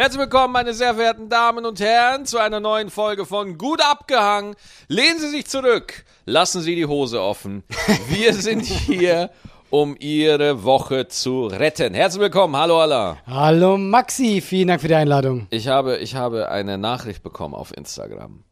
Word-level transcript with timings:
Herzlich 0.00 0.20
willkommen, 0.20 0.52
meine 0.52 0.74
sehr 0.74 0.94
verehrten 0.94 1.28
Damen 1.28 1.66
und 1.66 1.80
Herren, 1.80 2.24
zu 2.24 2.38
einer 2.38 2.60
neuen 2.60 2.88
Folge 2.88 3.26
von 3.26 3.58
Gut 3.58 3.80
abgehangen. 3.82 4.54
Lehnen 4.86 5.18
Sie 5.18 5.28
sich 5.28 5.46
zurück, 5.48 6.04
lassen 6.24 6.60
Sie 6.60 6.76
die 6.76 6.86
Hose 6.86 7.20
offen. 7.20 7.64
Wir 8.08 8.32
sind 8.32 8.64
hier, 8.64 9.30
um 9.70 9.96
Ihre 9.98 10.62
Woche 10.62 11.08
zu 11.08 11.46
retten. 11.48 11.94
Herzlich 11.94 12.20
willkommen, 12.20 12.56
hallo 12.56 12.80
Allah. 12.80 13.16
Hallo 13.26 13.76
Maxi, 13.76 14.40
vielen 14.40 14.68
Dank 14.68 14.82
für 14.82 14.86
die 14.86 14.94
Einladung. 14.94 15.48
Ich 15.50 15.66
habe, 15.66 15.96
ich 15.96 16.14
habe 16.14 16.48
eine 16.48 16.78
Nachricht 16.78 17.24
bekommen 17.24 17.56
auf 17.56 17.76
Instagram. 17.76 18.44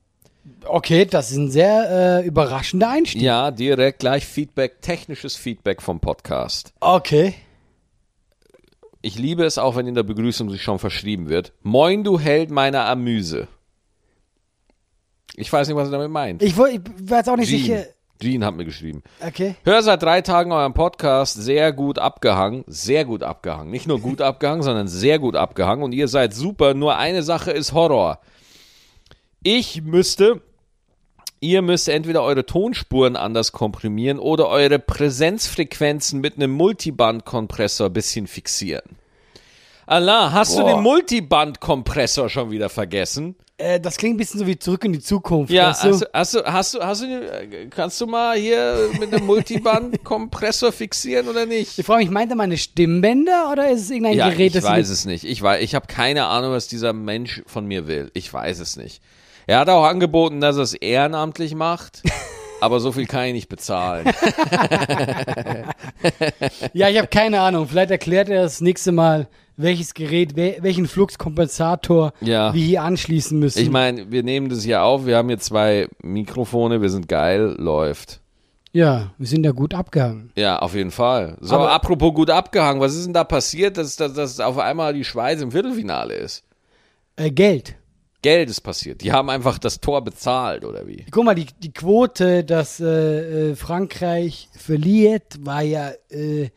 Okay, 0.64 1.04
das 1.04 1.30
ist 1.30 1.36
ein 1.36 1.52
sehr 1.52 2.22
äh, 2.24 2.26
überraschender 2.26 2.90
Einstieg. 2.90 3.22
Ja, 3.22 3.52
direkt 3.52 4.00
gleich 4.00 4.26
Feedback, 4.26 4.82
technisches 4.82 5.36
Feedback 5.36 5.80
vom 5.80 6.00
Podcast. 6.00 6.72
Okay. 6.80 7.36
Ich 9.06 9.16
liebe 9.16 9.44
es 9.44 9.56
auch, 9.56 9.76
wenn 9.76 9.86
in 9.86 9.94
der 9.94 10.02
Begrüßung 10.02 10.50
sich 10.50 10.64
schon 10.64 10.80
verschrieben 10.80 11.28
wird. 11.28 11.52
Moin, 11.62 12.02
du 12.02 12.18
Held 12.18 12.50
meiner 12.50 12.86
Amüse. 12.86 13.46
Ich 15.36 15.52
weiß 15.52 15.68
nicht, 15.68 15.76
was 15.76 15.86
er 15.86 15.92
damit 15.92 16.10
meint. 16.10 16.42
Ich, 16.42 16.58
war 16.58 16.68
jetzt 16.68 17.28
auch 17.28 17.36
nicht 17.36 17.48
Jean. 17.48 17.60
sicher. 17.60 17.84
Jean 18.20 18.44
hat 18.44 18.56
mir 18.56 18.64
geschrieben. 18.64 19.04
Okay. 19.24 19.54
Hör 19.62 19.80
seit 19.84 20.02
drei 20.02 20.22
Tagen 20.22 20.50
euren 20.50 20.74
Podcast 20.74 21.34
sehr 21.34 21.72
gut 21.72 22.00
abgehangen. 22.00 22.64
Sehr 22.66 23.04
gut 23.04 23.22
abgehangen. 23.22 23.70
Nicht 23.70 23.86
nur 23.86 24.00
gut 24.00 24.20
abgehangen, 24.20 24.64
sondern 24.64 24.88
sehr 24.88 25.20
gut 25.20 25.36
abgehangen. 25.36 25.84
Und 25.84 25.92
ihr 25.92 26.08
seid 26.08 26.34
super. 26.34 26.74
Nur 26.74 26.96
eine 26.96 27.22
Sache 27.22 27.52
ist 27.52 27.74
Horror. 27.74 28.18
Ich 29.44 29.82
müsste, 29.82 30.40
ihr 31.46 31.62
müsst 31.62 31.88
entweder 31.88 32.22
eure 32.22 32.44
Tonspuren 32.44 33.14
anders 33.16 33.52
komprimieren 33.52 34.18
oder 34.18 34.48
eure 34.48 34.78
Präsenzfrequenzen 34.80 36.20
mit 36.20 36.36
einem 36.36 36.50
Multibandkompressor 36.50 37.86
ein 37.86 37.92
bisschen 37.92 38.26
fixieren. 38.26 38.96
Allah, 39.86 40.32
hast 40.32 40.58
du 40.58 40.62
Boah. 40.62 40.74
den 40.74 40.82
Multibandkompressor 40.82 42.28
schon 42.28 42.50
wieder 42.50 42.68
vergessen? 42.68 43.36
Äh, 43.58 43.78
das 43.80 43.96
klingt 43.96 44.16
ein 44.16 44.18
bisschen 44.18 44.40
so 44.40 44.46
wie 44.48 44.58
zurück 44.58 44.84
in 44.84 44.92
die 44.92 45.00
Zukunft. 45.00 45.52
Ja, 45.52 45.70
weißt 45.70 45.84
du? 45.84 45.90
hast, 45.90 46.02
du, 46.02 46.06
hast 46.12 46.34
du, 46.34 46.44
hast 46.44 46.74
du, 46.74 46.80
hast 46.80 47.02
du, 47.02 47.68
kannst 47.70 48.00
du 48.00 48.06
mal 48.06 48.36
hier 48.36 48.90
mit 48.98 49.14
einem 49.14 49.24
Multiband-Kompressor 49.24 50.72
fixieren 50.72 51.28
oder 51.28 51.46
nicht? 51.46 51.78
ich 51.78 51.86
frage 51.86 52.02
mich, 52.02 52.10
meint 52.10 52.30
er 52.30 52.36
meine 52.36 52.58
Stimmbänder 52.58 53.50
oder 53.52 53.70
ist 53.70 53.82
es 53.82 53.90
irgendein 53.90 54.16
Ja, 54.18 54.28
Gerät, 54.30 54.48
ich 54.48 54.52
das 54.54 54.64
weiß 54.64 54.88
es 54.88 55.04
nicht. 55.04 55.24
Ich 55.24 55.40
weiß, 55.40 55.62
ich 55.62 55.76
habe 55.76 55.86
keine 55.86 56.26
Ahnung, 56.26 56.50
was 56.50 56.66
dieser 56.66 56.92
Mensch 56.92 57.42
von 57.46 57.66
mir 57.66 57.86
will. 57.86 58.10
Ich 58.12 58.30
weiß 58.30 58.58
es 58.58 58.76
nicht. 58.76 59.00
Er 59.46 59.60
hat 59.60 59.68
auch 59.68 59.84
angeboten, 59.84 60.40
dass 60.40 60.56
er 60.56 60.62
es 60.62 60.74
ehrenamtlich 60.74 61.54
macht, 61.54 62.02
aber 62.60 62.80
so 62.80 62.90
viel 62.92 63.06
kann 63.06 63.26
ich 63.26 63.32
nicht 63.34 63.48
bezahlen. 63.48 64.06
Ja, 66.72 66.88
ich 66.88 66.98
habe 66.98 67.08
keine 67.08 67.40
Ahnung. 67.40 67.66
Vielleicht 67.68 67.90
erklärt 67.90 68.28
er 68.28 68.42
das 68.42 68.60
nächste 68.60 68.92
Mal, 68.92 69.28
welches 69.56 69.94
Gerät, 69.94 70.34
wel- 70.36 70.62
welchen 70.62 70.86
Fluxkompensator 70.86 72.12
Ja. 72.20 72.52
wir 72.54 72.62
hier 72.62 72.82
anschließen 72.82 73.38
müssen. 73.38 73.58
Ich 73.58 73.70
meine, 73.70 74.10
wir 74.10 74.22
nehmen 74.22 74.48
das 74.48 74.62
hier 74.62 74.82
auf. 74.82 75.06
Wir 75.06 75.16
haben 75.16 75.28
hier 75.28 75.38
zwei 75.38 75.88
Mikrofone. 76.02 76.82
Wir 76.82 76.90
sind 76.90 77.08
geil. 77.08 77.54
Läuft. 77.58 78.20
ja, 78.72 79.10
wir 79.18 79.26
sind 79.26 79.44
ja 79.44 79.52
gut 79.52 79.74
abgehangen. 79.74 80.30
Ja, 80.36 80.58
auf 80.58 80.74
jeden 80.74 80.90
Fall. 80.90 81.36
So, 81.40 81.56
Aber- 81.56 81.72
apropos 81.72 82.14
gut 82.14 82.30
abgehangen. 82.30 82.80
Was 82.80 82.94
ist 82.94 83.06
denn 83.06 83.14
da 83.14 83.24
passiert, 83.24 83.78
dass, 83.78 83.96
dass, 83.96 84.12
dass 84.12 84.38
auf 84.40 84.58
einmal 84.58 84.92
die 84.92 85.04
Schweiz 85.04 85.40
im 85.40 85.50
Viertelfinale 85.52 86.14
ist? 86.14 86.44
Äh, 87.16 87.30
Geld. 87.30 87.74
Geld 88.26 88.50
ist 88.50 88.60
passiert. 88.60 89.02
Die 89.02 89.12
haben 89.12 89.30
einfach 89.30 89.56
das 89.56 89.78
Tor 89.78 90.02
bezahlt, 90.02 90.64
oder 90.64 90.88
wie? 90.88 91.06
Guck 91.12 91.24
mal, 91.24 91.36
die, 91.36 91.46
die 91.62 91.72
Quote, 91.72 92.42
dass 92.42 92.80
äh, 92.80 93.50
äh, 93.50 93.54
Frankreich 93.54 94.48
verliert, 94.52 95.38
war 95.46 95.62
ja 95.62 95.92
äh, 96.10 96.50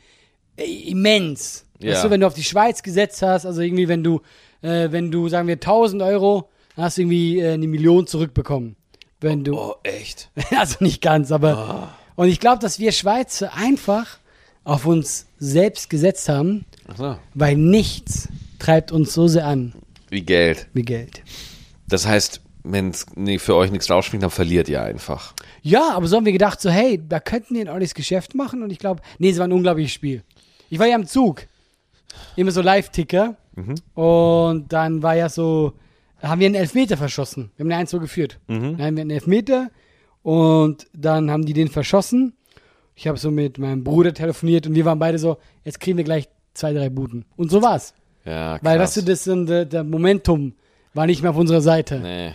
immens. 0.58 1.66
Ja. 1.80 1.92
Weißt 1.92 2.06
du, 2.06 2.10
wenn 2.10 2.22
du 2.22 2.26
auf 2.26 2.34
die 2.34 2.44
Schweiz 2.44 2.82
gesetzt 2.82 3.22
hast, 3.22 3.46
also 3.46 3.62
irgendwie, 3.62 3.88
wenn 3.88 4.04
du, 4.04 4.22
äh, 4.64 4.88
wenn 4.90 5.12
du, 5.12 5.30
sagen 5.30 5.48
wir, 5.48 5.58
1000 5.58 6.02
Euro, 6.02 6.50
dann 6.76 6.86
hast 6.86 6.98
du 6.98 7.04
irgendwie 7.04 7.40
äh, 7.40 7.54
eine 7.54 7.68
Million 7.68 8.08
zurückbekommen. 8.08 8.76
Wenn 9.22 9.44
du, 9.44 9.56
Oh, 9.56 9.76
echt? 9.84 10.32
also 10.58 10.78
nicht 10.80 11.04
ganz, 11.04 11.32
aber. 11.32 11.94
Und 12.16 12.30
ich 12.30 12.40
glaube, 12.40 12.58
dass 12.64 12.80
wir 12.80 12.92
Schweizer 12.94 13.54
einfach 13.54 14.18
auf 14.64 14.88
uns 14.88 15.28
selbst 15.38 15.92
gesetzt 15.92 16.30
haben, 16.30 16.66
so. 16.98 17.16
weil 17.36 17.56
nichts 17.58 18.28
treibt 18.58 18.92
uns 18.92 19.14
so 19.14 19.28
sehr 19.28 19.46
an 19.46 19.74
Wie 20.10 20.22
Geld. 20.24 20.68
wie 20.74 20.82
Geld. 20.82 21.22
Das 21.90 22.08
heißt, 22.08 22.42
wenn 22.64 22.94
nee, 23.16 23.40
für 23.40 23.56
euch 23.56 23.72
nichts 23.72 23.90
rausspringt, 23.90 24.24
dann 24.24 24.30
verliert 24.30 24.70
ihr 24.70 24.82
einfach. 24.82 25.34
Ja, 25.62 25.92
aber 25.94 26.08
so 26.08 26.18
haben 26.18 26.26
wir 26.26 26.34
gedacht, 26.34 26.62
so, 26.62 26.70
hey, 26.70 27.02
da 27.08 27.20
könnten 27.20 27.56
wir 27.56 27.62
ein 27.62 27.68
ordentliches 27.68 27.96
Geschäft 27.96 28.36
machen 28.36 28.64
und 28.64 28.72
ich 28.72 28.80
glaube, 28.80 29.02
nee, 29.18 29.30
es 29.30 29.38
war 29.38 29.48
ein 29.48 29.52
unglaubliches 29.52 29.94
Spiel. 29.94 30.24
Ich 30.70 30.80
war 30.80 30.88
ja 30.88 30.96
im 30.96 31.08
Zug. 31.08 31.48
Immer 32.36 32.52
so 32.52 32.62
Live-Ticker. 32.62 33.36
Und 33.94 34.72
dann 34.72 35.04
war 35.04 35.16
ja 35.16 35.28
so, 35.28 35.74
da 36.22 36.30
haben 36.30 36.40
wir 36.40 36.46
einen 36.46 36.56
Elfmeter 36.56 36.96
verschossen. 36.96 37.52
Wir 37.56 37.64
haben 37.64 37.72
eine 37.72 37.82
1 37.82 37.92
geführt. 37.92 38.40
Dann 38.48 38.82
haben 38.82 38.96
wir 38.96 39.02
einen 39.02 39.10
Elfmeter 39.10 39.70
und 40.24 40.88
dann 40.94 41.30
haben 41.30 41.46
die 41.46 41.54
den 41.54 41.68
verschossen. 41.68 42.34
Ich 42.96 43.08
habe 43.08 43.18
so 43.18 43.32
mit 43.32 43.58
meinem 43.58 43.84
Bruder 43.84 44.14
telefoniert 44.14 44.68
und 44.68 44.76
wir 44.76 44.86
waren 44.86 45.00
beide 45.00 45.18
so, 45.20 45.38
jetzt 45.64 45.80
kriegen 45.80 45.98
wir 45.98 46.04
gleich 46.04 46.30
zwei, 46.54 46.74
drei 46.74 46.90
Buden. 46.90 47.26
Und 47.38 47.50
so 47.52 47.62
war's. 47.62 47.94
Ja, 48.26 48.58
krass. 48.58 48.60
Weil, 48.64 48.80
weißt 48.80 48.98
du, 48.98 49.02
das 49.04 49.24
sind, 49.24 49.50
äh, 49.50 49.66
der 49.66 49.84
Momentum 49.84 50.54
war 50.94 51.06
nicht 51.06 51.22
mehr 51.22 51.32
auf 51.32 51.38
unserer 51.38 51.62
Seite. 51.62 52.00
Nee. 52.00 52.34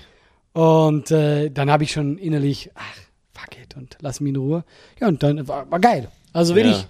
Und 0.53 1.11
äh, 1.11 1.51
dann 1.51 1.71
habe 1.71 1.85
ich 1.85 1.93
schon 1.93 2.17
innerlich, 2.19 2.71
ach, 2.75 2.95
fuck 3.33 3.59
it, 3.61 3.77
und 3.77 3.97
lass 4.01 4.21
mich 4.21 4.31
in 4.31 4.37
Ruhe. 4.37 4.65
Ja, 5.01 5.09
und 5.09 5.23
dann 5.23 5.47
war, 5.49 5.71
war 5.71 5.81
geil. 5.81 6.09
Also 6.33 6.55
wirklich, 6.55 6.87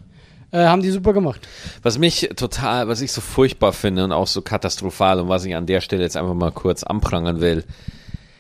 äh, 0.55 0.67
haben 0.67 0.83
die 0.83 0.91
super 0.91 1.13
gemacht. 1.13 1.49
Was 1.83 1.99
mich 1.99 2.31
total, 2.37 2.87
was 2.87 3.01
ich 3.01 3.11
so 3.11 3.21
furchtbar 3.21 3.73
finde 3.73 4.05
und 4.05 4.13
auch 4.13 4.29
so 4.29 4.41
katastrophal 4.41 5.19
und 5.19 5.29
was 5.29 5.45
ich 5.45 5.57
an 5.57 5.67
der 5.67 5.81
Stelle 5.81 6.03
jetzt 6.03 6.17
einfach 6.17 6.35
mal 6.35 6.53
kurz 6.53 6.85
anprangern 6.85 7.41
will. 7.41 7.65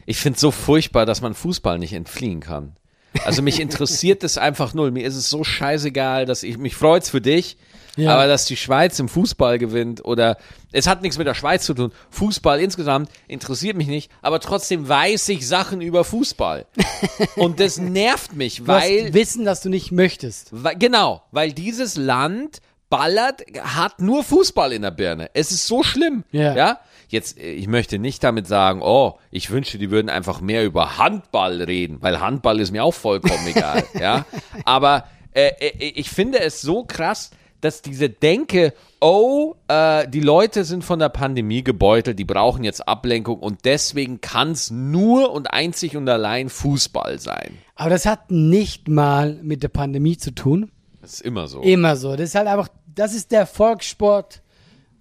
Ich 0.06 0.18
finde 0.18 0.36
es 0.36 0.40
so 0.40 0.50
furchtbar, 0.50 1.06
dass 1.06 1.22
man 1.22 1.34
Fußball 1.34 1.78
nicht 1.78 1.92
entfliehen 1.92 2.40
kann. 2.40 2.76
Also 3.24 3.42
mich 3.42 3.58
interessiert 3.60 4.22
es 4.22 4.38
einfach 4.38 4.74
null. 4.74 4.92
Mir 4.92 5.06
ist 5.06 5.16
es 5.16 5.28
so 5.28 5.42
scheißegal, 5.42 6.24
dass 6.24 6.42
ich, 6.42 6.56
mich 6.56 6.76
freut's 6.76 7.10
für 7.10 7.20
dich, 7.20 7.56
Ja. 7.96 8.12
aber 8.14 8.26
dass 8.26 8.46
die 8.46 8.56
Schweiz 8.56 8.98
im 8.98 9.08
Fußball 9.08 9.58
gewinnt 9.58 10.04
oder 10.04 10.36
es 10.72 10.86
hat 10.86 11.02
nichts 11.02 11.16
mit 11.16 11.26
der 11.26 11.34
Schweiz 11.34 11.64
zu 11.64 11.74
tun. 11.74 11.92
Fußball 12.10 12.60
insgesamt 12.60 13.08
interessiert 13.28 13.76
mich 13.76 13.86
nicht, 13.86 14.10
aber 14.22 14.40
trotzdem 14.40 14.88
weiß 14.88 15.28
ich 15.28 15.46
Sachen 15.46 15.80
über 15.80 16.04
Fußball. 16.04 16.66
Und 17.36 17.60
das 17.60 17.78
nervt 17.78 18.34
mich, 18.34 18.58
Du 18.58 18.66
weil 18.66 19.04
hast 19.06 19.14
Wissen, 19.14 19.44
dass 19.44 19.60
du 19.60 19.68
nicht 19.68 19.92
möchtest. 19.92 20.48
weil, 20.50 20.76
genau, 20.76 21.22
weil 21.30 21.52
dieses 21.52 21.96
Land 21.96 22.60
ballert, 22.90 23.42
hat 23.60 24.00
nur 24.00 24.22
Fußball 24.22 24.72
in 24.72 24.82
der 24.82 24.90
Birne. 24.90 25.30
Es 25.34 25.50
ist 25.50 25.66
so 25.66 25.82
schlimm. 25.82 26.24
Ja. 26.30 26.54
ja? 26.54 26.80
Jetzt, 27.08 27.38
äh, 27.38 27.52
ich 27.52 27.66
möchte 27.66 27.98
nicht 27.98 28.22
damit 28.22 28.46
sagen, 28.46 28.82
oh, 28.82 29.18
ich 29.30 29.50
wünschte, 29.50 29.78
die 29.78 29.90
würden 29.90 30.08
einfach 30.08 30.40
mehr 30.40 30.64
über 30.64 30.98
Handball 30.98 31.62
reden, 31.62 31.98
weil 32.02 32.20
Handball 32.20 32.60
ist 32.60 32.70
mir 32.70 32.84
auch 32.84 32.94
vollkommen 32.94 33.46
egal. 33.46 33.84
ja. 34.00 34.24
Aber 34.64 35.06
äh, 35.32 35.48
äh, 35.58 35.88
ich 35.94 36.10
finde 36.10 36.40
es 36.40 36.60
so 36.60 36.84
krass, 36.84 37.30
dass 37.64 37.80
diese 37.82 38.10
Denke, 38.10 38.74
oh, 39.00 39.54
äh, 39.68 40.06
die 40.08 40.20
Leute 40.20 40.64
sind 40.64 40.84
von 40.84 40.98
der 40.98 41.08
Pandemie 41.08 41.64
gebeutelt, 41.64 42.18
die 42.18 42.24
brauchen 42.24 42.62
jetzt 42.62 42.86
Ablenkung 42.86 43.38
und 43.38 43.64
deswegen 43.64 44.20
kann 44.20 44.52
es 44.52 44.70
nur 44.70 45.32
und 45.32 45.46
einzig 45.52 45.96
und 45.96 46.08
allein 46.08 46.48
Fußball 46.50 47.18
sein. 47.18 47.58
Aber 47.74 47.90
das 47.90 48.04
hat 48.06 48.30
nicht 48.30 48.88
mal 48.88 49.40
mit 49.42 49.62
der 49.62 49.68
Pandemie 49.68 50.16
zu 50.18 50.32
tun. 50.32 50.70
Das 51.00 51.14
ist 51.14 51.20
immer 51.22 51.48
so. 51.48 51.60
Immer 51.62 51.96
so. 51.96 52.12
Das 52.16 52.28
ist 52.30 52.34
halt 52.34 52.48
einfach, 52.48 52.68
das 52.94 53.14
ist 53.14 53.32
der 53.32 53.46
Volkssport 53.46 54.42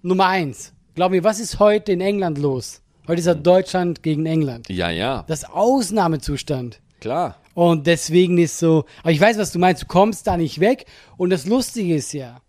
Nummer 0.02 0.26
eins. 0.26 0.72
Glaub 0.94 1.10
mir, 1.10 1.24
was 1.24 1.40
ist 1.40 1.58
heute 1.58 1.92
in 1.92 2.00
England 2.00 2.38
los? 2.38 2.80
Heute 3.06 3.20
ist 3.20 3.26
ja 3.26 3.34
Deutschland 3.34 4.02
gegen 4.02 4.24
England. 4.24 4.68
Ja, 4.70 4.88
ja, 4.90 5.24
Das 5.28 5.44
Ausnahmezustand. 5.44 6.80
klar. 7.00 7.36
Und 7.54 7.86
deswegen 7.86 8.38
ist 8.38 8.58
so, 8.58 8.84
aber 9.02 9.12
ich 9.12 9.20
weiß, 9.20 9.38
was 9.38 9.52
du 9.52 9.60
meinst, 9.60 9.82
du 9.82 9.86
kommst 9.86 10.26
da 10.26 10.36
nicht 10.36 10.58
weg. 10.58 10.86
Und 11.16 11.30
das 11.30 11.46
Lustige 11.46 11.94
ist 11.94 12.12
ja, 12.12 12.40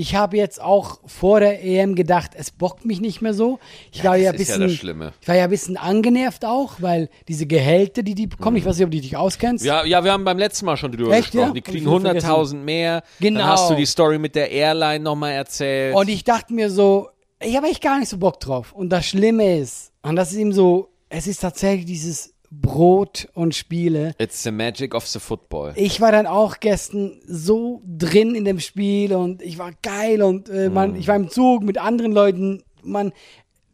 ich 0.00 0.14
habe 0.14 0.38
jetzt 0.38 0.62
auch 0.62 0.98
vor 1.04 1.40
der 1.40 1.62
EM 1.62 1.94
gedacht, 1.94 2.30
es 2.34 2.50
bockt 2.50 2.86
mich 2.86 3.02
nicht 3.02 3.20
mehr 3.20 3.34
so. 3.34 3.58
Ich 3.92 4.02
war 4.02 4.12
das 4.12 4.22
ja 4.22 4.30
ein 4.30 4.34
ja 4.34 4.38
bisschen, 4.38 4.60
das 4.62 4.72
Schlimme. 4.72 5.12
ich 5.20 5.28
war 5.28 5.36
ja 5.36 5.44
ein 5.44 5.50
bisschen 5.50 5.76
angenervt 5.76 6.46
auch, 6.46 6.80
weil 6.80 7.10
diese 7.28 7.46
Gehälter, 7.46 8.02
die 8.02 8.14
die 8.14 8.26
bekommen, 8.26 8.56
ich 8.56 8.64
weiß 8.64 8.78
nicht, 8.78 8.86
ob 8.86 8.90
du 8.90 8.98
dich 8.98 9.14
auskennst. 9.18 9.62
Ja, 9.62 9.84
ja, 9.84 10.02
wir 10.02 10.12
haben 10.12 10.24
beim 10.24 10.38
letzten 10.38 10.64
Mal 10.64 10.78
schon 10.78 10.92
drüber 10.92 11.12
Echt, 11.12 11.32
gesprochen. 11.32 11.48
ja? 11.48 11.52
Die 11.52 11.60
kriegen 11.60 11.86
ich 11.86 12.00
wieder 12.00 12.12
100.000 12.12 12.54
mehr. 12.54 13.02
Genau. 13.20 13.40
Dann 13.40 13.48
hast 13.50 13.68
du 13.68 13.74
die 13.74 13.84
Story 13.84 14.18
mit 14.18 14.34
der 14.34 14.50
Airline 14.50 15.04
nochmal 15.04 15.32
erzählt. 15.32 15.94
Und 15.94 16.08
ich 16.08 16.24
dachte 16.24 16.54
mir 16.54 16.70
so, 16.70 17.10
ich 17.38 17.54
habe 17.54 17.66
echt 17.66 17.82
gar 17.82 17.98
nicht 17.98 18.08
so 18.08 18.16
Bock 18.16 18.40
drauf. 18.40 18.72
Und 18.72 18.88
das 18.88 19.04
Schlimme 19.04 19.58
ist, 19.58 19.92
und 20.00 20.16
das 20.16 20.32
ist 20.32 20.38
eben 20.38 20.54
so, 20.54 20.88
es 21.10 21.26
ist 21.26 21.40
tatsächlich 21.40 21.84
dieses 21.84 22.29
Brot 22.50 23.28
und 23.34 23.54
Spiele. 23.54 24.14
It's 24.18 24.42
the 24.42 24.50
magic 24.50 24.94
of 24.94 25.06
the 25.06 25.20
football. 25.20 25.72
Ich 25.76 26.00
war 26.00 26.10
dann 26.10 26.26
auch 26.26 26.58
gestern 26.58 27.20
so 27.26 27.82
drin 27.86 28.34
in 28.34 28.44
dem 28.44 28.58
Spiel 28.58 29.14
und 29.14 29.40
ich 29.40 29.58
war 29.58 29.72
geil 29.82 30.22
und 30.22 30.48
äh, 30.48 30.68
man, 30.68 30.96
ich 30.96 31.06
war 31.06 31.16
im 31.16 31.30
Zug 31.30 31.62
mit 31.62 31.78
anderen 31.78 32.12
Leuten. 32.12 32.62
Man, 32.82 33.12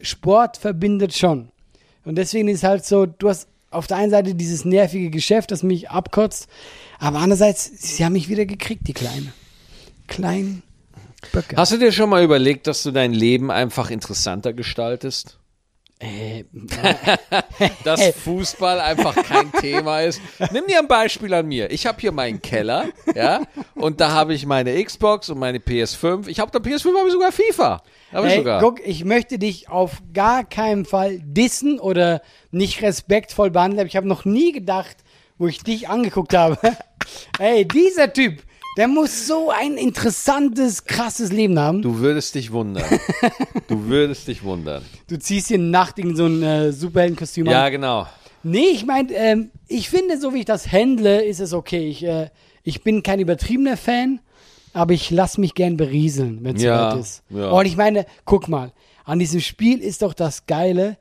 Sport 0.00 0.58
verbindet 0.58 1.14
schon. 1.14 1.50
Und 2.04 2.16
deswegen 2.16 2.48
ist 2.48 2.64
halt 2.64 2.84
so, 2.84 3.06
du 3.06 3.28
hast 3.28 3.48
auf 3.70 3.86
der 3.86 3.96
einen 3.96 4.10
Seite 4.10 4.34
dieses 4.34 4.64
nervige 4.64 5.10
Geschäft, 5.10 5.50
das 5.50 5.62
mich 5.62 5.90
abkotzt, 5.90 6.48
aber 6.98 7.18
andererseits, 7.18 7.64
sie 7.64 8.04
haben 8.04 8.12
mich 8.12 8.28
wieder 8.28 8.46
gekriegt, 8.46 8.86
die 8.86 8.92
Kleine. 8.92 9.32
Klein, 10.06 10.62
Böcke. 11.32 11.56
Hast 11.56 11.72
du 11.72 11.78
dir 11.78 11.92
schon 11.92 12.10
mal 12.10 12.22
überlegt, 12.22 12.66
dass 12.66 12.82
du 12.82 12.90
dein 12.92 13.12
Leben 13.12 13.50
einfach 13.50 13.90
interessanter 13.90 14.52
gestaltest? 14.52 15.38
Äh, 15.98 16.44
Dass 17.84 18.06
Fußball 18.16 18.80
einfach 18.80 19.14
kein 19.14 19.50
Thema 19.52 20.02
ist. 20.02 20.20
Nimm 20.52 20.66
dir 20.66 20.78
ein 20.80 20.88
Beispiel 20.88 21.32
an 21.32 21.46
mir. 21.46 21.70
Ich 21.70 21.86
habe 21.86 21.98
hier 22.00 22.12
meinen 22.12 22.42
Keller, 22.42 22.86
ja, 23.14 23.42
und 23.74 24.00
da 24.00 24.10
habe 24.12 24.34
ich 24.34 24.44
meine 24.44 24.82
Xbox 24.84 25.30
und 25.30 25.38
meine 25.38 25.58
PS5. 25.58 26.28
Ich 26.28 26.38
habe 26.38 26.50
da 26.50 26.58
PS5 26.58 26.96
habe 26.98 27.06
ich 27.08 27.12
sogar 27.12 27.32
FIFA. 27.32 27.82
Habe 28.12 28.26
ich 28.26 28.32
Ey, 28.34 28.38
sogar. 28.38 28.60
guck, 28.60 28.86
ich 28.86 29.04
möchte 29.04 29.38
dich 29.38 29.68
auf 29.70 30.02
gar 30.12 30.44
keinen 30.44 30.84
Fall 30.84 31.18
dissen 31.22 31.80
oder 31.80 32.20
nicht 32.50 32.82
respektvoll 32.82 33.50
behandeln. 33.50 33.80
aber 33.80 33.88
Ich 33.88 33.96
habe 33.96 34.06
noch 34.08 34.24
nie 34.24 34.52
gedacht, 34.52 34.96
wo 35.38 35.46
ich 35.48 35.62
dich 35.62 35.88
angeguckt 35.88 36.34
habe. 36.34 36.58
Ey, 37.38 37.66
dieser 37.66 38.12
Typ, 38.12 38.42
der 38.76 38.88
muss 38.88 39.26
so 39.26 39.50
ein 39.50 39.76
interessantes, 39.76 40.84
krasses 40.84 41.32
Leben 41.32 41.58
haben. 41.58 41.82
Du, 41.82 41.92
Du 41.96 41.98
würdest 42.00 42.34
dich 42.34 42.52
wundern. 42.52 42.84
Du 43.68 43.84
würdest 43.88 44.28
dich 44.28 44.42
wundern. 44.44 44.82
ziehst 45.18 45.48
hier 45.48 45.58
Nacht 45.58 45.98
in 45.98 46.14
so 46.16 46.26
ein 46.26 46.42
äh, 46.42 46.72
Superheldenkostüm 46.72 47.46
Ja, 47.46 47.64
an. 47.64 47.72
genau. 47.72 48.06
Nee, 48.42 48.68
ich 48.72 48.84
meine, 48.86 49.12
ähm, 49.14 49.50
ich 49.66 49.88
finde, 49.88 50.18
so 50.20 50.32
wie 50.34 50.40
ich 50.40 50.44
das 50.44 50.70
handle, 50.70 51.24
ist 51.24 51.40
es 51.40 51.52
okay. 51.52 51.88
Ich, 51.88 52.04
äh, 52.04 52.30
ich 52.62 52.82
bin 52.84 53.02
kein 53.02 53.18
übertriebener 53.18 53.76
Fan, 53.76 54.20
aber 54.72 54.92
ich 54.92 55.10
lasse 55.10 55.40
mich 55.40 55.54
gern 55.54 55.76
berieseln, 55.76 56.40
wenn 56.42 56.56
es 56.56 56.62
Ja, 56.62 56.90
soweit 56.90 57.00
ist. 57.02 57.22
ja. 57.30 57.50
Und 57.50 57.66
ich 57.66 57.76
meine, 57.76 58.06
guck 58.24 58.46
mal, 58.48 58.72
an 59.04 59.18
diesem 59.18 59.40
Spiel 59.40 59.80
ist 59.80 60.02
doch 60.02 60.14
das 60.14 60.46
Geile, 60.46 60.98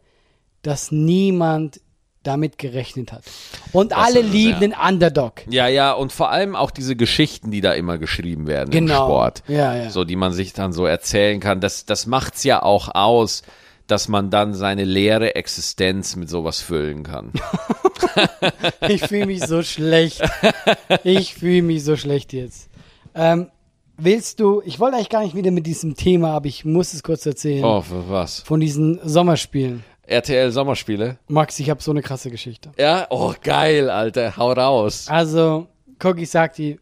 dass 0.63 0.91
niemand 0.91 1.81
damit 2.25 2.57
gerechnet 2.57 3.11
hat. 3.11 3.23
Und 3.71 3.95
alle 3.95 4.19
ist 4.19 4.27
es, 4.27 4.31
lieben 4.33 4.51
ja. 4.51 4.59
den 4.59 4.73
Underdog. 4.73 5.33
Ja, 5.49 5.67
ja, 5.67 5.93
und 5.93 6.11
vor 6.11 6.29
allem 6.29 6.55
auch 6.55 6.71
diese 6.71 6.95
Geschichten, 6.95 7.51
die 7.51 7.61
da 7.61 7.73
immer 7.73 7.97
geschrieben 7.97 8.47
werden 8.47 8.71
im 8.73 8.87
Genau. 8.87 9.05
Sport. 9.05 9.43
Ja, 9.47 9.75
ja. 9.75 9.89
So, 9.89 10.03
die 10.03 10.15
man 10.15 10.33
sich 10.33 10.53
dann 10.53 10.73
so 10.73 10.85
erzählen 10.85 11.39
kann. 11.39 11.61
Das, 11.61 11.85
das 11.85 12.05
macht's 12.05 12.43
ja 12.43 12.61
auch 12.63 12.93
aus, 12.93 13.43
dass 13.87 14.07
man 14.07 14.29
dann 14.29 14.53
seine 14.53 14.83
leere 14.83 15.35
Existenz 15.35 16.15
mit 16.15 16.29
sowas 16.29 16.61
füllen 16.61 17.03
kann. 17.03 17.31
Ich 18.87 19.01
fühle 19.01 19.25
mich 19.25 19.41
so 19.45 19.61
schlecht. 19.63 20.21
Ich 21.03 21.33
fühle 21.33 21.61
mich 21.61 21.83
so 21.83 21.95
schlecht 21.97 22.33
jetzt. 22.33 22.69
Ähm, 23.13 23.47
willst 23.97 24.39
du, 24.39 24.61
ich 24.65 24.79
wollte 24.79 24.95
eigentlich 24.97 25.09
gar 25.09 25.23
nicht 25.23 25.35
wieder 25.35 25.51
mit 25.51 25.65
diesem 25.65 25.95
Thema, 25.95 26.31
aber 26.31 26.47
ich 26.47 26.65
muss 26.65 26.93
es 26.93 27.03
kurz 27.03 27.25
erzählen. 27.25 27.63
Oh, 27.63 27.81
für 27.81 28.09
was? 28.09 28.41
Von 28.41 28.59
diesen 28.59 28.99
Sommerspielen. 29.03 29.83
RTL 30.07 30.51
Sommerspiele? 30.51 31.17
Max, 31.27 31.59
ich 31.59 31.69
habe 31.69 31.81
so 31.81 31.91
eine 31.91 32.01
krasse 32.01 32.29
Geschichte. 32.29 32.71
Ja? 32.77 33.07
Oh, 33.09 33.33
geil, 33.41 33.89
Alter. 33.89 34.37
Hau 34.37 34.51
raus. 34.51 35.07
Also, 35.09 35.67
guck, 35.99 36.19
ich 36.19 36.29
sag 36.29 36.53
dir, 36.53 36.77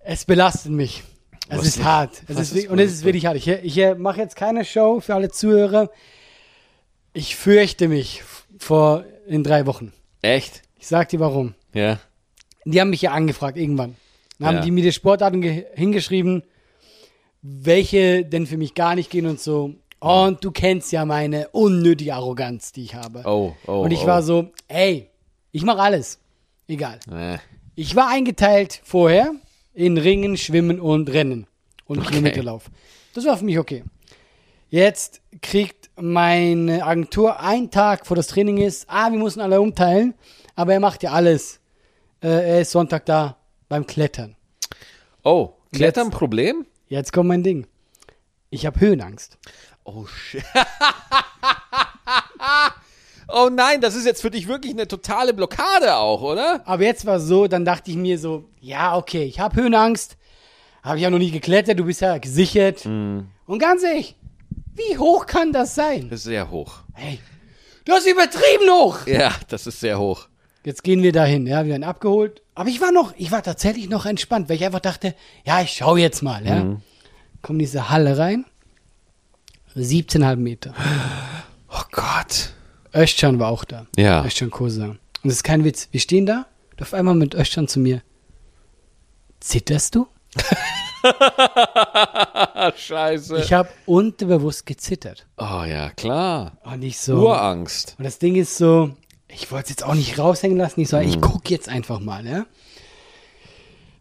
es 0.00 0.24
belastet 0.24 0.72
mich. 0.72 1.02
Es 1.48 1.58
Was 1.58 1.66
ist 1.66 1.84
hart. 1.84 2.22
Es 2.28 2.38
ist, 2.38 2.52
ist- 2.54 2.68
und 2.68 2.78
es 2.78 2.92
ist 2.92 3.04
wirklich 3.04 3.26
hart. 3.26 3.36
Ich, 3.36 3.48
ich 3.48 3.78
äh, 3.78 3.94
mache 3.94 4.20
jetzt 4.20 4.36
keine 4.36 4.64
Show 4.64 5.00
für 5.00 5.14
alle 5.14 5.30
Zuhörer. 5.30 5.90
Ich 7.12 7.34
fürchte 7.36 7.88
mich 7.88 8.22
vor 8.58 9.04
in 9.26 9.42
drei 9.42 9.66
Wochen. 9.66 9.92
Echt? 10.22 10.62
Ich 10.78 10.86
sag 10.86 11.08
dir 11.08 11.18
warum. 11.20 11.54
Ja. 11.74 11.98
Die 12.64 12.80
haben 12.80 12.90
mich 12.90 13.02
ja 13.02 13.12
angefragt 13.12 13.56
irgendwann. 13.56 13.96
Dann 14.38 14.48
haben 14.48 14.54
Ja. 14.56 14.60
die 14.62 14.70
mir 14.70 14.82
die 14.82 14.92
Sportarten 14.92 15.40
ge- 15.42 15.66
hingeschrieben, 15.74 16.42
welche 17.42 18.24
denn 18.24 18.46
für 18.46 18.56
mich 18.56 18.74
gar 18.74 18.94
nicht 18.94 19.10
gehen 19.10 19.26
und 19.26 19.40
so. 19.40 19.74
Und 20.00 20.42
du 20.42 20.50
kennst 20.50 20.92
ja 20.92 21.04
meine 21.04 21.48
unnötige 21.50 22.14
Arroganz, 22.14 22.72
die 22.72 22.84
ich 22.84 22.94
habe. 22.94 23.22
Oh, 23.26 23.54
oh. 23.66 23.82
und 23.82 23.90
ich 23.90 24.02
oh. 24.04 24.06
war 24.06 24.22
so, 24.22 24.50
ey, 24.66 25.10
ich 25.52 25.62
mache 25.62 25.80
alles. 25.80 26.18
Egal. 26.66 26.98
Äh. 27.12 27.38
Ich 27.74 27.94
war 27.96 28.08
eingeteilt 28.08 28.80
vorher 28.82 29.32
in 29.74 29.98
Ringen, 29.98 30.36
Schwimmen 30.36 30.80
und 30.80 31.10
Rennen 31.12 31.46
und 31.86 32.06
Kilometerlauf. 32.06 32.70
Das 33.14 33.26
war 33.26 33.36
für 33.36 33.44
mich 33.44 33.58
okay. 33.58 33.84
Jetzt 34.70 35.20
kriegt 35.42 35.90
meine 35.96 36.84
Agentur 36.84 37.40
einen 37.40 37.70
Tag, 37.70 38.06
vor 38.06 38.16
das 38.16 38.28
Training 38.28 38.58
ist, 38.58 38.86
ah, 38.88 39.10
wir 39.10 39.18
müssen 39.18 39.40
alle 39.40 39.60
umteilen, 39.60 40.14
aber 40.54 40.72
er 40.72 40.80
macht 40.80 41.02
ja 41.02 41.10
alles. 41.10 41.60
Äh, 42.22 42.28
er 42.28 42.60
ist 42.60 42.70
Sonntag 42.70 43.04
da 43.06 43.36
beim 43.68 43.86
Klettern. 43.86 44.36
Oh, 45.24 45.54
Klettern 45.72 46.06
Jetzt- 46.06 46.16
Problem? 46.16 46.66
Jetzt 46.88 47.12
kommt 47.12 47.28
mein 47.28 47.42
Ding. 47.42 47.66
Ich 48.50 48.66
habe 48.66 48.80
Höhenangst. 48.80 49.38
Oh, 49.84 50.06
shit. 50.06 50.44
oh 53.28 53.48
nein, 53.50 53.80
das 53.80 53.94
ist 53.94 54.06
jetzt 54.06 54.22
für 54.22 54.30
dich 54.30 54.48
wirklich 54.48 54.72
eine 54.72 54.88
totale 54.88 55.34
Blockade 55.34 55.96
auch, 55.96 56.22
oder? 56.22 56.62
Aber 56.66 56.82
jetzt 56.82 57.06
war 57.06 57.20
so, 57.20 57.46
dann 57.46 57.64
dachte 57.64 57.90
ich 57.90 57.96
mir 57.96 58.18
so, 58.18 58.44
ja, 58.60 58.96
okay, 58.96 59.24
ich 59.24 59.40
habe 59.40 59.60
Höhenangst. 59.60 60.16
Habe 60.82 60.96
ich 60.96 61.02
ja 61.02 61.10
noch 61.10 61.18
nie 61.18 61.30
geklettert, 61.30 61.78
du 61.78 61.84
bist 61.84 62.00
ja 62.00 62.16
gesichert. 62.18 62.86
Und 63.46 63.58
ganz 63.58 63.82
ehrlich, 63.82 64.16
wie 64.74 64.96
hoch 64.96 65.26
kann 65.26 65.52
das 65.52 65.74
sein? 65.74 66.08
Das 66.08 66.20
ist 66.20 66.24
sehr 66.24 66.50
hoch. 66.50 66.76
Hey, 66.94 67.20
du 67.84 67.92
hast 67.92 68.06
übertrieben 68.06 68.70
hoch. 68.70 69.06
Ja, 69.06 69.32
das 69.48 69.66
ist 69.66 69.80
sehr 69.80 69.98
hoch. 69.98 70.28
Jetzt 70.64 70.84
gehen 70.84 71.02
wir 71.02 71.12
dahin, 71.12 71.46
ja, 71.46 71.64
wir 71.64 71.70
werden 71.70 71.84
abgeholt. 71.84 72.42
Aber 72.54 72.68
ich 72.68 72.80
war 72.80 72.92
noch, 72.92 73.14
ich 73.16 73.30
war 73.30 73.42
tatsächlich 73.42 73.88
noch 73.88 74.06
entspannt, 74.06 74.48
weil 74.48 74.56
ich 74.56 74.64
einfach 74.64 74.80
dachte, 74.80 75.14
ja, 75.44 75.60
ich 75.62 75.72
schau 75.72 75.96
jetzt 75.96 76.22
mal, 76.22 76.46
ja. 76.46 76.64
Mhm. 76.64 76.82
Komm 77.42 77.56
in 77.56 77.60
diese 77.60 77.88
Halle 77.88 78.18
rein. 78.18 78.44
17,5 79.76 80.36
Meter. 80.36 80.74
Oh 81.72 81.82
Gott. 81.92 82.52
Özcan 82.94 83.38
war 83.38 83.50
auch 83.50 83.64
da. 83.64 83.86
Ja. 83.96 84.24
Özcan 84.24 84.50
Kosa. 84.50 84.84
Und 84.86 84.98
das 85.24 85.34
ist 85.34 85.44
kein 85.44 85.64
Witz. 85.64 85.88
Wir 85.92 86.00
stehen 86.00 86.26
da 86.26 86.46
und 86.72 86.82
auf 86.82 86.94
einmal 86.94 87.14
mit 87.14 87.34
Özcan 87.34 87.68
zu 87.68 87.78
mir. 87.80 88.02
Zitterst 89.40 89.94
du? 89.94 90.06
Scheiße. 92.76 93.38
Ich 93.38 93.52
habe 93.52 93.68
unterbewusst 93.86 94.66
gezittert. 94.66 95.26
oh 95.38 95.64
ja, 95.64 95.90
klar. 95.90 96.58
Und 96.64 96.82
ich 96.82 96.98
so. 96.98 97.14
Urangst. 97.26 97.94
Und 97.98 98.04
das 98.04 98.18
Ding 98.18 98.36
ist 98.36 98.56
so, 98.56 98.90
ich 99.28 99.50
wollte 99.50 99.64
es 99.64 99.70
jetzt 99.70 99.84
auch 99.84 99.94
nicht 99.94 100.18
raushängen 100.18 100.58
lassen. 100.58 100.80
Ich 100.80 100.88
so, 100.88 100.96
Mhm. 100.98 101.08
ich 101.08 101.20
guck 101.20 101.50
jetzt 101.50 101.68
einfach 101.68 102.00
mal, 102.00 102.26
ja. 102.26 102.46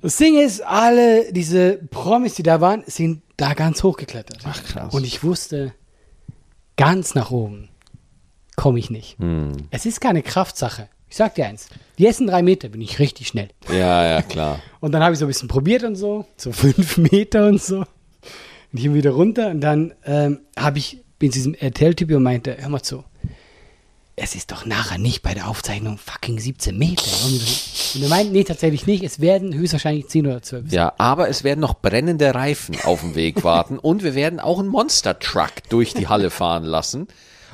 Das 0.01 0.15
Ding 0.17 0.37
ist, 0.39 0.61
alle 0.61 1.31
diese 1.33 1.73
Promis, 1.73 2.35
die 2.35 2.43
da 2.43 2.61
waren, 2.61 2.83
sind 2.87 3.21
da 3.39 3.53
ganz 3.53 3.83
hochgeklettert. 3.83 4.39
Ach, 4.43 4.63
krass. 4.63 4.93
Und 4.93 5.05
ich 5.05 5.23
wusste, 5.23 5.73
ganz 6.75 7.15
nach 7.15 7.31
oben 7.31 7.69
komme 8.55 8.79
ich 8.79 8.89
nicht. 8.89 9.17
Hm. 9.19 9.53
Es 9.71 9.85
ist 9.85 10.01
keine 10.01 10.21
Kraftsache. 10.21 10.89
Ich 11.07 11.15
sag 11.15 11.35
dir 11.35 11.47
eins. 11.47 11.69
Die 11.97 12.05
ersten 12.05 12.27
drei 12.27 12.43
Meter 12.43 12.69
bin 12.69 12.81
ich 12.81 12.99
richtig 12.99 13.27
schnell. 13.29 13.49
Ja, 13.69 14.05
ja, 14.05 14.21
klar. 14.21 14.59
Und 14.79 14.91
dann 14.91 15.01
habe 15.01 15.13
ich 15.13 15.19
so 15.19 15.25
ein 15.25 15.29
bisschen 15.29 15.47
probiert 15.47 15.83
und 15.83 15.95
so, 15.95 16.25
so 16.37 16.51
fünf 16.53 16.97
Meter 16.97 17.47
und 17.47 17.61
so. 17.61 17.77
Und 17.79 17.85
ich 18.73 18.83
bin 18.83 18.93
wieder 18.93 19.11
runter 19.11 19.49
und 19.49 19.61
dann 19.61 19.93
ähm, 20.05 20.41
habe 20.55 20.77
ich, 20.77 21.03
bin 21.17 21.31
zu 21.31 21.39
diesem 21.39 21.55
RTL-Typ 21.55 22.11
und 22.11 22.21
meinte, 22.21 22.55
hör 22.59 22.69
mal 22.69 22.83
zu, 22.83 23.03
es 24.21 24.35
ist 24.35 24.51
doch 24.51 24.65
nachher 24.65 24.97
nicht 24.97 25.21
bei 25.21 25.33
der 25.33 25.47
Aufzeichnung 25.47 25.97
fucking 25.97 26.39
17 26.39 26.77
Meter. 26.77 27.03
Und 27.23 28.03
er 28.03 28.09
meint, 28.09 28.31
nee, 28.31 28.43
tatsächlich 28.43 28.85
nicht, 28.85 29.03
es 29.03 29.19
werden 29.19 29.53
höchstwahrscheinlich 29.53 30.07
10 30.07 30.27
oder 30.27 30.41
12 30.41 30.69
sein. 30.69 30.75
Ja, 30.75 30.93
aber 30.97 31.29
es 31.29 31.43
werden 31.43 31.59
noch 31.59 31.75
brennende 31.75 32.33
Reifen 32.35 32.77
auf 32.83 33.01
dem 33.01 33.15
Weg 33.15 33.43
warten 33.43 33.79
und 33.79 34.03
wir 34.03 34.15
werden 34.15 34.39
auch 34.39 34.59
einen 34.59 34.69
Monster-Truck 34.69 35.69
durch 35.69 35.93
die 35.93 36.07
Halle 36.07 36.29
fahren 36.29 36.63
lassen. 36.63 37.07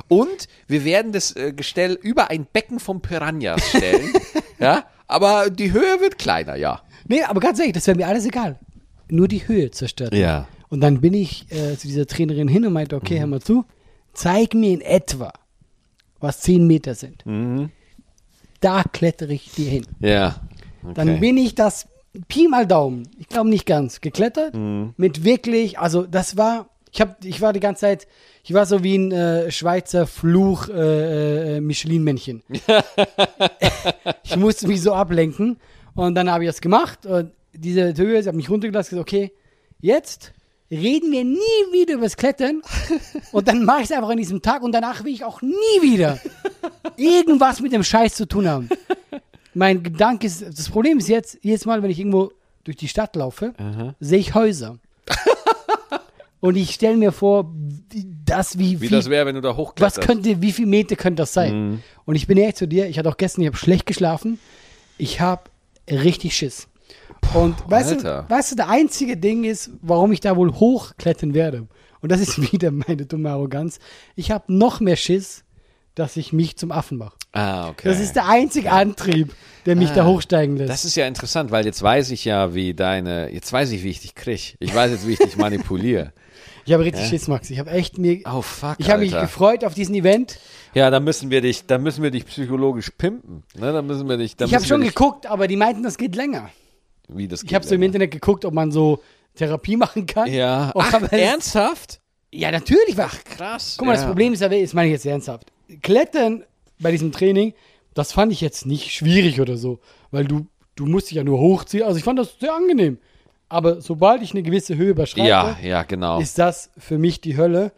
Und 0.08 0.48
wir 0.68 0.84
werden 0.84 1.12
das 1.12 1.36
äh, 1.36 1.54
Gestell 1.54 1.94
über 1.94 2.30
ein 2.30 2.46
Becken 2.52 2.80
von 2.80 3.02
Piranhas 3.02 3.62
stellen. 3.70 4.14
ja, 4.60 4.84
aber 5.08 5.50
die 5.50 5.72
Höhe 5.72 6.02
wird 6.02 6.18
kleiner, 6.18 6.56
ja. 6.56 6.82
Nee, 7.08 7.24
aber 7.24 7.40
ganz 7.40 7.60
ehrlich, 7.60 7.74
das 7.74 7.88
wäre 7.88 7.98
mir 7.98 8.08
alles 8.08 8.26
egal. 8.26 8.60
Nur 9.08 9.28
die 9.28 9.48
Höhe 9.48 9.72
zerstört. 9.72 10.14
Ja. 10.14 10.48
Und 10.70 10.82
dann 10.82 11.02
bin 11.02 11.14
ich 11.14 11.46
äh, 11.52 11.78
zu 11.78 11.88
dieser 11.88 12.08
Trainerin 12.08 12.48
hin 12.48 12.66
und 12.66 12.74
meinte, 12.74 12.96
okay, 12.96 13.20
hör 13.20 13.28
mal 13.28 13.42
zu, 13.42 13.66
zeig 14.14 14.54
mir 14.54 14.72
in 14.72 14.82
etwa, 14.82 15.32
was 16.20 16.42
10 16.42 16.66
Meter 16.66 16.96
sind. 16.96 17.24
Da 18.62 18.84
klettere 18.84 19.34
ich 19.34 19.52
dir 19.52 19.70
hin. 19.70 19.86
Ja. 20.00 20.42
Okay. 20.84 20.94
Dann 20.96 21.20
bin 21.20 21.38
ich 21.38 21.56
das 21.56 21.88
Pi 22.28 22.48
mal 22.48 22.66
Daumen, 22.66 23.10
ich 23.20 23.28
glaube 23.28 23.50
nicht 23.50 23.66
ganz, 23.66 24.02
geklettert. 24.02 24.54
Mit 24.98 25.24
wirklich, 25.24 25.80
also 25.80 26.04
das 26.04 26.38
war, 26.38 26.70
ich, 26.92 27.02
hab, 27.02 27.24
ich 27.26 27.42
war 27.42 27.54
die 27.54 27.60
ganze 27.60 27.82
Zeit, 27.82 28.08
ich 28.44 28.54
war 28.54 28.66
so 28.66 28.84
wie 28.84 28.98
ein 28.98 29.12
äh, 29.12 29.52
Schweizer 29.52 30.08
Fluch 30.08 30.70
äh, 30.70 31.58
äh, 31.58 31.62
Michelin-Männchen. 31.62 32.44
ich 34.24 34.38
musste 34.38 34.68
mich 34.68 34.82
so 34.82 34.94
ablenken 34.94 35.58
und 35.96 36.16
dann 36.16 36.30
habe 36.30 36.44
ich 36.44 36.50
das 36.50 36.62
gemacht 36.62 37.06
und 37.06 37.32
diese 37.54 37.94
Höhe, 37.98 38.22
sie 38.22 38.30
hat 38.30 38.36
mich 38.36 38.50
runtergelassen, 38.50 38.92
gesagt, 38.92 39.10
okay, 39.10 39.32
jetzt 39.82 40.34
reden 40.72 41.12
wir 41.12 41.24
nie 41.24 41.38
wieder 41.72 41.94
über 41.96 42.04
das 42.04 42.18
Klettern 42.18 42.62
und 43.32 43.48
dann 43.48 43.64
mache 43.66 43.80
ich 43.80 43.86
es 43.86 43.92
einfach 43.92 44.10
an 44.10 44.18
diesem 44.18 44.42
Tag 44.42 44.64
und 44.64 44.72
danach 44.72 45.04
will 45.04 45.14
ich 45.14 45.24
auch 45.24 45.42
nie 45.42 45.82
wieder 45.82 46.20
irgendwas 46.98 47.60
mit 47.62 47.72
dem 47.72 47.84
Scheiß 47.84 48.16
zu 48.16 48.28
tun 48.28 48.48
haben. 48.48 48.70
Mein 49.54 49.84
Gedanke 49.84 50.28
ist, 50.28 50.42
das 50.42 50.70
Problem 50.70 50.98
ist 50.98 51.08
jetzt, 51.08 51.38
jedes 51.42 51.66
Mal, 51.66 51.82
wenn 51.84 51.92
ich 51.92 52.00
irgendwo 52.00 52.32
durch 52.64 52.78
die 52.78 52.88
Stadt 52.88 53.16
laufe, 53.16 53.54
sehe 54.00 54.20
ich 54.20 54.34
Häuser. 54.34 54.78
Und 56.42 56.56
ich 56.58 56.72
stelle 56.76 56.98
mir 56.98 57.12
vor, 57.12 57.52
wie- 57.90 58.06
das 58.26 58.58
wie, 58.58 58.80
Wie 58.82 58.88
viel, 58.88 58.98
das 58.98 59.10
wäre, 59.10 59.26
wenn 59.26 59.36
du 59.36 59.42
da 59.42 59.50
was 59.50 59.58
hochkletterst. 59.58 60.02
könnte, 60.02 60.42
wie 60.42 60.52
viel 60.52 60.66
Meter 60.68 60.96
könnte 60.96 61.22
das 61.22 61.34
sein? 61.34 61.82
Und 62.06 62.16
ich 62.16 62.28
bin 62.28 62.38
ehrlich 62.38 62.56
zu 62.56 62.68
dir, 62.68 62.88
ich 62.88 63.00
hatte 63.00 63.10
auch 63.10 63.18
gestern, 63.18 63.42
ich 63.42 63.48
habe 63.48 63.58
schlecht 63.58 63.86
geschlafen. 63.86 64.40
Ich 64.98 65.22
habe 65.22 65.44
richtig 65.90 66.36
Schiss. 66.36 66.68
Und 67.34 67.56
weißt 67.70 68.04
du, 68.04 68.26
weißt 68.30 68.52
du, 68.52 68.56
der 68.56 68.70
einzige 68.70 69.18
Ding 69.18 69.44
ist, 69.44 69.72
warum 69.82 70.12
ich 70.12 70.20
da 70.20 70.36
wohl 70.36 70.54
hochklettern 70.54 71.34
werde. 71.34 71.68
Und 72.02 72.12
das 72.12 72.22
ist 72.22 72.40
wieder 72.52 72.72
meine 72.72 73.06
dumme 73.06 73.30
Arroganz. 73.32 73.80
Ich 74.16 74.32
habe 74.32 74.46
noch 74.48 74.80
mehr 74.80 74.96
Schiss, 74.96 75.44
dass 75.96 76.18
ich 76.18 76.34
mich 76.34 76.58
zum 76.58 76.72
Affen 76.72 76.98
mache. 76.98 77.16
Ah, 77.32 77.70
okay. 77.70 77.88
Das 77.90 78.00
ist 78.00 78.16
der 78.16 78.28
einzige 78.30 78.72
Antrieb, 78.72 79.34
der 79.66 79.76
mich 79.76 79.92
da 79.92 80.04
Ah, 80.04 80.08
hochsteigen 80.08 80.56
lässt. 80.56 80.70
Das 80.70 80.86
ist 80.86 80.96
ja 80.96 81.08
interessant, 81.08 81.52
weil 81.52 81.66
jetzt 81.66 81.82
weiß 81.82 82.12
ich 82.12 82.24
ja, 82.26 82.54
wie 82.54 82.74
deine, 82.74 83.30
jetzt 83.34 83.52
weiß 83.52 83.72
ich, 83.72 83.84
wie 83.84 83.90
ich 83.90 84.02
dich 84.02 84.16
krieg. 84.16 84.56
Ich 84.60 84.74
weiß 84.74 84.92
jetzt, 84.92 85.08
wie 85.08 85.14
ich 85.14 85.20
dich 85.20 85.36
manipuliere. 85.36 86.14
ich 86.66 86.74
habe 86.74 86.86
richtig 86.86 87.08
Schiss, 87.08 87.28
Max. 87.28 87.50
Ich 87.50 87.60
habe 87.60 87.72
echt 87.72 87.98
mir. 87.98 88.22
Oh, 88.26 88.42
fuck, 88.42 88.76
ich 88.78 88.90
habe 88.90 89.02
mich 89.02 89.12
gefreut 89.12 89.66
auf 89.66 89.74
diesen 89.74 89.96
Event. 89.96 90.40
Ja, 90.74 90.90
da 90.90 91.00
müssen 91.00 91.30
wir 91.30 91.42
dich, 91.42 91.66
da 91.66 91.78
müssen 91.78 92.04
wir 92.04 92.12
dich 92.12 92.26
psychologisch 92.26 92.92
pimpen. 92.92 93.44
Ne, 93.58 93.74
da 93.74 93.82
müssen 93.82 94.08
wir 94.08 94.18
dich, 94.18 94.36
da 94.36 94.46
Ich 94.46 94.54
habe 94.54 94.66
schon 94.66 94.82
dich, 94.82 94.94
geguckt, 94.94 95.26
aber 95.26 95.48
die 95.48 95.56
meinten, 95.56 95.84
das 95.84 95.98
geht 95.98 96.16
länger. 96.16 96.50
Wie 97.08 97.28
das 97.28 97.44
Ich 97.44 97.54
habe 97.54 97.66
so 97.66 97.76
im 97.76 97.84
Internet 97.84 98.12
geguckt, 98.12 98.46
ob 98.46 98.54
man 98.54 98.72
so 98.72 99.02
Therapie 99.36 99.78
machen 99.78 100.06
kann. 100.06 100.32
Ja. 100.32 100.72
Oh, 100.74 100.82
Ach, 100.82 101.12
ernsthaft? 101.12 102.00
Ja, 102.32 102.52
natürlich. 102.52 102.96
Ach, 102.98 103.18
Krass. 103.24 103.76
Guck 103.78 103.88
mal, 103.88 103.94
ja. 103.94 104.00
das 104.00 104.08
Problem 104.08 104.34
ist 104.34 104.42
aber, 104.44 104.60
das 104.60 104.74
meine 104.74 104.88
ich 104.88 104.94
jetzt 104.94 105.06
ernsthaft. 105.06 105.52
Klettern 105.82 106.44
bei 106.80 106.92
diesem 106.92 107.12
Training, 107.12 107.54
das 107.94 108.12
fand 108.12 108.32
ich 108.32 108.42
jetzt 108.42 108.66
nicht 108.66 108.92
schwierig 108.92 109.40
oder 109.40 109.58
so, 109.58 109.80
weil 110.12 110.26
du, 110.26 110.48
du 110.76 110.86
musst 110.86 111.10
dich 111.10 111.18
ja 111.18 111.24
nur 111.24 111.40
hochziehen. 111.40 111.84
Also 111.84 111.98
ich 111.98 112.04
fand 112.04 112.20
das 112.20 112.38
sehr 112.40 112.54
angenehm. 112.54 112.98
Aber 113.48 113.80
sobald 113.80 114.22
ich 114.22 114.32
eine 114.32 114.44
gewisse 114.44 114.76
Höhe 114.76 114.90
überschreite, 114.90 115.28
Ja, 115.28 115.58
ja, 115.64 115.84
genau. 115.84 116.20
ist 116.20 116.38
das 116.40 116.72
für 116.78 116.98
mich 116.98 117.22
die 117.22 117.38
Hölle. 117.38 117.72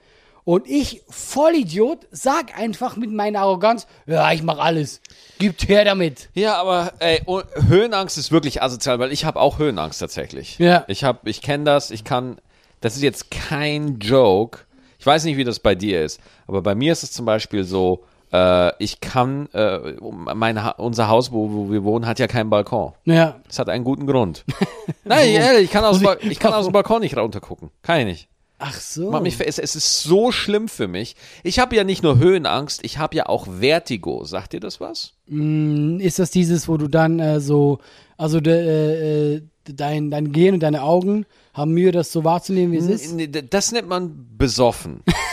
Und 0.48 0.66
ich, 0.66 1.01
Vollidiot, 1.10 2.08
sag 2.10 2.58
einfach 2.58 2.96
mit 2.96 3.12
meiner 3.12 3.42
Arroganz, 3.42 3.86
ja, 4.06 4.32
ich 4.32 4.44
mach 4.44 4.60
alles. 4.60 5.01
Gibt 5.39 5.68
her 5.68 5.84
damit. 5.84 6.30
Ja, 6.36 6.56
aber 6.56 6.94
ey, 7.00 7.22
oh, 7.25 7.42
Höhenangst 7.68 8.18
ist 8.18 8.32
wirklich 8.32 8.63
asozial, 8.63 8.98
weil 8.98 9.12
ich 9.12 9.25
habe 9.25 9.42
auch 9.42 9.60
Höhenangst 9.60 10.00
tatsächlich. 10.00 10.58
Ja. 10.58 10.86
Ich 10.88 11.04
habe, 11.04 11.30
ich 11.30 11.42
kenne 11.42 11.66
das, 11.66 11.92
ich 11.92 12.06
kann, 12.06 12.39
das 12.80 12.96
ist 12.96 13.01
jetzt 13.01 13.30
kein 13.30 14.00
Joke. 14.00 14.60
Ich 14.98 15.06
weiß 15.06 15.25
nicht, 15.25 15.36
wie 15.36 15.44
das 15.44 15.60
bei 15.60 15.75
dir 15.75 16.06
ist, 16.06 16.22
aber 16.48 16.62
bei 16.62 16.75
mir 16.75 16.94
ist 16.94 17.04
es 17.04 17.12
zum 17.12 17.25
Beispiel 17.25 17.66
so, 17.66 18.06
äh, 18.32 18.72
ich 18.82 19.01
kann, 19.01 19.50
äh, 19.51 19.96
mein 20.34 20.63
ha 20.63 20.70
unser 20.77 21.10
Haus, 21.10 21.34
wo, 21.34 21.51
wo 21.51 21.72
wir 21.74 21.84
wohnen, 21.84 22.06
hat 22.06 22.20
ja 22.20 22.27
keinen 22.27 22.50
Balkon. 22.50 22.94
Ja. 23.04 23.42
Das 23.50 23.60
hat 23.60 23.68
einen 23.68 23.84
guten 23.84 24.08
Grund. 24.08 24.46
Nein, 25.04 25.27
ehrlich, 25.27 25.66
ich 25.66 25.72
kann 25.72 25.84
aus, 25.84 26.01
ich 26.22 26.39
kann 26.39 26.54
aus 26.54 26.68
dem 26.68 26.72
Balkon 26.72 27.01
nicht 27.01 27.18
runtergucken. 27.18 27.70
Kann 27.82 28.00
ich 28.00 28.06
nicht. 28.06 28.30
Ach 28.60 28.80
so. 28.80 29.12
Macht 29.12 29.24
mich, 29.24 29.40
es, 29.40 29.60
es 29.60 29.76
ist 29.76 30.02
so 30.02 30.32
schlimm 30.32 30.68
für 30.68 30.88
mich. 30.88 31.16
Ich 31.44 31.60
habe 31.60 31.76
ja 31.76 31.84
nicht 31.84 32.02
nur 32.02 32.18
Höhenangst, 32.18 32.84
ich 32.84 32.98
habe 32.98 33.16
ja 33.16 33.28
auch 33.28 33.48
Vertigo. 33.60 34.24
Sagt 34.24 34.54
dir 34.54 34.60
das 34.60 34.80
was? 34.80 35.14
Ist 35.28 36.20
das 36.20 36.32
dieses, 36.32 36.68
wo 36.68 36.78
du 36.78 36.88
dann 36.88 37.20
äh, 37.20 37.40
so, 37.40 37.80
also 38.18 38.40
de, 38.40 38.54
äh, 38.54 39.36
äh, 39.36 39.42
dein, 39.66 40.10
dein 40.10 40.32
Gehirn 40.32 40.56
und 40.56 40.62
deine 40.62 40.82
Augen 40.82 41.26
haben 41.54 41.74
Mühe, 41.74 41.92
das 41.92 42.12
so 42.12 42.24
wahrzunehmen, 42.24 42.72
wie 42.72 42.78
es 42.78 42.88
ist? 42.88 43.16
Das 43.52 43.72
nennt 43.72 43.88
man 43.88 44.28
besoffen. 44.38 45.02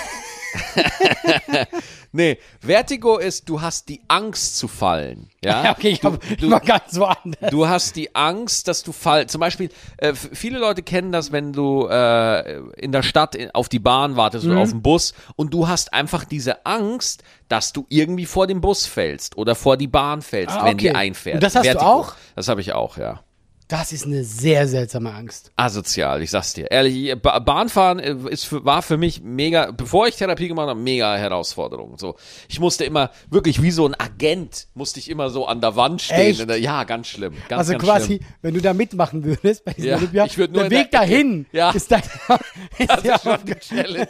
nee, 2.12 2.38
Vertigo 2.60 3.18
ist, 3.18 3.48
du 3.48 3.60
hast 3.60 3.88
die 3.88 4.02
Angst 4.08 4.56
zu 4.58 4.68
fallen. 4.68 5.28
Ja, 5.44 5.72
okay, 5.76 5.88
ich, 5.90 6.00
du, 6.00 6.12
hab, 6.12 6.20
du, 6.38 6.50
war 6.50 6.60
ganz 6.60 6.96
woanders. 6.98 7.50
du 7.50 7.68
hast 7.68 7.96
die 7.96 8.14
Angst, 8.14 8.68
dass 8.68 8.82
du 8.82 8.92
fall. 8.92 9.26
Zum 9.26 9.40
Beispiel, 9.40 9.70
äh, 9.98 10.14
viele 10.14 10.58
Leute 10.58 10.82
kennen 10.82 11.12
das, 11.12 11.32
wenn 11.32 11.52
du 11.52 11.86
äh, 11.86 12.58
in 12.76 12.92
der 12.92 13.02
Stadt 13.02 13.34
in- 13.34 13.50
auf 13.52 13.68
die 13.68 13.78
Bahn 13.78 14.16
wartest 14.16 14.44
Mhm. 14.46 14.52
oder 14.52 14.60
auf 14.60 14.70
den 14.70 14.82
Bus 14.82 15.14
und 15.36 15.52
du 15.54 15.68
hast 15.68 15.92
einfach 15.92 16.24
diese 16.24 16.64
Angst, 16.66 17.22
dass 17.48 17.72
du 17.72 17.86
irgendwie 17.88 18.26
vor 18.26 18.46
den 18.46 18.60
Bus 18.60 18.86
fällst 18.86 19.36
oder 19.36 19.54
vor 19.54 19.76
die 19.76 19.88
Bahn 19.88 20.22
fällst, 20.22 20.56
Ah, 20.56 20.64
wenn 20.66 20.78
die 20.78 20.88
okay. 20.90 20.96
einfährt. 20.98 21.34
Und 21.36 21.42
das 21.42 21.54
hast 21.54 21.66
du 21.74 21.80
auch? 21.82 22.14
Das 22.36 22.48
habe 22.48 22.60
ich 22.60 22.72
auch, 22.72 22.96
ja. 22.96 23.20
Das 23.66 23.92
ist 23.92 24.04
eine 24.04 24.24
sehr 24.24 24.68
seltsame 24.68 25.12
Angst. 25.14 25.50
asozial, 25.56 26.20
ich 26.22 26.30
sag's 26.30 26.52
dir. 26.52 26.70
Ehrlich, 26.70 27.14
ba 27.22 27.38
Bahnfahren 27.38 27.98
äh, 27.98 28.14
ist 28.28 28.44
für, 28.44 28.62
war 28.64 28.82
für 28.82 28.98
mich 28.98 29.22
mega, 29.22 29.70
bevor 29.70 30.06
ich 30.06 30.16
Therapie 30.16 30.48
gemacht 30.48 30.68
habe, 30.68 30.78
mega 30.78 31.16
Herausforderung. 31.16 31.96
So, 31.96 32.16
ich 32.48 32.60
musste 32.60 32.84
immer 32.84 33.10
wirklich 33.30 33.62
wie 33.62 33.70
so 33.70 33.86
ein 33.86 33.94
Agent, 33.98 34.66
musste 34.74 35.00
ich 35.00 35.08
immer 35.08 35.30
so 35.30 35.46
an 35.46 35.62
der 35.62 35.76
Wand 35.76 36.02
stehen. 36.02 36.46
Der- 36.46 36.58
Ja, 36.60 36.84
ganz 36.84 37.06
schlimm. 37.06 37.32
Ganz, 37.48 37.58
also 37.60 37.72
ganz 37.72 37.84
quasi, 37.84 38.06
Schlimm. 38.18 38.20
wenn 38.42 38.54
du 38.54 38.60
da 38.60 38.74
mitmachen 38.74 39.24
würdest 39.24 39.64
bei 39.64 39.72
diesem 39.72 39.90
Ja, 39.90 39.96
Olympia, 39.96 40.24
ich 40.26 40.36
nur 40.36 40.46
der 40.48 40.70
Weg 40.70 40.90
der 40.90 41.00
dahin 41.00 41.46
Ja. 41.52 41.70
ist 41.70 41.90
dann 41.90 42.02
ist 42.78 42.90
Das 42.90 43.02
ja 43.02 43.14
ist 43.14 43.22
schon 43.22 43.32
eine 43.32 43.58
Challenge. 43.60 44.08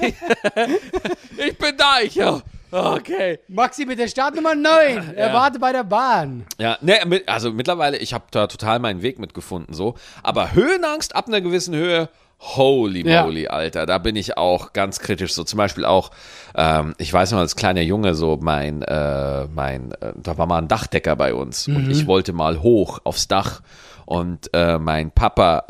ich 1.46 1.58
bin 1.58 1.76
da, 1.76 2.00
ich 2.02 2.14
ja. 2.14 2.40
Okay. 2.76 3.38
Maxi 3.48 3.86
mit 3.86 3.98
der 3.98 4.08
Startnummer 4.08 4.54
9. 4.54 4.66
Er 5.16 5.28
Ja. 5.28 5.32
warte 5.34 5.58
bei 5.58 5.72
der 5.72 5.84
Bahn. 5.84 6.44
Ja, 6.58 6.76
ne, 6.82 6.98
also 7.26 7.50
mittlerweile, 7.52 7.96
ich 7.96 8.12
habe 8.12 8.24
da 8.30 8.46
total 8.46 8.78
meinen 8.78 9.02
Weg 9.02 9.18
mitgefunden, 9.18 9.74
so. 9.74 9.94
Aber 10.22 10.52
Höhenangst 10.52 11.16
ab 11.16 11.26
einer 11.28 11.40
gewissen 11.40 11.74
Höhe, 11.74 12.08
holy 12.38 13.08
Ja. 13.08 13.22
moly, 13.24 13.48
Alter, 13.48 13.86
da 13.86 13.96
bin 13.96 14.14
ich 14.14 14.36
auch 14.36 14.74
ganz 14.74 14.98
kritisch. 14.98 15.32
So 15.32 15.42
zum 15.44 15.56
Beispiel 15.56 15.86
auch, 15.86 16.10
ähm, 16.54 16.94
ich 16.98 17.10
weiß 17.10 17.32
noch 17.32 17.38
als 17.38 17.56
kleiner 17.56 17.80
Junge, 17.80 18.14
so 18.14 18.38
mein, 18.40 18.82
äh, 18.82 19.46
mein, 19.46 19.92
äh, 19.92 20.12
da 20.16 20.36
war 20.36 20.46
mal 20.46 20.58
ein 20.58 20.68
Dachdecker 20.68 21.16
bei 21.16 21.32
uns 21.32 21.66
und 21.68 21.88
ich 21.90 22.06
wollte 22.06 22.34
mal 22.34 22.60
hoch 22.60 23.00
aufs 23.04 23.26
Dach 23.26 23.62
und 24.04 24.50
äh, 24.52 24.78
mein 24.78 25.10
Papa, 25.12 25.64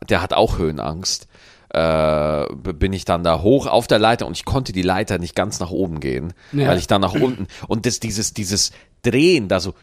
äh, 0.00 0.06
der 0.06 0.20
hat 0.22 0.34
auch 0.34 0.58
Höhenangst. 0.58 1.27
Äh, 1.70 2.46
bin 2.54 2.92
ich 2.94 3.04
dann 3.04 3.22
da 3.24 3.42
hoch 3.42 3.66
auf 3.66 3.86
der 3.86 3.98
Leiter 3.98 4.26
und 4.26 4.36
ich 4.36 4.44
konnte 4.46 4.72
die 4.72 4.80
Leiter 4.82 5.18
nicht 5.18 5.34
ganz 5.34 5.60
nach 5.60 5.70
oben 5.70 6.00
gehen, 6.00 6.32
Ja. 6.52 6.68
weil 6.68 6.78
ich 6.78 6.86
dann 6.86 7.02
nach 7.02 7.12
unten 7.12 7.46
und 7.68 7.84
das, 7.84 8.00
dieses, 8.00 8.32
dieses 8.32 8.72
Drehen 9.02 9.48
da 9.48 9.60
so, 9.60 9.74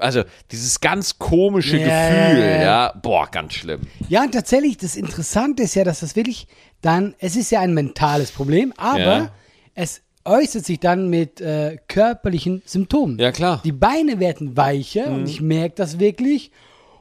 also 0.00 0.22
dieses 0.50 0.80
ganz 0.80 1.18
komische 1.18 1.76
Ja, 1.78 2.28
Gefühl, 2.30 2.44
ja, 2.62 2.92
boah, 3.02 3.28
ganz 3.30 3.54
schlimm. 3.54 3.82
Ja, 4.08 4.22
und 4.22 4.32
tatsächlich, 4.32 4.78
das 4.78 4.96
Interessante 4.96 5.62
ist 5.64 5.74
ja, 5.74 5.84
dass 5.84 6.00
das 6.00 6.16
wirklich 6.16 6.46
dann, 6.80 7.14
es 7.18 7.36
ist 7.36 7.50
ja 7.50 7.60
ein 7.60 7.74
mentales 7.74 8.30
Problem, 8.32 8.72
aber 8.76 9.30
es 9.74 10.00
äußert 10.24 10.64
sich 10.64 10.80
dann 10.80 11.08
mit 11.10 11.40
äh, 11.40 11.76
körperlichen 11.88 12.62
Symptomen. 12.64 13.18
Ja, 13.18 13.32
klar. 13.32 13.60
Die 13.64 13.72
Beine 13.72 14.18
werden 14.18 14.56
weicher 14.56 15.06
und 15.08 15.28
ich 15.28 15.40
merke 15.40 15.74
das 15.76 15.98
wirklich. 15.98 16.50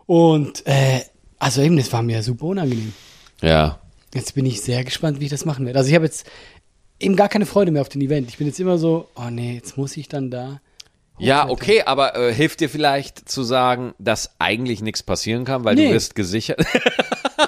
Und 0.06 0.66
äh, 0.68 1.02
also 1.40 1.62
eben, 1.62 1.78
das 1.78 1.92
war 1.92 2.02
mir 2.04 2.24
super 2.24 2.46
unangenehm. 2.46 2.94
Ja. 3.42 3.80
Jetzt 4.14 4.36
bin 4.36 4.46
ich 4.46 4.62
sehr 4.62 4.84
gespannt, 4.84 5.20
wie 5.20 5.26
ich 5.26 5.32
das 5.32 5.46
machen 5.46 5.66
werde. 5.66 5.80
Also 5.80 5.90
ich 5.90 5.96
habe 5.96 6.06
jetzt 6.06 6.26
eben 7.00 7.16
gar 7.16 7.30
keine 7.30 7.46
Freude 7.46 7.72
mehr 7.72 7.82
auf 7.82 7.90
den 7.90 8.02
Event. 8.02 8.30
Ich 8.30 8.38
bin 8.38 8.48
jetzt 8.48 8.60
immer 8.60 8.78
so, 8.78 9.08
oh 9.16 9.30
nee, 9.30 9.56
jetzt 9.56 9.78
muss 9.78 9.96
ich 9.98 10.08
dann 10.08 10.32
da. 10.32 10.60
Ja, 11.20 11.50
okay, 11.50 11.82
aber 11.84 12.16
äh, 12.16 12.34
hilft 12.34 12.60
dir 12.60 12.70
vielleicht 12.70 13.28
zu 13.28 13.42
sagen, 13.44 13.94
dass 13.98 14.36
eigentlich 14.40 14.82
nichts 14.82 15.02
passieren 15.02 15.46
kann, 15.46 15.64
weil 15.64 15.76
Nee. 15.76 15.88
du 15.88 15.94
wirst 15.96 16.14
gesichert. 16.16 16.60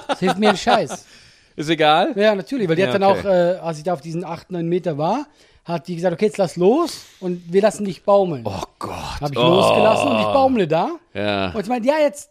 Das 0.08 0.20
hilft 0.20 0.40
mir 0.40 0.50
ein 0.50 0.58
Scheiß. 0.58 1.06
Ist 1.56 1.70
egal? 1.70 2.14
Ja, 2.16 2.34
natürlich, 2.36 2.68
weil 2.68 2.76
die 2.76 2.82
Ja, 2.84 2.88
hat 2.88 2.96
dann 2.96 3.04
okay. 3.04 3.20
auch, 3.20 3.26
äh, 3.26 3.60
als 3.60 3.78
ich 3.78 3.84
da 3.84 3.94
auf 3.94 4.02
diesen 4.02 4.24
8, 4.24 4.52
9 4.52 4.68
Meter 4.68 4.98
war, 4.98 5.28
hat 5.66 5.88
die 5.88 5.96
gesagt, 5.96 6.14
okay, 6.14 6.26
jetzt 6.26 6.38
lass 6.38 6.56
los 6.56 7.02
und 7.20 7.54
wir 7.54 7.62
lassen 7.62 7.86
dich 7.86 8.04
baumeln. 8.04 8.44
Oh 8.46 8.64
Gott. 8.80 9.22
Habe 9.22 9.34
ich 9.34 9.40
oh. 9.40 9.44
losgelassen 9.44 10.08
und 10.08 10.20
ich 10.20 10.26
baumle 10.28 10.68
da. 10.68 10.92
Ja. 11.14 11.52
Und 11.52 11.62
ich 11.62 11.68
meinte, 11.68 11.88
ja, 11.88 11.96
jetzt 12.00 12.30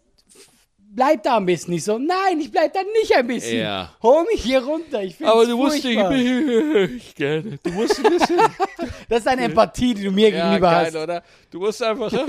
bleib 0.99 1.23
da 1.23 1.37
ein 1.37 1.47
bisschen. 1.47 1.75
Ich 1.75 1.85
so, 1.85 1.97
nein, 1.97 2.41
ich 2.41 2.51
bleib 2.51 2.73
da 2.73 2.81
nicht 3.01 3.15
ein 3.15 3.27
bisschen. 3.29 3.61
Ja. 3.61 3.93
Hol 4.03 4.25
mich 4.33 4.43
hier 4.43 4.65
runter. 4.65 5.01
Ich 5.01 5.25
Aber 5.25 5.47
du 5.47 5.57
musst 5.57 5.81
furchtbar. 5.81 6.11
ich 6.13 7.15
gerne. 7.15 7.57
Du 7.63 7.71
musst 7.71 8.05
ein 8.05 8.11
bisschen. 8.13 8.39
Das 9.09 9.21
ist 9.21 9.29
eine 9.29 9.43
Empathie, 9.45 9.95
die 9.95 10.05
du 10.05 10.11
mir 10.11 10.29
ja, 10.31 10.45
gegenüber 10.45 10.71
geil, 10.71 10.87
hast. 10.87 10.97
oder? 10.97 11.23
Du 11.51 11.61
musst 11.61 11.83
einfach. 11.83 12.13
ja, 12.13 12.27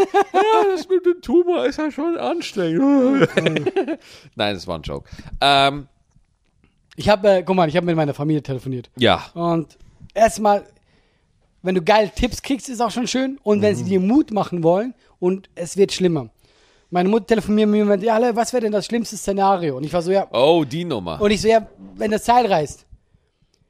das 0.72 0.88
mit 0.88 1.06
dem 1.06 1.22
Tumor 1.22 1.66
ist 1.66 1.78
ja 1.78 1.92
schon 1.92 2.16
anstrengend. 2.18 3.28
Nein, 4.36 4.54
das 4.56 4.66
war 4.68 4.78
ein 4.78 4.82
Joke. 4.84 5.10
Ähm, 5.42 5.88
Ich 6.96 7.10
habe, 7.10 7.28
äh, 7.30 7.44
guck 7.44 7.56
mal, 7.56 7.68
ich 7.68 7.76
habe 7.76 7.86
mit 7.86 7.96
meiner 7.96 8.14
Familie 8.14 8.42
telefoniert. 8.44 8.90
ja. 8.98 9.26
Und 9.34 9.78
erstmal, 10.14 10.64
wenn 11.64 11.76
du 11.76 11.82
geile 11.82 12.10
Tipps 12.12 12.42
kriegst, 12.42 12.70
ist 12.70 12.82
auch 12.82 12.92
schon 12.92 13.08
schön. 13.08 13.40
Und 13.44 13.62
wenn 13.62 13.76
sie 13.76 13.84
dir 13.84 14.00
Mut 14.00 14.32
machen 14.32 14.64
wollen 14.64 14.94
und 15.20 15.50
es 15.56 15.76
wird 15.76 15.92
schlimmer. 15.92 16.30
Meine 16.92 17.10
Mutter 17.10 17.28
telefoniert 17.28 17.70
mir 17.70 17.84
und 17.86 18.02
ja, 18.02 18.16
alle, 18.16 18.36
was 18.36 18.52
wäre 18.52 18.62
denn 18.62 18.72
das 18.72 18.86
schlimmste 18.88 19.16
Szenario? 19.16 19.78
Und 19.78 19.84
ich 19.84 19.94
war 19.94 20.02
so, 20.02 20.12
ja, 20.12 20.28
Oh, 20.32 20.64
die 20.64 20.86
Nummer. 20.86 21.22
und 21.22 21.30
ich 21.32 21.42
so, 21.42 21.48
ja, 21.48 21.68
wenn 21.96 22.12
das 22.12 22.26
Seil 22.26 22.48
reißt. 22.48 22.86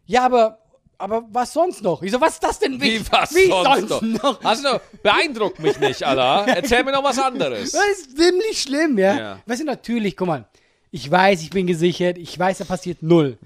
Ja, 0.05 0.25
aber, 0.25 0.57
aber 0.97 1.23
was 1.29 1.51
sonst 1.53 1.83
noch? 1.83 2.01
Ich 2.01 2.11
so, 2.11 2.21
was 2.21 2.33
ist 2.35 2.43
das 2.43 2.59
denn? 2.59 2.79
Wie 2.81 2.99
was 3.11 3.35
wie 3.35 3.47
sonst, 3.47 3.89
sonst 3.89 4.01
noch? 4.23 4.41
noch? 4.41 4.43
Hast 4.43 4.63
du, 4.63 4.79
beeindruckt 5.03 5.59
mich 5.59 5.77
nicht, 5.79 6.01
Alter. 6.03 6.45
Erzähl 6.55 6.83
mir 6.83 6.93
noch 6.93 7.03
was 7.03 7.19
anderes. 7.19 7.71
Das 7.71 7.83
ist 7.91 8.17
ziemlich 8.17 8.61
schlimm, 8.61 8.97
ja. 8.97 9.17
Ja. 9.17 9.39
Weißt 9.45 9.61
du, 9.61 9.65
natürlich, 9.65 10.15
guck 10.15 10.27
mal, 10.27 10.45
ich 10.91 11.09
weiß, 11.11 11.41
ich 11.41 11.49
bin 11.49 11.67
gesichert, 11.67 12.17
ich 12.17 12.39
weiß, 12.39 12.59
da 12.59 12.63
passiert 12.65 13.03
null. 13.03 13.37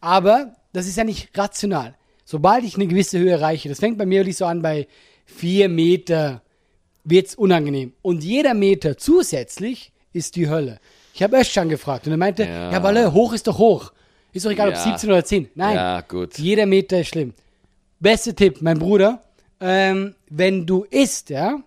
Aber 0.00 0.54
das 0.72 0.86
ist 0.86 0.96
ja 0.96 1.04
nicht 1.04 1.28
rational. 1.36 1.94
Sobald 2.24 2.64
ich 2.64 2.76
eine 2.76 2.86
gewisse 2.86 3.18
Höhe 3.18 3.32
erreiche, 3.32 3.68
das 3.68 3.80
fängt 3.80 3.98
bei 3.98 4.06
mir 4.06 4.20
wirklich 4.20 4.36
so 4.36 4.46
an, 4.46 4.62
bei 4.62 4.88
vier 5.26 5.68
Meter 5.68 6.42
wird's 7.10 7.34
unangenehm. 7.34 7.92
Und 8.02 8.24
jeder 8.24 8.54
Meter 8.54 8.96
zusätzlich 8.96 9.92
ist 10.12 10.36
die 10.36 10.48
Hölle. 10.48 10.78
Ich 11.14 11.22
habe 11.22 11.36
Özcan 11.38 11.68
gefragt 11.68 12.06
und 12.06 12.12
er 12.12 12.16
meinte, 12.18 12.44
Ja. 12.44 12.72
ja, 12.72 12.82
Walle, 12.82 13.12
hoch 13.12 13.32
ist 13.32 13.46
doch 13.46 13.58
hoch. 13.58 13.92
Ist 14.32 14.46
doch 14.46 14.50
egal, 14.50 14.68
ob 14.68 14.74
Ja. 14.74 14.82
17 14.82 15.10
oder 15.10 15.24
10. 15.24 15.48
Nein, 15.54 15.74
Ja, 15.74 16.00
gut. 16.02 16.38
jeder 16.38 16.66
Meter 16.66 17.00
ist 17.00 17.08
schlimm. 17.08 17.34
Beste 17.98 18.34
Tipp, 18.34 18.58
mein 18.62 18.78
Bruder, 18.78 19.22
ähm, 19.60 20.14
wenn 20.30 20.66
du 20.66 20.84
isst, 20.84 21.30
ja, 21.30 21.58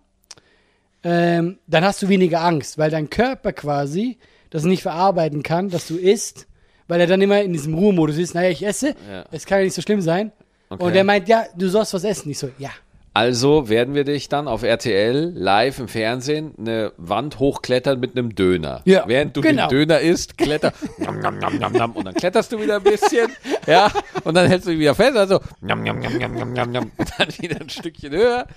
ähm, 1.04 1.58
dann 1.68 1.84
hast 1.84 2.02
du 2.02 2.08
weniger 2.10 2.42
Angst, 2.42 2.78
weil 2.78 2.90
dein 2.90 3.10
Körper 3.10 3.52
quasi 3.54 4.18
das 4.50 4.64
nicht 4.64 4.82
verarbeiten 4.82 5.44
kann, 5.44 5.70
dass 5.70 5.88
du 5.88 5.98
isst, 5.98 6.48
weil 6.88 7.02
er 7.02 7.08
dann 7.08 7.22
immer 7.22 7.42
in 7.42 7.54
diesem 7.54 7.74
Ruhemodus 7.74 8.18
ist, 8.18 8.34
naja, 8.34 8.50
ich 8.50 8.66
esse, 8.66 8.96
Ja. 9.10 9.26
es 9.32 9.46
kann 9.46 9.60
ja 9.60 9.66
nicht 9.66 9.74
so 9.74 9.82
schlimm 9.82 10.02
sein. 10.02 10.32
Okay. 10.70 10.84
Und 10.84 10.96
er 10.96 11.04
meint, 11.04 11.28
ja, 11.28 11.46
du 11.56 11.68
sollst 11.70 11.94
was 11.94 12.04
essen. 12.04 12.30
Ich 12.32 12.40
so, 12.40 12.50
ja. 12.58 12.70
Also 13.16 13.70
werden 13.70 13.94
wir 13.94 14.06
dich 14.06 14.28
dann 14.28 14.48
auf 14.48 14.64
RTL 14.64 15.34
live 15.36 15.80
im 15.80 15.88
Fernsehen 15.88 16.54
eine 16.58 16.94
Wand 16.98 17.38
hochklettern 17.38 18.00
mit 18.00 18.18
einem 18.18 18.34
Döner. 18.34 18.82
Ja, 18.86 19.04
Während 19.06 19.38
du 19.38 19.42
genau. 19.42 19.68
den 19.68 19.78
Döner 19.88 20.00
isst, 20.00 20.38
kletter 20.38 20.74
nam, 20.98 21.20
nam, 21.20 21.38
nam, 21.38 21.58
nam, 21.60 21.74
nam, 21.74 21.92
und 21.92 22.06
dann 22.06 22.16
kletterst 22.16 22.52
du 22.52 22.60
wieder 22.60 22.78
ein 22.78 22.84
bisschen, 22.84 23.30
ja, 23.68 23.92
und 24.24 24.34
dann 24.34 24.48
hältst 24.48 24.66
du 24.66 24.72
dich 24.72 24.80
wieder 24.80 24.96
fest, 24.96 25.16
also 25.16 25.40
nam, 25.62 25.84
nam, 25.84 26.00
nam, 26.00 26.18
nam, 26.18 26.34
nam, 26.34 26.54
nam, 26.54 26.72
nam, 26.72 26.92
und 26.98 27.12
dann 27.18 27.28
wieder 27.38 27.62
ein 27.62 27.70
Stückchen 27.70 28.14
höher. 28.14 28.48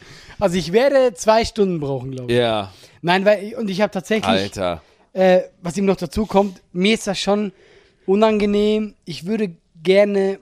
Also 0.41 0.57
ich 0.57 0.73
werde 0.73 1.13
zwei 1.13 1.45
Stunden 1.45 1.79
brauchen, 1.79 2.13
glaube 2.13 2.33
ich. 2.33 2.39
Ja, 2.39 2.73
Nein, 3.03 3.25
weil, 3.25 3.55
und 3.57 3.69
ich 3.69 3.83
habe 3.83 3.91
tatsächlich, 3.93 4.27
Alter. 4.27 4.83
äh, 5.13 5.43
was 5.63 5.77
ihm 5.77 5.85
noch 5.85 5.97
dazu 5.97 6.27
kommt, 6.27 6.63
mir 6.73 6.95
ist 6.95 7.07
das 7.07 7.19
schon 7.21 7.53
unangenehm. 8.07 8.95
Ich 9.05 9.27
würde 9.27 9.55
gerne, 9.83 10.39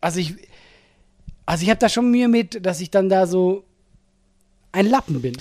also 0.00 0.20
ich, 0.20 0.34
also 1.50 1.64
ich 1.64 1.70
habe 1.70 1.80
da 1.80 1.88
schon 1.88 2.12
Mühe 2.12 2.28
mit, 2.28 2.64
dass 2.64 2.80
ich 2.80 2.92
dann 2.92 3.08
da 3.08 3.26
so 3.26 3.64
ein 4.70 4.86
Lappen 4.86 5.20
bin. 5.20 5.36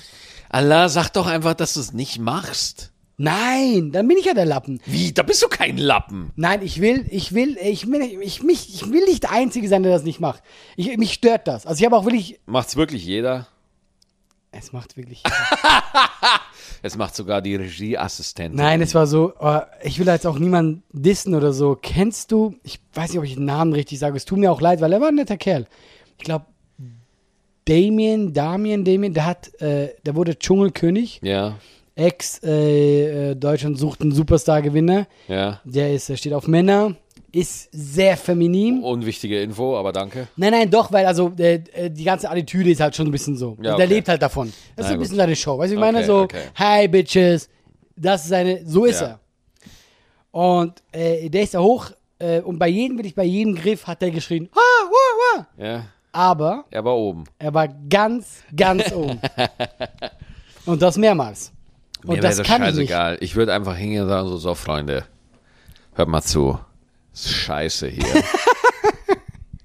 Allah, 0.50 0.90
sag 0.90 1.10
doch 1.10 1.28
einfach, 1.28 1.54
dass 1.54 1.76
du 1.76 1.82
es 1.82 1.94
nicht 1.94 2.18
machst. 2.18 2.92
Nein, 3.18 3.92
dann 3.92 4.08
bin 4.08 4.18
ich 4.18 4.26
ja 4.26 4.34
der 4.34 4.48
Lappen. 4.48 4.82
Wie? 4.88 5.14
Da 5.14 5.22
bist 5.22 5.44
du 5.44 5.48
kein 5.50 5.78
Lappen. 5.78 6.32
Nein, 6.36 6.64
ich 6.64 6.82
will, 6.82 7.06
ich 7.12 7.36
will, 7.36 7.60
ich 7.62 7.86
will, 7.92 8.02
ich, 8.24 8.42
mich, 8.42 8.74
ich 8.74 8.90
will 8.90 9.06
nicht 9.06 9.22
der 9.22 9.34
Einzige 9.34 9.68
sein, 9.68 9.84
der 9.84 9.92
das 9.92 10.02
nicht 10.02 10.20
macht. 10.20 10.42
Ich, 10.78 10.98
mich 10.98 11.14
stört 11.14 11.48
das. 11.48 11.68
Also 11.68 11.80
ich 11.80 11.86
habe 11.86 11.96
auch 11.96 12.06
wirklich, 12.06 12.40
Macht's 12.48 12.76
wirklich 12.76 13.06
jeder? 13.06 13.46
es 14.52 14.74
macht 14.74 14.98
wirklich. 14.98 15.22
Es 16.82 16.96
macht 16.96 17.16
sogar 17.16 17.42
die 17.42 17.56
Regieassistentin. 17.56 18.58
Nein, 18.58 18.82
es 18.82 18.96
war 18.96 19.06
so, 19.06 19.34
oh, 19.40 19.60
ich 19.84 20.00
will 20.00 20.08
jetzt 20.08 20.26
auch 20.26 20.40
niemanden 20.40 20.84
dissen 20.94 21.36
oder 21.36 21.52
so. 21.52 21.78
Kennst 21.80 22.32
du, 22.32 22.56
ich 22.64 22.80
weiß 22.94 23.10
nicht, 23.10 23.20
ob 23.20 23.26
ich 23.26 23.36
den 23.36 23.46
Namen 23.46 23.74
richtig 23.74 24.00
sage, 24.00 24.16
es 24.16 24.26
tut 24.26 24.40
mir 24.40 24.52
auch 24.52 24.62
leid, 24.62 24.80
weil 24.80 24.94
er 24.94 25.02
war 25.02 25.10
ein 25.10 25.16
netter 25.16 25.38
Kerl. 25.38 25.68
Ich 26.20 26.26
glaube, 26.26 26.46
Damien, 27.66 28.34
Damien, 28.34 28.84
Damien, 28.84 29.14
der 29.14 29.26
hat, 29.26 29.62
äh, 29.62 29.90
der 30.06 30.16
wurde 30.16 30.38
Dschungelkönig, 30.38 31.20
Ja, 31.24 31.56
ex 31.96 32.42
äh, 32.44 33.32
äh, 33.32 33.36
Deutschland 33.36 33.78
sucht 33.78 34.02
einen 34.02 34.12
Superstar-Gewinner. 34.12 35.08
ja. 35.28 35.60
Der 35.66 35.94
ist, 35.94 36.10
der 36.10 36.18
steht 36.18 36.34
auf 36.34 36.48
Männer, 36.48 36.96
ist 37.32 37.70
sehr 37.72 38.18
feminin. 38.18 38.82
Unwichtige 38.84 39.42
Info, 39.42 39.78
aber 39.78 39.92
danke. 39.92 40.28
Nein, 40.36 40.52
nein, 40.52 40.70
doch, 40.72 40.92
weil 40.92 41.06
also 41.06 41.32
äh, 41.38 41.60
die 41.92 42.04
ganze 42.04 42.30
Attitüde 42.30 42.72
ist 42.72 42.82
halt 42.82 42.96
schon 42.96 43.08
ein 43.08 43.12
bisschen 43.12 43.38
so. 43.38 43.56
Ja, 43.62 43.72
Also 43.74 43.78
Der 43.78 43.86
okay. 43.86 43.94
lebt 43.96 44.10
halt 44.10 44.22
davon. 44.22 44.48
Das 44.76 44.86
ist 44.86 44.90
Na 44.90 44.94
ein 44.94 44.94
gut. 44.96 45.02
bisschen 45.04 45.18
seine 45.18 45.36
Show. 45.36 45.58
Weißt 45.60 45.70
du, 45.72 45.76
ich 45.76 45.80
meine 45.80 46.00
Okay, 46.00 46.08
so, 46.08 46.20
okay. 46.22 46.42
hi 46.56 46.88
Bitches, 46.88 47.50
das 47.96 48.24
ist 48.24 48.30
seine, 48.30 48.66
so 48.66 48.86
ist 48.86 49.02
Ja. 49.02 49.08
er. 49.08 49.20
Und 50.32 50.82
äh, 50.92 51.30
der 51.30 51.44
ist 51.44 51.54
da 51.54 51.60
hoch 51.60 51.92
äh, 52.18 52.40
und 52.42 52.58
bei 52.58 52.68
jedem, 52.68 52.98
wirklich 52.98 53.16
bei 53.16 53.24
jedem 53.26 53.54
Griff 53.56 53.86
hat 53.86 54.02
er 54.02 54.10
geschrien, 54.12 54.50
ha, 54.56 54.60
wa, 54.60 55.38
wa. 55.58 55.64
Ja, 55.64 55.86
aber 56.12 56.66
er 56.72 56.84
war 56.86 56.96
oben. 56.96 57.24
er 57.40 57.54
war 57.54 57.68
ganz, 57.68 58.44
ganz 58.56 58.92
oben. 58.94 59.20
und 60.66 60.82
das 60.82 60.98
mehrmals. 60.98 61.52
Und 62.06 62.16
Mir 62.16 62.22
das 62.22 62.38
wäre 62.38 62.48
kann 62.48 62.62
ich 62.64 62.68
nicht. 62.76 62.90
scheißegal. 62.90 63.18
Ich 63.22 63.36
würde 63.36 63.54
einfach 63.54 63.76
hingehen 63.76 64.04
und 64.04 64.10
sagen, 64.10 64.28
so, 64.30 64.38
so, 64.38 64.56
Freunde, 64.56 65.04
hört 65.96 66.08
mal 66.08 66.22
zu. 66.22 66.58
Das 67.12 67.26
ist 67.26 67.34
scheiße 67.34 67.88
hier. 67.88 68.06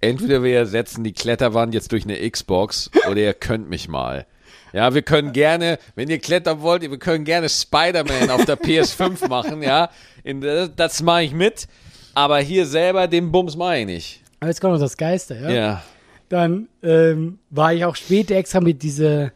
Entweder 0.00 0.42
wir 0.42 0.56
ersetzen 0.58 1.02
die 1.04 1.12
Kletterwand 1.12 1.72
jetzt 1.72 1.92
durch 1.92 2.04
eine 2.04 2.28
Xbox 2.28 2.90
oder 3.08 3.18
ihr 3.20 3.32
könnt 3.34 3.70
mich 3.70 3.88
mal. 3.88 4.26
Ja, 4.72 4.92
wir 4.92 5.02
können 5.02 5.32
gerne, 5.32 5.78
wenn 5.94 6.10
ihr 6.10 6.18
klettern 6.18 6.60
wollt, 6.60 6.82
wir 6.82 6.98
können 6.98 7.24
gerne 7.24 7.48
Spider-Man 7.48 8.28
auf 8.30 8.44
der 8.44 8.58
PS5 8.58 9.28
machen, 9.28 9.62
ja. 9.62 9.88
In, 10.24 10.40
das 10.40 10.70
das 10.74 11.02
mache 11.02 11.22
ich 11.22 11.32
mit. 11.32 11.68
Aber 12.14 12.38
hier 12.40 12.66
selber, 12.66 13.06
den 13.06 13.30
Bums 13.32 13.56
mache 13.56 13.78
ich 13.78 13.86
nicht. 13.86 14.22
Aber 14.40 14.48
jetzt 14.50 14.60
kommt 14.60 14.74
noch 14.74 14.80
das 14.80 14.96
Geiste, 14.96 15.36
ja. 15.36 15.50
Ja. 15.50 15.82
Dann 16.28 16.68
ähm, 16.82 17.38
war 17.50 17.72
ich 17.74 17.84
auch 17.84 17.96
später 17.96 18.34
extra 18.36 18.60
mit 18.60 18.82
dieser, 18.82 19.32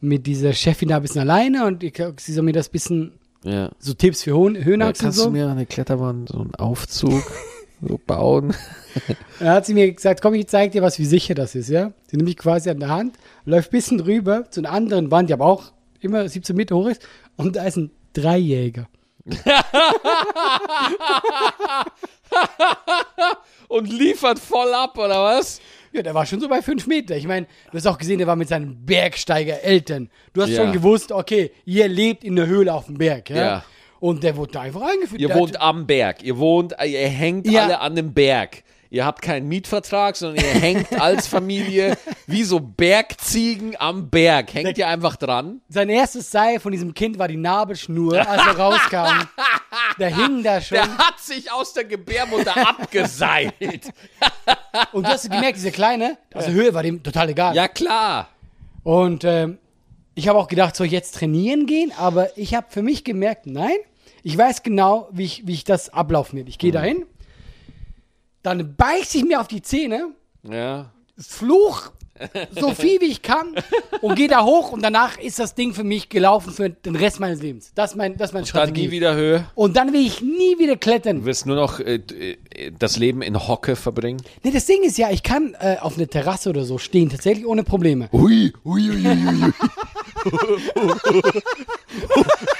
mit 0.00 0.26
dieser 0.26 0.52
Chefin 0.52 0.88
da 0.88 0.96
ein 0.96 1.02
bisschen 1.02 1.20
alleine 1.22 1.64
und 1.66 1.82
ich, 1.82 1.94
sie 2.18 2.32
soll 2.32 2.44
mir 2.44 2.52
das 2.52 2.68
bisschen 2.68 3.12
Ja. 3.44 3.70
so 3.78 3.94
Tipps 3.94 4.22
für 4.22 4.32
Höhen, 4.36 4.62
Höhenangst 4.64 5.02
und 5.04 5.12
so. 5.12 5.30
mir 5.30 5.48
eine 5.48 5.66
Kletterwand, 5.66 6.28
so 6.30 6.40
einen 6.40 6.54
Aufzug 6.56 7.22
so 7.80 8.00
bauen? 8.06 8.54
Dann 9.38 9.48
hat 9.48 9.66
sie 9.66 9.74
mir 9.74 9.92
gesagt, 9.92 10.20
komm, 10.22 10.34
ich 10.34 10.46
zeig 10.48 10.72
dir 10.72 10.82
was, 10.82 10.98
wie 10.98 11.04
sicher 11.04 11.34
das 11.34 11.54
ist, 11.54 11.68
ja. 11.68 11.92
Sie 12.06 12.16
nimmt 12.16 12.28
mich 12.28 12.36
quasi 12.36 12.70
an 12.70 12.80
der 12.80 12.88
Hand, 12.90 13.16
läuft 13.44 13.68
ein 13.70 13.72
bisschen 13.72 14.00
rüber 14.00 14.50
zu 14.50 14.60
einer 14.60 14.72
anderen 14.72 15.10
Wand, 15.10 15.28
die 15.28 15.34
aber 15.34 15.46
auch 15.46 15.72
immer 16.00 16.28
17 16.28 16.54
Meter 16.56 16.76
hoch 16.76 16.88
ist 16.88 17.06
und 17.36 17.56
da 17.56 17.64
ist 17.64 17.76
ein 17.76 17.90
Dreijäger. 18.12 18.88
Und 23.68 23.90
liefert 23.92 24.38
voll 24.38 24.72
ab, 24.74 24.96
oder 24.98 25.22
was? 25.22 25.60
Ja, 25.94 26.02
der 26.02 26.12
war 26.12 26.26
schon 26.26 26.40
so 26.40 26.48
bei 26.48 26.60
5 26.60 26.88
Meter. 26.88 27.16
Ich 27.16 27.26
meine, 27.28 27.46
du 27.70 27.76
hast 27.78 27.86
auch 27.86 27.98
gesehen, 27.98 28.18
der 28.18 28.26
war 28.26 28.34
mit 28.34 28.48
seinen 28.48 28.84
Bergsteiger-Eltern. 28.84 30.10
Du 30.32 30.42
hast 30.42 30.50
Ja. 30.50 30.56
schon 30.64 30.72
gewusst, 30.72 31.12
okay, 31.12 31.52
ihr 31.64 31.86
lebt 31.86 32.24
in 32.24 32.34
der 32.34 32.48
Höhle 32.48 32.74
auf 32.74 32.86
dem 32.86 32.98
Berg, 32.98 33.30
ja. 33.30 33.36
Ja. 33.36 33.64
Und 34.00 34.24
der 34.24 34.36
wurde 34.36 34.52
da 34.52 34.60
einfach 34.62 34.82
eingeführt. 34.82 35.20
Ihr 35.20 35.28
Der 35.28 35.36
wohnt 35.38 35.60
am 35.60 35.86
Berg. 35.86 36.22
Ihr 36.24 36.36
wohnt, 36.36 36.74
ihr 36.84 37.08
hängt 37.08 37.48
Ja. 37.48 37.62
alle 37.62 37.80
an 37.80 37.94
dem 37.94 38.12
Berg. 38.12 38.63
Ihr 38.94 39.04
habt 39.04 39.22
keinen 39.22 39.48
Mietvertrag, 39.48 40.14
sondern 40.14 40.44
ihr 40.44 40.52
hängt 40.52 41.00
als 41.00 41.26
Familie 41.26 41.98
wie 42.28 42.44
so 42.44 42.60
Bergziegen 42.60 43.74
am 43.76 44.08
Berg. 44.08 44.54
Hängt 44.54 44.78
ihr 44.78 44.86
einfach 44.86 45.16
dran? 45.16 45.60
Sein 45.68 45.88
erstes 45.88 46.30
Seil 46.30 46.60
von 46.60 46.70
diesem 46.70 46.94
Kind 46.94 47.18
war 47.18 47.26
die 47.26 47.36
Nabelschnur, 47.36 48.24
als 48.24 48.46
er 48.46 48.56
rauskam. 48.56 49.26
Der 49.98 50.14
hing 50.14 50.44
da 50.44 50.60
schon. 50.60 50.76
Der 50.76 50.96
hat 50.96 51.18
sich 51.18 51.50
aus 51.50 51.72
der 51.72 51.86
Gebärmutter 51.86 52.56
abgeseilt. 52.68 53.92
Und 54.92 55.04
du 55.04 55.10
hast 55.10 55.28
gemerkt, 55.28 55.56
diese 55.56 55.72
Kleine, 55.72 56.16
also 56.32 56.52
Höhe 56.52 56.72
war 56.72 56.84
dem 56.84 57.02
total 57.02 57.30
egal. 57.30 57.56
Ja, 57.56 57.66
klar. 57.66 58.28
Und 58.84 59.24
ähm, 59.24 59.58
ich 60.14 60.28
habe 60.28 60.38
auch 60.38 60.46
gedacht, 60.46 60.76
soll 60.76 60.86
ich 60.86 60.92
jetzt 60.92 61.16
trainieren 61.16 61.66
gehen? 61.66 61.92
Aber 61.98 62.38
ich 62.38 62.54
habe 62.54 62.68
für 62.70 62.82
mich 62.82 63.02
gemerkt, 63.02 63.46
nein, 63.46 63.74
ich 64.22 64.38
weiß 64.38 64.62
genau, 64.62 65.08
wie 65.10 65.24
ich, 65.24 65.48
wie 65.48 65.52
ich 65.52 65.64
das 65.64 65.88
ablaufen 65.88 66.38
will. 66.38 66.48
Ich 66.48 66.58
gehe 66.58 66.70
dahin, 66.70 67.04
dann 68.44 68.76
beiß 68.76 69.14
ich 69.16 69.24
mir 69.24 69.40
auf 69.40 69.48
die 69.48 69.62
Zähne, 69.62 70.10
Ja. 70.48 70.92
fluch 71.18 71.90
so 72.54 72.72
viel 72.74 73.00
wie 73.00 73.06
ich 73.06 73.22
kann 73.22 73.56
und 74.00 74.14
gehe 74.14 74.28
da 74.28 74.44
hoch 74.44 74.70
und 74.70 74.82
danach 74.84 75.18
ist 75.18 75.40
das 75.40 75.56
Ding 75.56 75.74
für 75.74 75.82
mich 75.82 76.08
gelaufen 76.10 76.52
für 76.52 76.70
den 76.70 76.94
Rest 76.94 77.18
meines 77.18 77.42
Lebens. 77.42 77.72
Das 77.74 77.90
ist, 77.90 77.96
mein, 77.96 78.16
das 78.16 78.30
ist 78.30 78.34
meine 78.34 78.44
Dann 78.44 78.48
Strategie. 78.50 78.82
nie 78.82 78.90
wieder 78.92 79.16
Höhe. 79.16 79.46
Und 79.56 79.76
dann 79.76 79.92
will 79.92 80.06
ich 80.06 80.20
nie 80.22 80.56
wieder 80.60 80.76
klettern. 80.76 81.20
Du 81.20 81.24
wirst 81.26 81.44
nur 81.44 81.56
noch 81.56 81.80
äh, 81.80 81.94
äh, 81.96 82.70
das 82.78 82.98
Leben 82.98 83.20
in 83.20 83.48
Hocke 83.48 83.74
verbringen. 83.74 84.22
Nee, 84.44 84.52
das 84.52 84.66
Ding 84.66 84.84
ist 84.84 84.96
ja, 84.96 85.10
ich 85.10 85.24
kann 85.24 85.56
äh, 85.58 85.78
auf 85.80 85.96
einer 85.98 86.06
Terrasse 86.06 86.50
oder 86.50 86.62
so 86.64 86.78
stehen, 86.78 87.10
tatsächlich 87.10 87.46
ohne 87.46 87.64
Probleme. 87.64 88.08
Ui, 88.12 88.52
ui, 88.64 88.90
ui, 88.90 89.06
ui, 89.06 89.42
ui. 89.42 89.52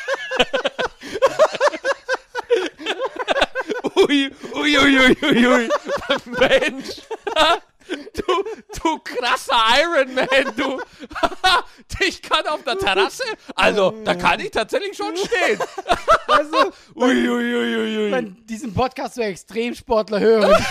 Ui, 3.97 4.31
ui, 4.55 4.79
ui, 4.79 4.99
ui, 4.99 5.17
ui, 5.23 5.47
ui. 5.47 5.69
Mensch. 6.39 7.03
Du, 7.87 8.23
du 8.83 8.99
krasser 9.05 9.57
Ironman, 9.83 10.57
du. 10.57 10.81
Ich 12.01 12.23
kann 12.23 12.47
auf 12.47 12.65
der 12.65 12.79
Terrasse, 12.79 13.23
also 13.55 13.93
da 14.05 14.15
kann 14.15 14.41
ich 14.41 14.51
tatsächlich 14.53 14.97
schon 14.97 15.15
stehen. 15.17 15.59
Also, 16.27 16.73
Ui, 16.97 17.29
ui, 17.29 17.55
ui, 17.55 17.77
ui, 17.77 17.99
ui. 18.07 18.11
wenn 18.13 18.37
diesen 18.47 18.73
Podcast 18.73 19.15
so 19.17 19.21
Extremsportler 19.21 20.19
hören, 20.19 20.65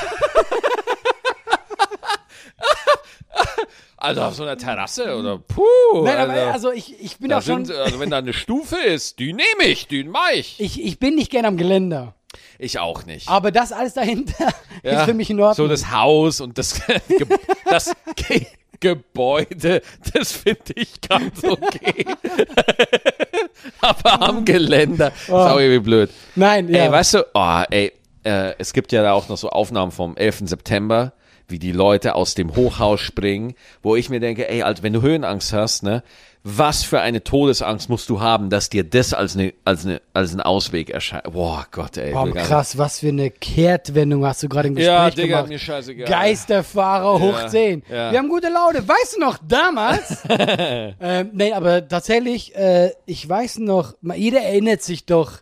Also 3.98 4.22
auf 4.22 4.36
so 4.36 4.44
einer 4.44 4.58
Terrasse 4.58 5.16
oder 5.16 5.38
puh. 5.38 5.64
Nein, 6.04 6.18
aber 6.18 6.34
also, 6.34 6.52
also 6.52 6.72
ich, 6.72 7.00
ich 7.02 7.20
bin 7.20 7.30
da 7.30 7.38
auch 7.38 7.42
schon. 7.42 7.64
sind, 7.64 7.78
also 7.78 8.02
wenn 8.02 8.10
da 8.10 8.18
eine 8.18 8.34
Stufe 8.34 8.76
ist, 8.78 9.18
die 9.20 9.32
nehme 9.32 9.64
ich, 9.64 9.88
die 9.88 10.04
mach 10.04 10.32
ich. 10.34 10.60
Ich, 10.60 10.84
ich 10.84 11.00
bin 11.00 11.16
nicht 11.16 11.32
gern 11.32 11.46
am 11.46 11.56
Geländer. 11.56 12.14
Ich 12.60 12.80
auch 12.80 13.06
nicht. 13.06 13.30
Aber 13.30 13.52
das 13.52 13.72
alles 13.72 13.93
dahinter 13.93 14.54
Ja, 14.84 15.00
ist 15.00 15.06
für 15.06 15.13
mich 15.13 15.30
in 15.30 15.39
Ordnung. 15.39 15.67
So 15.67 15.67
das 15.67 15.91
Haus 15.91 16.41
und 16.41 16.58
das, 16.58 16.82
Ge 17.08 17.26
das 17.65 17.93
Ge 18.15 18.46
Gebäude, 18.80 19.82
das 20.13 20.34
finde 20.34 20.74
ich 20.76 21.00
ganz 21.00 21.41
okay. 21.41 22.06
Aber 23.82 24.22
am 24.22 24.43
Geländer 24.43 25.08
ist 25.08 25.30
auch 25.30 25.58
irgendwie 25.58 25.80
blöd. 25.80 26.10
Nein, 26.36 26.67
ja. 26.67 26.86
Ey, 26.86 26.91
weißt 26.91 27.13
du, 27.13 27.26
oh, 27.34 27.62
ey, 27.69 27.93
äh, 28.24 28.54
es 28.58 28.74
gibt 28.74 28.91
ja 28.91 29.02
da 29.02 29.13
auch 29.13 29.30
noch 29.30 29.38
so 29.38 29.50
Aufnahmen 29.50 29.93
vom 29.93 30.17
11. 30.17 30.41
September, 30.46 31.13
wie 31.48 31.60
die 31.60 31.72
Leute 31.72 32.15
aus 32.15 32.36
dem 32.36 32.58
Hochhaus 32.58 33.00
springen, 33.00 33.54
wo 33.82 33.96
ich 33.96 34.10
mir 34.10 34.19
denke, 34.19 34.50
ey, 34.50 34.63
Alter, 34.63 34.84
wenn 34.84 34.93
du 34.93 35.02
Höhenangst 35.02 35.54
hast, 35.54 35.84
ne, 35.84 36.04
was 36.46 36.84
für 36.84 37.00
eine 37.00 37.24
Todesangst 37.24 37.90
musst 37.90 38.10
du 38.10 38.20
haben, 38.20 38.50
dass 38.50 38.70
dir 38.70 38.84
das 38.84 39.14
als 39.14 39.36
eine, 39.36 39.54
als 39.64 39.86
eine, 39.86 40.02
als 40.14 40.34
ein 40.34 40.42
Ausweg 40.42 40.90
erscheint. 40.90 41.24
Boah, 41.32 41.66
Gott, 41.72 41.96
ey. 41.96 42.12
Boah, 42.12 42.30
krass, 42.34 42.78
was 42.78 43.00
für 43.00 43.08
eine 43.08 43.32
Kehrtwendung 43.32 44.26
hast 44.26 44.44
du 44.44 44.50
gerade 44.50 44.68
im 44.68 44.76
Gespräch 44.76 44.94
Ja, 44.94 45.10
Digga, 45.10 45.36
gemacht. 45.38 45.48
mir 45.50 45.60
scheißegal. 45.60 46.06
Geisterfahrer 46.08 47.20
hoch 47.20 47.48
10. 47.48 47.84
ja. 47.90 48.12
Wir 48.12 48.20
haben 48.20 48.28
gute 48.28 48.50
Laune. 48.50 48.86
Weißt 48.86 49.16
du 49.16 49.22
noch, 49.22 49.38
damals? 49.48 50.22
ähm, 50.30 51.30
nee, 51.32 51.54
aber 51.54 51.88
tatsächlich, 51.88 52.54
äh, 52.56 52.92
ich 53.06 53.28
weiß 53.28 53.60
noch, 53.60 53.94
jeder 54.16 54.42
erinnert 54.42 54.82
sich 54.82 55.06
doch, 55.06 55.40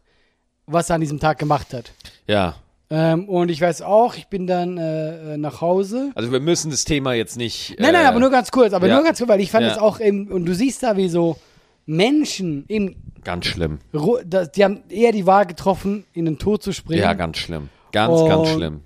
was 0.68 0.92
er 0.92 0.96
an 0.96 1.02
diesem 1.02 1.20
Tag 1.20 1.40
gemacht 1.40 1.74
hat. 1.74 1.92
Ja. 2.28 2.56
Ähm, 2.93 3.30
und 3.30 3.49
ich 3.49 3.62
weiß 3.62 3.82
auch, 3.84 4.15
ich 4.17 4.27
bin 4.27 4.47
dann 4.47 4.77
äh, 4.77 5.36
äh, 5.36 5.38
nach 5.38 5.62
Hause. 5.62 6.12
Also 6.13 6.32
wir 6.32 6.41
müssen 6.41 6.71
das 6.71 6.84
Thema 6.84 7.13
jetzt 7.13 7.38
nicht. 7.38 7.75
Nein, 7.80 7.93
nein, 7.93 8.04
äh, 8.04 8.08
aber 8.08 8.19
nur 8.19 8.30
ganz 8.30 8.51
kurz, 8.51 8.73
aber 8.73 8.88
ja. 8.88 8.95
nur 8.95 9.04
ganz 9.06 9.17
kurz, 9.17 9.30
weil 9.30 9.39
ich 9.39 9.49
fand 9.49 9.65
Ja. 9.65 9.71
es 9.71 9.77
auch 9.77 9.99
eben, 10.01 10.27
und 10.27 10.45
du 10.45 10.54
siehst 10.54 10.84
da, 10.84 10.97
wie 10.97 11.08
so 11.08 11.38
Menschen 11.86 12.65
eben, 12.67 12.95
Ganz 13.23 13.45
schlimm. 13.45 13.80
ru- 13.93 14.21
da- 14.25 14.45
die 14.45 14.63
haben 14.63 14.84
eher 14.89 15.12
die 15.12 15.25
Wahl 15.25 15.45
getroffen, 15.45 16.06
in 16.13 16.25
den 16.25 16.38
Tod 16.38 16.63
zu 16.63 16.73
springen. 16.73 17.01
Ja, 17.01 17.13
ganz 17.13 17.38
schlimm. 17.38 17.69
Ganz, 17.91 18.19
ganz 18.27 18.49
Und- 18.49 18.56
schlimm. 18.56 18.82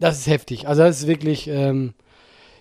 Das 0.00 0.18
ist 0.18 0.26
heftig. 0.26 0.66
Also 0.68 0.82
das 0.82 1.00
ist 1.00 1.06
wirklich, 1.06 1.46
ähm, 1.48 1.94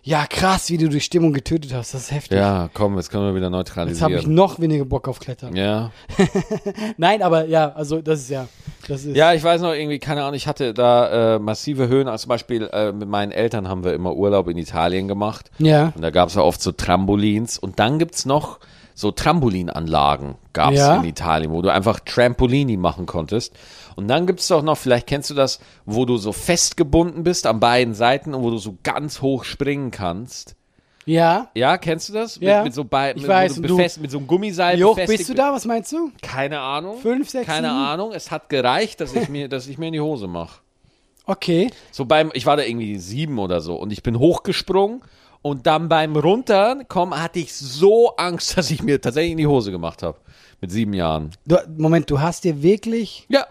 ja 0.03 0.25
krass, 0.27 0.69
wie 0.69 0.77
du 0.77 0.89
die 0.89 0.99
Stimmung 0.99 1.33
getötet 1.33 1.73
hast. 1.73 1.93
Das 1.93 2.01
ist 2.03 2.11
heftig. 2.11 2.37
Ja, 2.37 2.69
komm, 2.73 2.97
jetzt 2.97 3.09
können 3.09 3.23
wir 3.25 3.35
wieder 3.35 3.47
Jetzt 3.57 3.69
habe 3.69 3.89
ich 3.89 3.95
neutralisieren. 3.97 4.33
noch 4.35 4.59
weniger 4.59 4.85
Bock 4.85 5.07
auf 5.07 5.19
Klettern. 5.19 5.55
Ja. 5.55 5.91
Nein, 6.97 7.21
aber 7.21 7.45
ja, 7.47 7.71
also 7.71 8.01
das 8.01 8.21
ist 8.21 8.29
ja, 8.29 8.47
das 8.87 9.05
ist. 9.05 9.15
Ja, 9.15 9.33
ich 9.33 9.43
weiß 9.43 9.61
noch 9.61 9.73
irgendwie, 9.73 9.99
keine 9.99 10.21
Ahnung, 10.23 10.35
ich 10.35 10.47
hatte 10.47 10.73
da 10.73 11.35
äh, 11.35 11.39
massive 11.39 11.87
Höhen. 11.87 12.07
Also 12.07 12.23
zum 12.23 12.29
Beispiel 12.29 12.69
äh, 12.71 12.91
mit 12.91 13.07
meinen 13.07 13.31
Eltern 13.31 13.67
haben 13.67 13.83
wir 13.83 13.93
immer 13.93 14.13
Urlaub 14.13 14.47
in 14.49 14.57
Italien 14.57 15.07
gemacht. 15.07 15.51
Ja. 15.59 15.93
Und 15.95 16.01
da 16.01 16.09
gab 16.09 16.29
es 16.29 16.35
ja 16.35 16.41
oft 16.41 16.61
so 16.61 16.71
Trampolins. 16.71 17.57
Und 17.57 17.79
dann 17.79 17.99
gibt's 17.99 18.25
noch 18.25 18.59
so 18.95 19.11
Trampolinanlagen, 19.11 20.35
gab's 20.53 20.77
Ja. 20.77 20.97
in 20.97 21.05
Italien, 21.05 21.51
wo 21.51 21.61
du 21.61 21.69
einfach 21.71 21.99
Trampolini 22.01 22.77
machen 22.77 23.05
konntest. 23.05 23.53
Und 23.95 24.07
dann 24.07 24.25
gibt's 24.27 24.47
doch 24.47 24.61
noch, 24.63 24.77
vielleicht 24.77 25.07
kennst 25.07 25.29
du 25.29 25.33
das, 25.33 25.59
wo 25.85 26.05
du 26.05 26.17
so 26.17 26.31
festgebunden 26.31 27.23
bist 27.23 27.45
an 27.45 27.59
beiden 27.59 27.93
Seiten 27.93 28.33
und 28.33 28.43
wo 28.43 28.49
du 28.49 28.57
so 28.57 28.77
ganz 28.83 29.21
hoch 29.21 29.43
springen 29.43 29.91
kannst. 29.91 30.55
Ja. 31.05 31.49
Ja, 31.53 31.77
kennst 31.77 32.07
du 32.09 32.13
das? 32.13 32.39
Ja, 32.39 32.57
Mit, 32.57 32.65
mit 32.65 32.73
so 32.75 32.85
bei, 32.85 33.11
ich 33.11 33.17
mit, 33.23 33.27
weiß, 33.27 33.55
du 33.55 33.61
du- 33.63 33.75
befest, 33.75 33.99
mit 34.01 34.09
so 34.09 34.19
einem 34.19 34.27
Gummiseil 34.27 34.77
Wie 34.79 34.85
hoch 34.85 34.95
bist 34.95 35.27
du 35.27 35.33
da? 35.33 35.51
Was 35.51 35.65
meinst 35.65 35.91
du? 35.91 36.11
Keine 36.21 36.59
Ahnung. 36.59 36.97
Fünf, 37.01 37.29
sechs, 37.29 37.45
Keine 37.45 37.67
sieben? 37.69 37.79
Ahnung. 37.79 38.11
Es 38.13 38.31
hat 38.31 38.47
gereicht, 38.49 39.01
dass 39.01 39.13
ich 39.13 39.27
mir, 39.27 39.49
dass 39.49 39.67
ich 39.67 39.77
mir 39.77 39.87
in 39.87 39.93
die 39.93 39.99
Hose 40.01 40.27
mache. 40.27 40.61
Okay. 41.25 41.69
So 41.91 42.05
beim, 42.05 42.31
ich 42.33 42.45
war 42.45 42.55
da 42.57 42.63
irgendwie 42.63 42.97
sieben 42.97 43.37
oder 43.39 43.59
so 43.61 43.75
und 43.75 43.91
ich 43.91 44.01
bin 44.03 44.17
hochgesprungen 44.19 45.01
und 45.41 45.67
dann 45.67 45.89
beim 45.89 46.15
Runterkommen 46.15 47.21
hatte 47.21 47.39
ich 47.39 47.53
so 47.53 48.15
Angst, 48.15 48.57
dass 48.57 48.71
ich 48.71 48.81
mir 48.81 49.01
tatsächlich 49.01 49.31
in 49.33 49.37
die 49.37 49.47
Hose 49.47 49.71
gemacht 49.71 50.03
habe. 50.03 50.17
Mit 50.61 50.71
sieben 50.71 50.93
Jahren. 50.93 51.31
Du, 51.45 51.57
Moment, 51.77 52.09
du 52.09 52.21
hast 52.21 52.45
dir 52.45 52.61
wirklich. 52.63 53.25
Ja. 53.27 53.45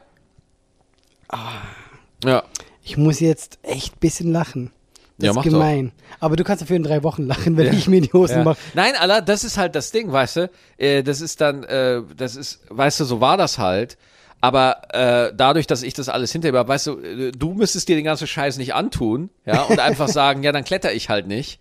Ja. 2.24 2.42
Ich 2.82 2.96
muss 2.96 3.20
jetzt 3.20 3.58
echt 3.62 3.94
ein 3.96 4.00
bisschen 4.00 4.32
lachen. 4.32 4.70
Das 5.18 5.34
Ja, 5.34 5.40
ist 5.40 5.44
gemein. 5.44 5.92
Aber 6.20 6.36
du 6.36 6.42
kannst 6.44 6.62
dafür 6.62 6.76
in 6.76 6.82
drei 6.82 7.02
Wochen 7.02 7.26
lachen, 7.26 7.56
wenn 7.56 7.66
Ja. 7.66 7.72
ich 7.72 7.86
mir 7.86 8.00
die 8.00 8.12
Hosen 8.12 8.38
Ja. 8.38 8.44
mache. 8.44 8.58
Nein, 8.74 8.94
Allah, 8.98 9.20
das 9.20 9.44
ist 9.44 9.56
halt 9.56 9.74
das 9.74 9.90
Ding, 9.92 10.10
weißt 10.10 10.36
du? 10.36 10.50
Äh, 10.78 11.02
das 11.02 11.20
ist 11.20 11.40
dann, 11.40 11.62
äh, 11.64 12.02
das 12.16 12.34
ist, 12.34 12.60
weißt 12.70 13.00
du, 13.00 13.04
so 13.04 13.20
war 13.20 13.36
das 13.36 13.58
halt. 13.58 13.98
Aber 14.40 14.82
äh, 14.92 15.32
dadurch, 15.36 15.68
dass 15.68 15.84
ich 15.84 15.94
das 15.94 16.08
alles 16.08 16.32
hinter 16.32 16.50
mir 16.50 16.58
habe, 16.58 16.68
weißt 16.68 16.86
du, 16.88 16.98
äh, 16.98 17.30
du 17.30 17.54
müsstest 17.54 17.88
dir 17.88 17.94
den 17.94 18.04
ganzen 18.04 18.26
Scheiß 18.26 18.56
nicht 18.56 18.74
antun, 18.74 19.30
ja, 19.46 19.62
und 19.62 19.78
einfach 19.78 20.08
sagen, 20.08 20.42
ja, 20.42 20.50
dann 20.50 20.64
kletter 20.64 20.92
ich 20.92 21.08
halt 21.08 21.28
nicht. 21.28 21.60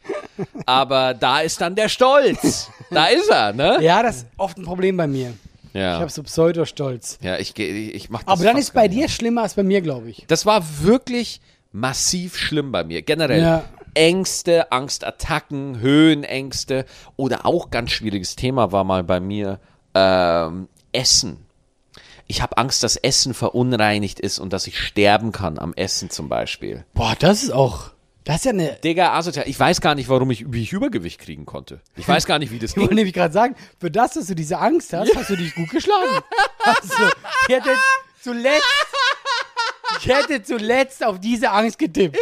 Aber 0.65 1.13
da 1.13 1.41
ist 1.41 1.61
dann 1.61 1.75
der 1.75 1.89
Stolz. 1.89 2.71
Da 2.89 3.05
ist 3.05 3.29
er, 3.29 3.53
ne? 3.53 3.77
Ja, 3.81 4.01
das 4.01 4.17
ist 4.17 4.27
oft 4.37 4.57
ein 4.57 4.63
Problem 4.65 4.97
bei 4.97 5.05
mir. 5.05 5.33
Ich 5.73 5.79
Ja. 5.79 5.99
habe 5.99 6.09
so 6.11 6.21
Pseudostolz. 6.23 7.17
Ja, 7.21 7.37
ich 7.37 7.53
gehe, 7.53 7.73
ich 7.91 8.09
mach 8.09 8.23
das 8.23 8.33
Aber 8.33 8.43
dann 8.43 8.57
ist 8.57 8.73
bei 8.73 8.87
dir 8.87 9.07
schlimmer 9.09 9.43
als 9.43 9.53
bei 9.53 9.63
mir, 9.63 9.81
glaube 9.81 10.09
ich. 10.09 10.25
Das 10.27 10.45
war 10.45 10.63
wirklich 10.83 11.41
massiv 11.71 12.37
schlimm 12.37 12.71
bei 12.71 12.83
mir. 12.83 13.01
Generell. 13.01 13.41
Ja. 13.41 13.63
Ängste, 13.93 14.71
Angstattacken, 14.71 15.79
Höhenängste 15.79 16.85
oder 17.17 17.45
auch 17.45 17.69
ganz 17.71 17.91
schwieriges 17.91 18.35
Thema 18.37 18.71
war 18.71 18.83
mal 18.85 19.03
bei 19.03 19.19
mir 19.19 19.59
ähm, 19.93 20.69
Essen. 20.93 21.45
Ich 22.27 22.41
habe 22.41 22.57
Angst, 22.57 22.83
dass 22.83 22.95
Essen 22.95 23.33
verunreinigt 23.33 24.19
ist 24.21 24.39
und 24.39 24.53
dass 24.53 24.65
ich 24.67 24.79
sterben 24.79 25.33
kann 25.33 25.59
am 25.59 25.73
Essen 25.73 26.09
zum 26.09 26.29
Beispiel. 26.29 26.85
Boah, 26.93 27.15
das 27.19 27.43
ist 27.43 27.51
auch. 27.51 27.90
Das 28.23 28.37
ist 28.37 28.45
ja 28.45 28.51
eine. 28.51 28.77
Digga, 28.83 29.13
asozial. 29.13 29.47
Ich 29.47 29.59
weiß 29.59 29.81
gar 29.81 29.95
nicht, 29.95 30.07
warum 30.07 30.29
ich, 30.29 30.51
wie 30.51 30.61
ich 30.61 30.73
Übergewicht 30.73 31.19
kriegen 31.19 31.45
konnte. 31.45 31.81
Ich 31.95 32.07
weiß 32.07 32.25
gar 32.25 32.37
nicht, 32.39 32.51
wie 32.51 32.59
das 32.59 32.71
Ich 32.75 32.77
wollte 32.77 32.93
nämlich 32.93 33.13
gerade 33.13 33.33
sagen, 33.33 33.55
für 33.79 33.89
das, 33.89 34.13
dass 34.13 34.27
du 34.27 34.35
diese 34.35 34.59
Angst 34.59 34.93
hast, 34.93 35.15
hast 35.15 35.29
du 35.29 35.35
dich 35.35 35.55
gut 35.55 35.69
geschlagen. 35.69 36.09
Also, 36.63 37.09
ich 37.47 37.55
hätte 37.55 37.71
zuletzt, 38.21 38.63
ich 39.99 40.07
hätte 40.07 40.43
zuletzt 40.43 41.03
auf 41.03 41.19
diese 41.19 41.49
Angst 41.49 41.79
getippt. 41.79 42.15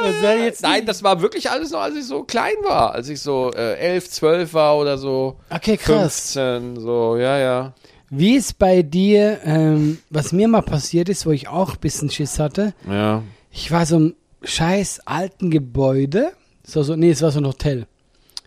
Das 0.00 0.20
wäre 0.20 0.44
jetzt 0.44 0.60
Nein, 0.60 0.84
das 0.84 1.02
war 1.02 1.22
wirklich 1.22 1.50
alles 1.50 1.70
noch, 1.70 1.80
als 1.80 1.96
ich 1.96 2.04
so 2.04 2.24
klein 2.24 2.52
war. 2.62 2.92
Als 2.92 3.08
ich 3.08 3.22
so 3.22 3.50
äh, 3.54 3.78
11, 3.78 4.10
12 4.10 4.52
war 4.52 4.76
oder 4.76 4.98
so. 4.98 5.40
Okay, 5.48 5.78
krass. 5.78 6.34
15, 6.34 6.78
so, 6.78 7.16
ja, 7.16 7.38
ja. 7.38 7.72
Wie 8.10 8.36
ist 8.36 8.58
bei 8.58 8.82
dir, 8.82 9.40
ähm, 9.44 9.98
was 10.10 10.32
mir 10.32 10.46
mal 10.46 10.60
passiert 10.60 11.08
ist, 11.08 11.24
wo 11.24 11.30
ich 11.30 11.48
auch 11.48 11.72
ein 11.72 11.80
bisschen 11.80 12.10
Schiss 12.10 12.38
hatte? 12.38 12.74
Ja. 12.86 13.22
Ich 13.50 13.72
war 13.72 13.86
so 13.86 14.12
scheiß 14.46 15.00
alten 15.06 15.50
Gebäude. 15.50 16.32
Das 16.64 16.76
war 16.76 16.84
so, 16.84 16.96
nee, 16.96 17.10
es 17.10 17.22
war 17.22 17.30
so 17.30 17.40
ein 17.40 17.46
Hotel. 17.46 17.86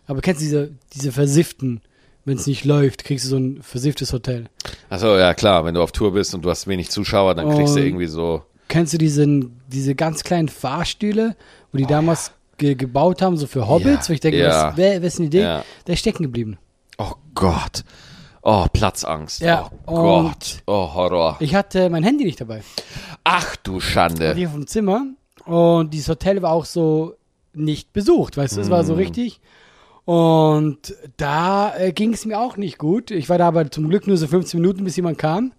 Aber 0.08 0.22
kennst 0.22 0.42
du 0.42 0.46
diese, 0.46 0.72
diese 0.94 1.12
versifften, 1.12 1.82
wenn 2.26 2.38
es 2.38 2.48
nicht 2.48 2.66
läuft, 2.66 3.04
kriegst 3.04 3.26
du 3.26 3.30
so 3.30 3.38
ein 3.38 3.62
versifftes 3.62 4.12
Hotel. 4.14 4.46
Achso, 4.90 5.18
ja 5.18 5.34
klar, 5.34 5.66
wenn 5.66 5.76
du 5.76 5.82
auf 5.84 5.92
Tour 5.92 6.14
bist 6.14 6.34
und 6.34 6.44
du 6.44 6.50
hast 6.50 6.68
wenig 6.68 6.90
Zuschauer, 6.90 7.36
dann 7.36 7.50
kriegst 7.56 7.76
du 7.76 7.80
Und- 7.80 7.86
irgendwie 7.86 8.08
so. 8.08 8.44
Kennst 8.68 8.94
du 8.94 8.98
diesen, 9.00 9.60
diese 9.68 9.96
ganz 9.96 10.24
kleinen 10.24 10.48
Fahrstühle, 10.48 11.36
wo 11.72 11.78
die 11.80 11.88
damals 11.88 12.32
ge 12.58 12.76
gebaut 12.76 13.22
haben, 13.24 13.36
so 13.36 13.48
für 13.48 13.68
Hobbits? 13.68 14.08
Ja, 14.08 14.10
wo 14.10 14.14
ich 14.14 14.20
denke, 14.20 14.38
ja. 14.38 14.68
was, 14.70 14.78
wer, 14.78 14.92
eine 15.18 15.26
Idee? 15.26 15.42
Ja. 15.42 15.66
Der 15.88 15.94
ist 15.94 16.00
stecken 16.02 16.22
geblieben. 16.24 16.60
Oh 17.00 17.14
Gott. 17.34 17.84
Oh, 18.44 18.68
Platzangst. 18.72 19.42
Ja, 19.42 19.72
Oh 19.88 19.92
und- 19.96 20.02
Gott. 20.26 20.58
Oh, 20.68 20.94
Horror. 20.94 21.38
Ich 21.40 21.56
hatte 21.56 21.90
mein 21.90 22.04
Handy 22.04 22.26
nicht 22.26 22.40
dabei. 22.42 22.62
Ach 23.24 23.56
du 23.58 23.80
Schande. 23.80 24.36
Hier 24.36 24.50
vom 24.50 24.68
Zimmer. 24.68 25.06
Und 25.50 25.94
dieses 25.94 26.10
Hotel 26.10 26.42
war 26.42 26.52
auch 26.52 26.66
so 26.66 27.16
nicht 27.54 27.92
besucht, 27.94 28.38
weißt 28.38 28.58
du, 28.58 28.62
es 28.62 28.70
war 28.70 28.84
so 28.84 28.94
Mm. 28.94 28.98
richtig. 28.98 29.42
Und 30.06 30.96
da 31.18 31.76
äh, 31.78 31.92
ging 31.92 32.14
es 32.14 32.26
mir 32.26 32.40
auch 32.40 32.58
nicht 32.58 32.78
gut. 32.78 33.12
Ich 33.12 33.30
war 33.30 33.38
da 33.38 33.48
aber 33.48 33.70
zum 33.70 33.90
Glück 33.90 34.08
nur 34.08 34.18
so 34.18 34.28
15 34.28 34.60
Minuten, 34.60 34.84
bis 34.84 34.96
jemand 34.96 35.18
kam, 35.18 35.54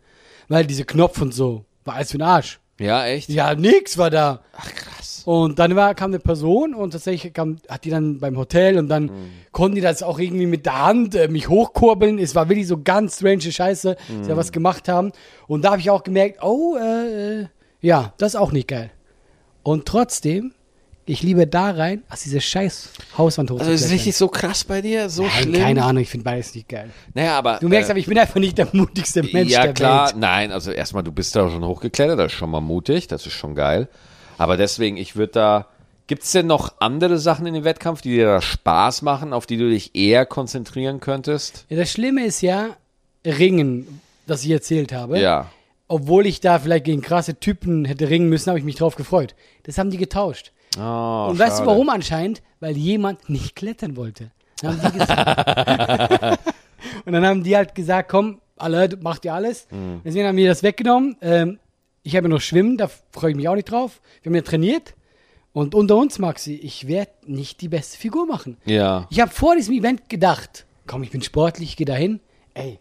weil 0.48 0.66
diese 0.66 0.84
Knopf 0.84 1.20
und 1.22 1.32
so 1.34 1.64
war 1.84 1.94
alles 1.94 2.10
für 2.10 2.18
den 2.18 2.26
Arsch. 2.26 2.58
Ja, 2.78 3.04
echt? 3.06 3.28
Ja, 3.28 3.54
nix 3.54 3.98
war 3.98 4.10
da. 4.10 4.40
Ach 4.56 4.72
krass. 4.72 5.22
Und 5.26 5.58
dann 5.58 5.76
war, 5.76 5.94
kam 5.94 6.10
eine 6.10 6.18
Person 6.18 6.74
und 6.74 6.92
tatsächlich 6.92 7.32
kam, 7.34 7.58
hat 7.68 7.84
die 7.84 7.90
dann 7.90 8.18
beim 8.20 8.36
Hotel 8.38 8.78
und 8.78 8.88
dann 8.88 9.10
konnten 9.52 9.74
die 9.74 9.82
das 9.82 10.02
auch 10.02 10.18
irgendwie 10.18 10.46
mit 10.46 10.64
der 10.66 10.84
Hand 10.86 11.14
äh, 11.14 11.28
mich 11.28 11.48
hochkurbeln. 11.48 12.18
Es 12.18 12.34
war 12.34 12.48
wirklich 12.48 12.66
so 12.66 12.80
ganz 12.82 13.16
strange 13.16 13.42
Scheiße, 13.42 13.94
dass 13.96 14.26
sie 14.26 14.30
da 14.30 14.36
was 14.36 14.50
gemacht 14.50 14.88
haben. 14.88 15.12
Und 15.46 15.62
da 15.64 15.72
habe 15.72 15.80
ich 15.80 15.90
auch 15.90 16.02
gemerkt, 16.04 16.42
oh, 16.42 16.76
äh, 16.76 17.42
äh, 17.42 17.46
ja, 17.82 18.14
das 18.16 18.34
ist 18.34 18.40
auch 18.40 18.50
nicht 18.52 18.68
geil. 18.68 18.90
Und 19.62 19.86
trotzdem, 19.86 20.52
ich 21.06 21.22
liebe 21.22 21.46
da 21.46 21.70
rein, 21.70 22.02
als 22.08 22.22
diese 22.22 22.40
scheiß 22.40 22.90
Hauswand 23.18 23.50
Also 23.50 23.62
ist 23.62 23.68
hochzuklettern. 23.68 23.92
richtig 23.92 24.16
so 24.16 24.28
krass 24.28 24.64
bei 24.64 24.80
dir? 24.80 25.08
So 25.10 25.22
Nein, 25.22 25.30
schlimm? 25.42 25.62
keine 25.62 25.84
Ahnung, 25.84 26.02
ich 26.02 26.08
finde 26.08 26.24
beides 26.24 26.54
nicht 26.54 26.68
geil. 26.68 26.90
Naja, 27.14 27.36
aber. 27.38 27.58
Du 27.60 27.68
merkst 27.68 27.88
äh, 27.88 27.92
aber, 27.92 28.00
ich 28.00 28.06
bin 28.06 28.18
einfach 28.18 28.40
nicht 28.40 28.58
der 28.58 28.68
mutigste 28.72 29.22
Mensch 29.22 29.50
ja, 29.50 29.62
der 29.64 29.74
klar. 29.74 30.06
Welt. 30.08 30.16
Nein, 30.18 30.52
also 30.52 30.70
erstmal, 30.70 31.02
du 31.02 31.12
bist 31.12 31.34
da 31.34 31.50
schon 31.50 31.64
hochgeklettert, 31.64 32.18
das 32.18 32.32
ist 32.32 32.38
schon 32.38 32.50
mal 32.50 32.60
mutig, 32.60 33.08
das 33.08 33.26
ist 33.26 33.32
schon 33.32 33.54
geil. 33.54 33.88
Aber 34.38 34.56
deswegen, 34.56 34.96
ich 34.96 35.16
würde 35.16 35.32
da. 35.32 35.66
Gibt 36.06 36.24
es 36.24 36.32
denn 36.32 36.48
noch 36.48 36.74
andere 36.80 37.18
Sachen 37.18 37.46
in 37.46 37.54
dem 37.54 37.62
Wettkampf, 37.62 38.00
die 38.02 38.10
dir 38.10 38.26
da 38.26 38.40
Spaß 38.40 39.02
machen, 39.02 39.32
auf 39.32 39.46
die 39.46 39.56
du 39.56 39.70
dich 39.70 39.94
eher 39.94 40.26
konzentrieren 40.26 40.98
könntest? 40.98 41.66
Ja, 41.68 41.76
das 41.76 41.92
Schlimme 41.92 42.24
ist 42.24 42.40
ja, 42.40 42.70
Ringen, 43.24 44.00
das 44.26 44.42
ich 44.44 44.50
erzählt 44.50 44.92
habe. 44.92 45.20
Ja. 45.20 45.50
Obwohl 45.90 46.24
ich 46.26 46.40
da 46.40 46.60
vielleicht 46.60 46.84
gegen 46.84 47.02
krasse 47.02 47.34
Typen 47.40 47.84
hätte 47.84 48.08
ringen 48.08 48.28
müssen, 48.28 48.48
habe 48.48 48.60
ich 48.60 48.64
mich 48.64 48.76
drauf 48.76 48.94
gefreut. 48.94 49.34
Das 49.64 49.76
haben 49.76 49.90
die 49.90 49.96
getauscht. 49.96 50.52
Oh, 50.78 51.26
Und 51.30 51.38
weißt 51.38 51.60
du 51.60 51.66
warum 51.66 51.88
anscheinend? 51.88 52.42
Weil 52.60 52.76
jemand 52.76 53.28
nicht 53.28 53.56
klettern 53.56 53.96
wollte. 53.96 54.30
Dann 54.62 54.78
und 57.04 57.12
dann 57.12 57.26
haben 57.26 57.42
die 57.42 57.56
halt 57.56 57.74
gesagt, 57.74 58.08
komm, 58.08 58.40
alle, 58.56 58.88
macht 59.02 59.24
ihr 59.24 59.34
alles. 59.34 59.66
Mhm. 59.72 60.02
Deswegen 60.04 60.28
haben 60.28 60.36
die 60.36 60.46
das 60.46 60.62
weggenommen. 60.62 61.16
Ähm, 61.22 61.58
ich 62.04 62.14
habe 62.14 62.28
ja 62.28 62.34
noch 62.34 62.40
Schwimmen, 62.40 62.76
da 62.76 62.88
freue 63.10 63.32
ich 63.32 63.36
mich 63.36 63.48
auch 63.48 63.56
nicht 63.56 63.68
drauf. 63.68 64.00
Wir 64.22 64.30
haben 64.30 64.36
ja 64.36 64.42
trainiert. 64.42 64.94
Und 65.52 65.74
unter 65.74 65.96
uns, 65.96 66.20
Maxi, 66.20 66.54
ich 66.54 66.86
werde 66.86 67.10
nicht 67.26 67.62
die 67.62 67.68
beste 67.68 67.98
Figur 67.98 68.26
machen. 68.26 68.58
Ja. 68.64 69.08
Ich 69.10 69.18
habe 69.18 69.32
vor 69.32 69.56
diesem 69.56 69.74
Event 69.74 70.08
gedacht, 70.08 70.66
komm, 70.86 71.02
ich 71.02 71.10
bin 71.10 71.22
sportlich, 71.22 71.70
ich 71.70 71.76
gehe 71.76 71.86
dahin. 71.86 72.20
Ey, 72.54 72.78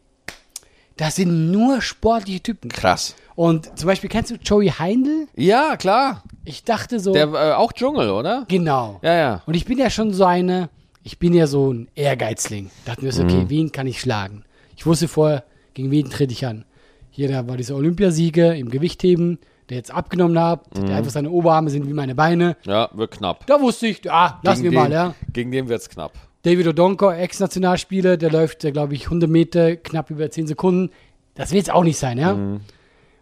das 0.99 1.15
sind 1.15 1.51
nur 1.51 1.81
sportliche 1.81 2.41
Typen. 2.41 2.69
Krass. 2.69 3.15
Und 3.35 3.77
zum 3.79 3.87
Beispiel, 3.87 4.09
kennst 4.09 4.31
du 4.31 4.35
Joey 4.35 4.67
Heindl? 4.67 5.27
Ja, 5.35 5.77
klar. 5.77 6.23
Ich 6.43 6.63
dachte 6.65 6.99
so, 6.99 7.13
Der 7.13 7.27
äh, 7.33 7.53
auch 7.53 7.71
Dschungel, 7.71 8.09
oder? 8.09 8.45
genau. 8.49 8.99
Ja, 9.01 9.15
ja. 9.15 9.41
Und 9.45 9.53
ich 9.53 9.63
bin 9.65 9.77
ja 9.77 9.89
schon 9.89 10.13
so 10.13 10.25
eine, 10.25 10.69
ich 11.03 11.19
bin 11.19 11.33
ja 11.33 11.47
so 11.47 11.71
ein 11.71 11.87
Ehrgeizling. 11.95 12.69
Dachten 12.85 13.03
wir 13.03 13.13
so, 13.13 13.23
okay, 13.23 13.43
Mhm. 13.45 13.49
wen 13.49 13.71
kann 13.71 13.87
ich 13.87 14.01
schlagen? 14.01 14.43
Ich 14.75 14.85
wusste 14.85 15.07
vorher, 15.07 15.43
gegen 15.73 15.89
wen 15.91 16.09
trete 16.09 16.33
ich 16.33 16.45
an. 16.45 16.65
Hier, 17.11 17.29
da 17.29 17.47
war 17.47 17.55
dieser 17.57 17.75
Olympiasieger 17.75 18.55
im 18.55 18.69
Gewichtheben, 18.69 19.39
der 19.69 19.77
jetzt 19.77 19.91
abgenommen 19.91 20.37
hat, 20.39 20.75
Mhm. 20.77 20.87
der 20.87 20.97
einfach 20.97 21.11
seine 21.11 21.29
Oberarme 21.31 21.69
sind 21.69 21.87
wie 21.87 21.93
meine 21.93 22.15
Beine. 22.15 22.57
Ja, 22.65 22.89
wird 22.93 23.11
knapp. 23.11 23.45
Da 23.47 23.61
wusste 23.61 23.87
ich, 23.87 24.11
ah, 24.11 24.39
lassen 24.43 24.63
wir 24.63 24.71
mal, 24.73 24.91
ja. 24.91 25.15
Gegen 25.31 25.51
den 25.51 25.69
wird's 25.69 25.87
knapp. 25.89 26.11
David 26.43 26.67
Odonko, 26.67 27.11
Ex-Nationalspieler, 27.11 28.17
der 28.17 28.31
läuft, 28.31 28.61
glaube 28.61 28.93
ich, 28.95 29.05
100 29.05 29.29
Meter, 29.29 29.75
knapp 29.75 30.09
über 30.09 30.29
10 30.29 30.47
Sekunden. 30.47 30.91
Das 31.35 31.51
will 31.51 31.57
jetzt 31.57 31.71
auch 31.71 31.83
nicht 31.83 31.97
sein, 31.97 32.17
ja. 32.17 32.31
Und 32.31 32.61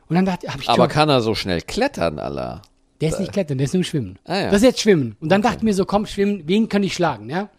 dann 0.10 0.26
dachte 0.26 0.48
habe 0.48 0.62
ich 0.62 0.68
Mhm. 0.68 0.74
Aber 0.74 0.84
schon, 0.84 0.92
kann 0.92 1.10
er 1.10 1.22
so 1.22 1.36
schnell 1.36 1.62
klettern, 1.62 2.20
Allah? 2.20 2.62
der 3.02 3.10
ist 3.10 3.20
nicht 3.20 3.32
klettern, 3.32 3.58
der 3.58 3.66
ist 3.66 3.74
nur 3.74 3.84
Schwimmen. 3.84 4.18
Ah, 4.26 4.38
ja. 4.38 4.46
Das 4.46 4.58
ist 4.58 4.64
jetzt 4.64 4.80
Schwimmen. 4.82 5.16
Und 5.20 5.30
dann 5.30 5.42
dachte 5.42 5.58
ich 5.58 5.64
mir 5.64 5.74
so, 5.74 5.86
komm, 5.86 6.06
Schwimmen, 6.06 6.44
wen 6.46 6.68
kann 6.68 6.84
ich 6.84 6.94
schlagen, 6.96 7.30
ja? 7.30 7.50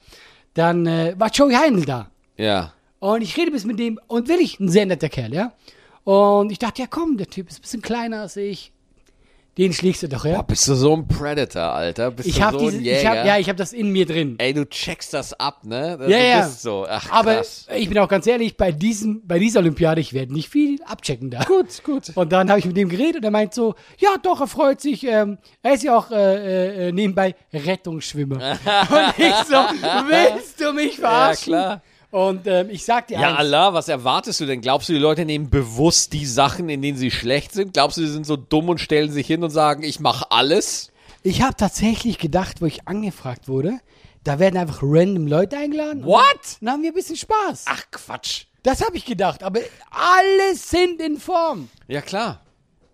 Dann 0.55 0.87
äh, 0.87 1.15
war 1.17 1.31
Joey 1.31 1.55
Heindl 1.55 1.85
da. 1.85 2.11
Ja. 2.37 2.73
Und 2.99 3.23
ich 3.23 3.37
rede 3.37 3.53
bis 3.53 3.65
mit 3.65 3.79
dem 3.79 4.01
und 4.09 4.29
wirklich 4.29 4.59
ein 4.59 4.69
sehr 4.69 4.87
netter 4.87 5.09
Kerl, 5.09 5.33
ja. 5.33 5.53
Und 6.03 6.51
ich 6.51 6.59
dachte, 6.59 6.83
ja 6.83 6.89
komm, 6.91 7.17
der 7.17 7.29
Typ 7.29 7.49
ist 7.49 7.59
ein 7.59 7.63
bisschen 7.63 7.83
kleiner 7.83 8.23
als 8.23 8.37
ich. 8.37 8.73
Den 9.59 9.73
schlägst 9.73 10.05
du 10.05 10.09
doch, 10.09 10.25
ja. 10.25 10.37
Boah, 10.37 10.45
bist 10.45 10.69
du 10.69 10.75
so 10.75 10.95
ein 10.95 11.09
Predator, 11.09 11.73
Alter? 11.73 12.13
Bist 12.13 12.29
ich 12.29 12.37
du 12.37 12.43
habe 12.43 12.61
so 12.61 12.65
diese, 12.67 12.77
ein 12.77 12.81
ich 12.81 12.87
Jäger? 12.87 13.09
hab, 13.09 13.27
ja, 13.27 13.39
ich 13.39 13.49
habe 13.49 13.59
das 13.59 13.73
in 13.73 13.91
mir 13.91 14.07
drin. 14.07 14.37
Ey, 14.39 14.55
du 14.55 14.65
checkst 14.65 15.13
das 15.13 15.33
ab, 15.33 15.65
ne? 15.65 15.99
Ja, 16.01 16.07
du 16.07 16.29
ja. 16.29 16.41
bist 16.43 16.63
so. 16.63 16.87
Ach, 16.89 17.11
Aber 17.11 17.35
krass. 17.35 17.67
ich 17.75 17.89
bin 17.89 17.99
auch 17.99 18.07
ganz 18.07 18.29
ehrlich, 18.29 18.57
bei 18.57 18.71
diesem, 18.71 19.27
bei 19.27 19.41
dieser 19.41 19.59
Olympiade, 19.59 20.01
ich 20.01 20.13
werde 20.13 20.33
nicht 20.33 20.49
viel 20.49 20.81
abchecken 20.85 21.31
da. 21.31 21.43
Gut, 21.43 21.83
gut. 21.83 22.13
Und 22.15 22.31
dann 22.31 22.49
habe 22.51 22.61
ich 22.61 22.67
mit 22.67 22.77
dem 22.77 22.89
geredet 22.89 23.17
und 23.17 23.25
er 23.25 23.33
meint 23.33 23.53
so, 23.53 23.75
ja 23.99 24.11
doch, 24.23 24.41
er 24.41 24.47
freut 24.47 24.81
sich, 24.81 25.05
ähm, 25.05 25.39
er 25.61 25.75
ist 25.75 25.83
ja 25.83 25.99
auch 25.99 26.13
äh, 26.13 26.89
äh, 26.89 26.93
nebenbei 26.93 27.35
Rettungsschwimmer. 27.53 28.37
und 28.37 29.19
ich 29.19 29.35
so, 29.49 29.57
willst 30.07 30.61
du 30.61 30.73
mich 30.73 30.99
verarschen? 30.99 31.53
klar. 31.55 31.83
Und 32.11 32.47
ähm, 32.47 32.71
ich 32.71 32.85
sag 32.85 33.09
dir 33.09 33.19
Ja, 33.19 33.31
eins, 33.31 33.39
Allah, 33.39 33.75
was 33.75 33.89
erwartest 33.89 34.41
du 34.41 34.47
denn? 34.47 34.61
Glaubst 34.63 34.89
du, 34.89 34.95
die 34.95 34.99
Leute 34.99 35.25
nehmen 35.25 35.51
bewusst 35.51 36.13
die 36.15 36.25
Sachen, 36.25 36.69
in 36.71 36.81
denen 36.81 36.97
sie 36.97 37.11
schlecht 37.11 37.53
sind? 37.53 37.75
Glaubst 37.75 37.99
du, 37.99 38.01
die 38.01 38.09
sind 38.09 38.25
so 38.25 38.37
dumm 38.37 38.71
und 38.71 38.81
stellen 38.81 39.13
sich 39.13 39.27
hin 39.27 39.43
und 39.45 39.51
sagen, 39.51 39.83
ich 39.83 40.01
mache 40.01 40.31
alles? 40.31 40.91
ich 41.23 41.43
habe 41.43 41.55
tatsächlich 41.57 42.19
gedacht, 42.19 42.63
wo 42.63 42.67
ich 42.67 42.89
angefragt 42.89 43.49
wurde, 43.49 43.81
da 44.25 44.39
werden 44.39 44.57
einfach 44.57 44.81
random 44.83 45.27
Leute 45.27 45.57
eingeladen. 45.59 46.03
und 46.03 46.09
What? 46.09 46.59
Dann 46.61 46.71
haben 46.71 46.83
wir 46.83 46.91
ein 46.91 46.95
bisschen 46.95 47.17
Spaß. 47.17 47.65
Ach, 47.67 47.83
Quatsch. 47.91 48.45
Das 48.63 48.85
habe 48.85 48.97
ich 48.97 49.05
gedacht, 49.05 49.43
aber 49.43 49.61
alle 49.91 50.55
sind 50.55 51.01
in 51.01 51.19
Form. 51.19 51.69
Ja, 51.87 52.01
klar. 52.01 52.41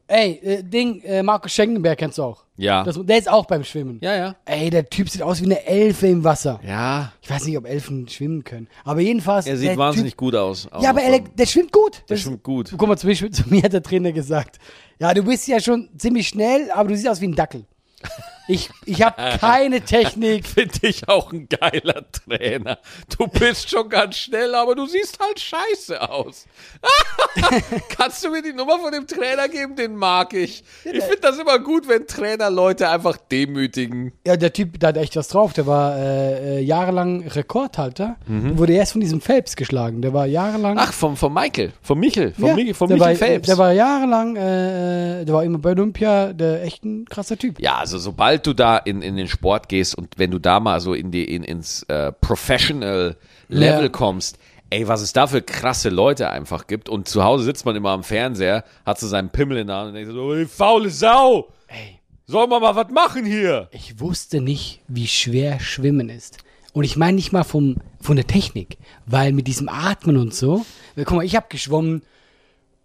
Ey, 0.07 0.33
äh, 0.43 0.63
Ding, 0.63 1.01
äh, 1.03 1.23
Markus 1.23 1.53
Schenkenberg 1.53 1.99
kennst 1.99 2.19
du 2.19 2.25
auch. 2.25 2.44
Ja. 2.57 2.85
Das, 2.85 2.99
der 3.03 3.19
ist 3.19 3.29
auch 3.29 3.47
beim 3.47 3.65
Schwimmen. 3.65 3.99
Ja, 4.01 4.15
ja. 4.15 4.37
Ey, 4.45 4.71
der 4.71 4.89
Typ 4.89 5.09
sieht 5.11 5.23
aus 5.23 5.41
wie 5.41 5.47
eine 5.47 5.67
Elfe 5.67 6.07
im 6.07 6.23
Wasser. 6.23 6.61
Ja. 6.65 7.13
Ich 7.21 7.29
weiß 7.29 7.47
nicht, 7.47 7.59
ob 7.59 7.67
Elfen 7.67 8.09
schwimmen 8.09 8.45
können. 8.45 8.69
Aber 8.85 9.01
jedenfalls. 9.01 9.47
Er 9.47 9.57
sieht 9.57 9.77
wahnsinnig 9.77 10.13
Typ, 10.13 10.19
gut 10.19 10.35
aus. 10.37 10.69
Ja, 10.81 10.91
aber 10.91 11.03
er, 11.03 11.19
der 11.21 11.47
schwimmt 11.47 11.73
gut. 11.73 12.03
Der 12.09 12.17
Das- 12.17 12.21
schwimmt 12.21 12.43
gut. 12.45 12.73
Guck 12.77 12.87
mal, 12.89 12.97
zum 12.97 13.11
Beispiel 13.11 13.31
zu 13.33 13.43
mir 13.49 13.63
hat 13.63 13.73
der 13.73 13.83
Trainer 13.83 14.13
gesagt: 14.13 14.59
Ja, 15.01 15.13
du 15.13 15.25
bist 15.25 15.49
ja 15.49 15.59
schon 15.59 15.89
ziemlich 15.99 16.29
schnell, 16.29 16.71
aber 16.71 16.91
du 16.91 16.97
siehst 16.97 17.09
aus 17.09 17.21
wie 17.21 17.27
ein 17.29 17.35
Dackel. 17.35 17.65
Ich, 18.47 18.71
ich 18.85 19.03
habe 19.03 19.17
keine 19.41 19.81
Technik. 19.81 20.47
Finde 20.47 20.79
ich 20.83 21.09
auch 21.09 21.33
ein 21.33 21.49
geiler 21.49 22.05
Trainer. 22.13 22.79
Du 23.17 23.27
bist 23.27 23.71
schon 23.71 23.89
ganz 23.89 24.17
schnell, 24.17 24.55
aber 24.55 24.75
du 24.75 24.87
siehst 24.87 25.19
halt 25.21 25.41
scheiße 25.41 26.11
aus. 26.11 26.47
Kannst 27.89 28.25
du 28.25 28.31
mir 28.31 28.43
die 28.43 28.53
Nummer 28.53 28.79
von 28.79 28.93
dem 28.93 29.07
Trainer 29.07 29.49
geben? 29.49 29.77
Den 29.77 29.97
mag 29.97 30.35
ich. 30.35 30.63
Ich 30.85 31.03
finde 31.03 31.21
das 31.23 31.39
immer 31.39 31.59
gut, 31.59 31.89
wenn 31.89 32.07
Trainer 32.07 32.51
Leute 32.51 32.89
einfach 32.89 33.17
demütigen. 33.17 34.13
Ja, 34.27 34.37
der 34.37 34.53
Typ, 34.53 34.79
der 34.79 34.91
hat 34.91 34.97
echt 34.99 35.17
was 35.17 35.29
drauf. 35.29 35.53
Der 35.55 35.67
war 35.67 35.97
äh, 35.97 36.59
äh, 36.59 36.61
jahrelang 36.61 37.27
Rekordhalter. 37.27 38.17
Mhm. 38.27 38.59
Wurde 38.59 38.75
erst 38.75 38.93
von 38.93 39.01
diesem 39.01 39.21
Phelps 39.21 39.57
geschlagen. 39.57 40.03
Der 40.03 40.13
war 40.13 40.27
jahrelang. 40.27 40.77
Ach, 40.79 40.93
vom, 40.93 41.17
vom 41.17 41.33
Michael, 41.33 41.73
vom 41.83 41.99
Michel, 41.99 42.33
vom, 42.35 42.45
ja, 42.47 42.55
Michel, 42.55 42.75
vom 42.75 42.89
Michel 42.89 43.01
war, 43.01 43.15
Phelps. 43.15 43.47
Der 43.47 43.59
war 43.59 43.73
jahrelang, 43.73 44.37
äh, 44.37 45.25
der 45.25 45.35
war 45.35 45.45
immer 45.45 45.59
bei 45.59 45.71
Olympia, 45.71 46.33
der 46.33 46.63
echt 46.63 46.85
ein 46.85 47.07
krasser 47.07 47.39
Typ. 47.39 47.61
ja, 47.61 47.77
also 47.77 47.99
sobald 47.99 48.34
du 48.43 48.53
da 48.55 48.77
in, 48.79 49.03
in 49.03 49.17
den 49.17 49.29
Sport 49.29 49.69
gehst 49.69 49.95
und 49.95 50.19
wenn 50.19 50.31
du 50.31 50.39
da 50.39 50.61
mal 50.61 50.81
so 50.81 50.95
in 50.95 51.11
die, 51.11 51.25
in, 51.25 51.43
ins 51.45 51.83
äh, 51.85 52.13
Professional 52.13 53.17
Level 53.49 53.83
Ja. 53.85 53.89
kommst, 53.89 54.39
ey, 54.71 54.87
was 54.89 55.01
es 55.03 55.13
da 55.13 55.27
für 55.27 55.43
krasse 55.43 55.89
Leute 55.89 56.31
einfach 56.31 56.67
gibt 56.67 56.89
und 56.89 57.09
zu 57.09 57.23
Hause 57.25 57.45
sitzt 57.45 57.65
man 57.67 57.77
immer 57.77 57.91
am 57.91 58.03
Fernseher, 58.05 58.65
hat 58.85 58.99
so 58.99 59.07
seinen 59.07 59.31
Pimmel 59.31 59.59
in 59.59 59.67
der 59.69 59.77
Hand 59.77 59.89
und 59.89 59.95
denkt 59.95 60.11
so, 60.13 60.21
oh, 60.21 60.45
faule 60.47 60.91
Sau, 60.91 61.49
Ey, 61.69 61.99
soll 62.27 62.47
man 62.47 62.61
mal 62.63 62.75
was 62.77 62.91
machen 62.91 63.25
hier? 63.25 63.69
ich 63.73 64.01
wusste 64.01 64.41
nicht, 64.41 64.81
wie 64.89 65.07
schwer 65.07 65.61
Schwimmen 65.61 66.09
ist. 66.09 66.39
Und 66.73 66.83
ich 66.85 66.97
meine 66.97 67.15
nicht 67.15 67.33
mal 67.33 67.45
vom, 67.45 67.77
von 68.01 68.17
der 68.17 68.27
Technik, 68.27 68.79
weil 69.07 69.33
mit 69.33 69.47
diesem 69.47 69.69
Atmen 69.69 70.17
und 70.17 70.35
so, 70.35 70.65
guck 70.97 71.13
mal, 71.13 71.25
ich 71.25 71.37
habe 71.37 71.47
geschwommen, 71.49 72.03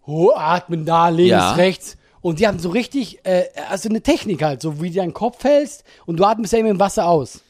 oh, 0.06 0.30
atmen 0.36 0.84
da, 0.84 1.08
links, 1.08 1.30
Ja. 1.30 1.52
rechts. 1.54 1.96
Und 2.22 2.38
die 2.38 2.46
haben 2.46 2.58
so 2.58 2.70
richtig, 2.70 3.24
äh, 3.24 3.44
also 3.68 3.88
eine 3.88 4.02
Technik 4.02 4.42
halt, 4.42 4.60
so 4.62 4.80
wie 4.82 4.90
du 4.90 4.96
deinen 4.96 5.14
Kopf 5.14 5.42
hältst 5.44 5.84
und 6.06 6.18
du 6.18 6.24
atmest 6.24 6.52
ja 6.52 6.58
immer 6.58 6.70
im 6.70 6.80
Wasser 6.80 7.06
aus. 7.06 7.40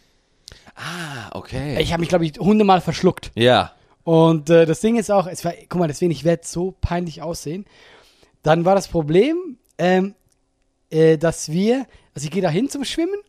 Ah, 0.77 1.31
okay. 1.33 1.81
Ich 1.81 1.93
habe 1.93 2.01
mich, 2.01 2.09
glaube 2.09 2.25
ich, 2.25 2.39
hundertmal 2.39 2.81
verschluckt. 2.81 3.33
Ja. 3.35 3.73
Und 4.05 4.49
äh, 4.49 4.67
das 4.67 4.81
Ding 4.81 4.97
ist 4.97 5.11
auch, 5.11 5.27
es 5.27 5.45
war, 5.45 5.53
guck 5.69 5.79
mal, 5.79 5.89
deswegen, 5.89 6.11
ich 6.11 6.25
werde 6.25 6.43
so 6.47 6.75
peinlich 6.81 7.23
aussehen. 7.23 7.67
Dann 8.43 8.65
war 8.65 8.75
das 8.75 8.89
Problem, 8.89 9.59
ähm, 9.77 10.15
äh, 10.91 11.19
dass 11.19 11.51
wir, 11.51 11.87
also 12.15 12.25
ich 12.25 12.31
gehe 12.31 12.43
da 12.43 12.49
hin 12.49 12.69
zum 12.69 12.85
Schwimmen 12.85 13.21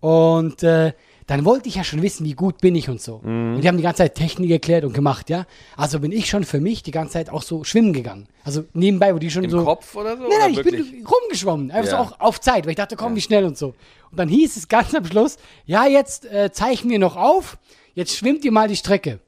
und 0.00 0.62
äh, 0.62 0.92
dann 1.26 1.44
wollte 1.44 1.68
ich 1.68 1.74
ja 1.74 1.82
schon 1.84 2.02
wissen, 2.02 2.24
wie 2.24 2.34
gut 2.34 2.58
bin 2.60 2.74
ich 2.76 2.88
und 2.88 3.00
so. 3.00 3.18
Mhm. 3.24 3.56
Und 3.56 3.60
die 3.62 3.68
haben 3.68 3.76
die 3.76 3.82
ganze 3.82 3.98
Zeit 4.04 4.14
Technik 4.14 4.50
erklärt 4.50 4.84
und 4.84 4.92
gemacht, 4.92 5.28
ja. 5.28 5.44
Also 5.76 5.98
bin 6.00 6.12
ich 6.12 6.28
schon 6.28 6.44
für 6.44 6.60
mich 6.60 6.82
die 6.84 6.92
ganze 6.92 7.14
Zeit 7.14 7.30
auch 7.30 7.42
so 7.42 7.64
schwimmen 7.64 7.92
gegangen. 7.92 8.28
Also 8.44 8.64
nebenbei, 8.74 9.12
wo 9.14 9.18
die 9.18 9.30
schon 9.30 9.42
Im 9.44 9.50
so. 9.50 9.64
Kopf 9.64 9.94
oder 9.96 10.16
so? 10.16 10.22
Nein, 10.22 10.38
nein, 10.38 10.50
ich 10.52 10.56
wirklich? 10.64 10.90
bin 10.92 11.06
rumgeschwommen. 11.06 11.70
Einfach 11.72 11.90
Ja. 11.92 12.04
so 12.04 12.14
auch 12.14 12.20
auf 12.20 12.40
Zeit, 12.40 12.64
weil 12.64 12.70
ich 12.70 12.76
dachte, 12.76 12.94
komm, 12.96 13.16
wie 13.16 13.20
schnell 13.20 13.44
und 13.44 13.58
so. 13.58 13.74
Und 14.10 14.18
dann 14.20 14.28
hieß 14.28 14.56
es 14.56 14.68
ganz 14.68 14.94
am 14.94 15.04
Schluss, 15.04 15.36
ja, 15.64 15.86
jetzt 15.86 16.26
äh, 16.26 16.52
zeichnen 16.52 16.90
wir 16.90 16.98
noch 17.00 17.16
auf, 17.16 17.58
jetzt 17.94 18.16
schwimmt 18.16 18.44
ihr 18.44 18.52
mal 18.52 18.68
die 18.68 18.76
Strecke. 18.76 19.18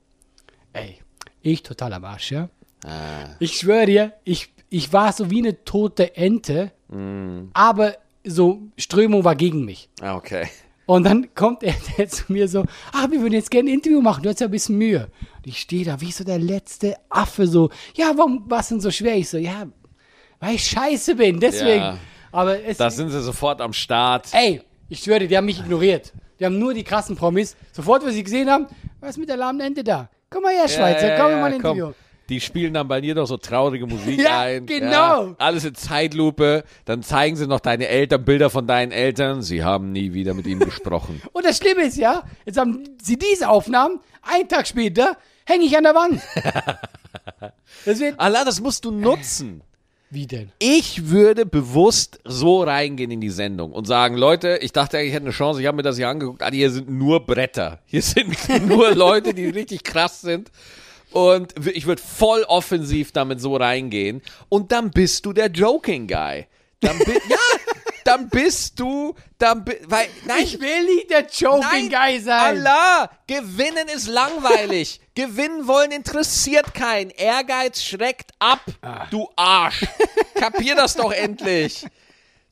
Ey, 0.73 0.99
ich 1.43 1.63
total 1.65 1.93
am 1.95 2.05
Arsch, 2.05 2.31
ja. 2.31 2.49
Ah. 2.85 3.31
Ich 3.41 3.57
schwöre 3.59 3.87
dir, 3.87 4.13
ich, 4.23 4.51
ich 4.71 4.93
war 4.93 5.13
so 5.13 5.31
wie 5.31 5.39
eine 5.39 5.65
tote 5.65 6.15
Ente, 6.17 6.71
Mm. 6.91 7.49
aber 7.53 7.97
so 8.25 8.63
Strömung 8.79 9.23
war 9.23 9.37
gegen 9.37 9.65
mich. 9.67 9.91
Ah, 10.01 10.15
okay. 10.17 10.49
Und 10.89 11.05
dann 11.05 11.35
kommt 11.35 11.63
er 11.63 11.75
der 11.99 12.09
zu 12.09 12.33
mir 12.33 12.49
so, 12.49 12.65
ah, 12.93 13.07
wir 13.11 13.21
würden 13.21 13.35
jetzt 13.35 13.51
gerne 13.51 13.69
ein 13.69 13.75
Interview 13.75 14.01
machen, 14.01 14.23
du 14.23 14.31
hast 14.31 14.41
ja 14.41 14.47
ein 14.47 14.51
bisschen 14.51 14.79
Mühe. 14.79 15.11
Und 15.37 15.47
ich 15.47 15.61
stehe 15.61 15.85
da 15.85 16.01
wie 16.01 16.11
so 16.11 16.25
der 16.25 16.39
letzte 16.39 16.97
Affe 17.11 17.47
so, 17.47 17.69
ja, 17.95 18.11
warum 18.17 18.51
war 18.51 18.61
es 18.61 18.69
denn 18.69 18.81
so 18.81 18.91
schwer? 18.91 19.15
Ich 19.17 19.29
so, 19.29 19.37
ja, 19.37 19.67
weil 20.41 20.55
ich 20.55 20.65
scheiße 20.65 21.15
bin, 21.15 21.39
deswegen. 21.41 21.83
Ja. 21.83 21.99
Aber 22.33 22.65
es, 22.65 22.79
Da 22.79 22.89
sind 22.89 23.11
sie 23.11 23.21
sofort 23.21 23.61
am 23.61 23.75
Start. 23.75 24.29
ey, 24.33 24.63
ich 24.89 25.01
schwöre 25.01 25.27
die 25.27 25.37
haben 25.37 25.45
mich 25.45 25.61
ignoriert. 25.61 26.15
Die 26.41 26.47
haben 26.47 26.59
nur 26.59 26.73
die 26.73 26.85
krassen 26.85 27.17
Promis. 27.17 27.55
Sofort, 27.73 28.03
wo 28.03 28.09
sie 28.09 28.23
gesehen 28.25 28.49
haben, 28.49 28.67
was 29.01 29.11
ist 29.11 29.19
mit 29.19 29.29
der 29.29 29.37
lahmen 29.37 29.61
Ente 29.61 29.85
da? 29.85 30.09
Komm 30.31 30.45
mal 30.45 30.55
her, 30.55 30.69
Schweizer, 30.69 31.17
komm 31.19 31.33
mal 31.33 31.53
ein 31.53 31.61
komm. 31.61 31.77
Interview. 31.77 31.93
Die 32.29 32.41
spielen 32.41 32.75
dann 32.75 32.89
bei 32.89 33.01
dir 33.01 33.15
noch 33.15 33.27
so 33.27 33.37
traurige 33.39 33.87
Musik 33.87 34.21
Ja, 34.23 34.41
ein. 34.41 34.67
genau. 34.67 35.29
Ja, 35.29 35.35
alles 35.39 35.65
in 35.65 35.75
Zeitlupe. 35.75 36.65
Dann 36.85 37.03
zeigen 37.03 37.37
sie 37.37 37.47
noch 37.47 37.61
deine 37.61 37.89
Eltern, 37.89 38.25
Bilder 38.25 38.51
von 38.51 38.67
deinen 38.67 38.93
Eltern. 38.93 39.43
Sie 39.43 39.65
haben 39.65 39.93
nie 39.93 40.13
wieder 40.13 40.35
mit 40.35 40.47
ihm 40.47 40.59
gesprochen. 40.59 41.23
Und 41.33 41.45
das 41.45 41.57
Schlimme 41.59 41.83
ist 41.87 41.97
ja, 41.97 42.25
jetzt 42.45 42.59
haben 42.59 42.85
sie 43.03 43.17
diese 43.19 43.49
Aufnahmen, 43.49 44.01
einen 44.23 44.49
Tag 44.49 44.67
später 44.67 45.17
hänge 45.47 45.65
ich 45.65 45.77
an 45.77 45.85
der 45.85 45.95
Wand. 45.95 46.21
wird, 47.85 48.21
Allah, 48.21 48.45
das 48.45 48.61
musst 48.61 48.85
du 48.85 48.91
nutzen. 48.91 49.63
wie 50.11 50.27
denn? 50.27 50.51
Ich 50.59 51.09
würde 51.09 51.47
bewusst 51.47 52.21
so 52.25 52.63
reingehen 52.63 53.11
in 53.11 53.21
die 53.23 53.31
Sendung 53.31 53.73
und 53.73 53.87
sagen, 53.87 54.17
Leute, 54.17 54.59
ich 54.61 54.73
dachte 54.73 54.99
eigentlich, 54.99 55.09
ich 55.09 55.15
hätte 55.15 55.25
eine 55.25 55.33
Chance, 55.33 55.61
ich 55.61 55.67
habe 55.67 55.77
mir 55.77 55.83
das 55.83 55.97
hier 55.97 56.09
angeguckt, 56.09 56.43
ah, 56.43 56.51
hier 56.51 56.71
sind 56.71 56.91
nur 56.91 57.25
Bretter. 57.25 57.79
Hier 57.87 58.03
sind 58.03 58.37
nur 58.67 58.95
Leute, 58.95 59.33
die 59.33 59.47
richtig 59.47 59.85
krass 59.85 60.21
sind. 60.21 60.51
Und 61.13 61.55
ich 61.67 61.87
würde 61.87 62.03
voll 62.03 62.43
offensiv 62.45 63.13
damit 63.13 63.41
so 63.41 63.57
reingehen. 63.57 64.23
Und 64.49 64.73
dann 64.73 64.91
bist 64.91 65.25
du 65.27 65.33
der 65.33 65.49
Joking 65.51 66.07
Guy. 66.07 66.47
Dann 66.81 66.99
bi 66.99 67.13
ja, 67.29 67.37
dann 68.05 68.29
bist 68.29 68.79
du, 68.79 69.15
dann 69.39 69.65
bi 69.65 69.79
weil, 69.87 70.07
nein, 70.27 70.43
Ich 70.45 70.61
will 70.61 70.85
nicht 70.85 71.11
der 71.11 71.27
Joking 71.27 71.91
Guy 71.91 72.21
sein. 72.21 72.59
Allah, 72.59 73.11
gewinnen 73.27 73.89
ist 73.95 74.07
langweilig. 74.09 75.01
Gewinnen 75.15 75.67
wollen 75.67 75.91
interessiert 75.91 76.73
keinen. 76.75 77.11
Ehrgeiz 77.11 77.83
schreckt 77.83 78.31
ab, 78.39 78.61
Ah. 78.83 79.07
du 79.11 79.29
Arsch. 79.35 79.85
Kapier 80.35 80.77
das 80.77 80.95
doch 80.95 81.11
endlich. 81.11 81.85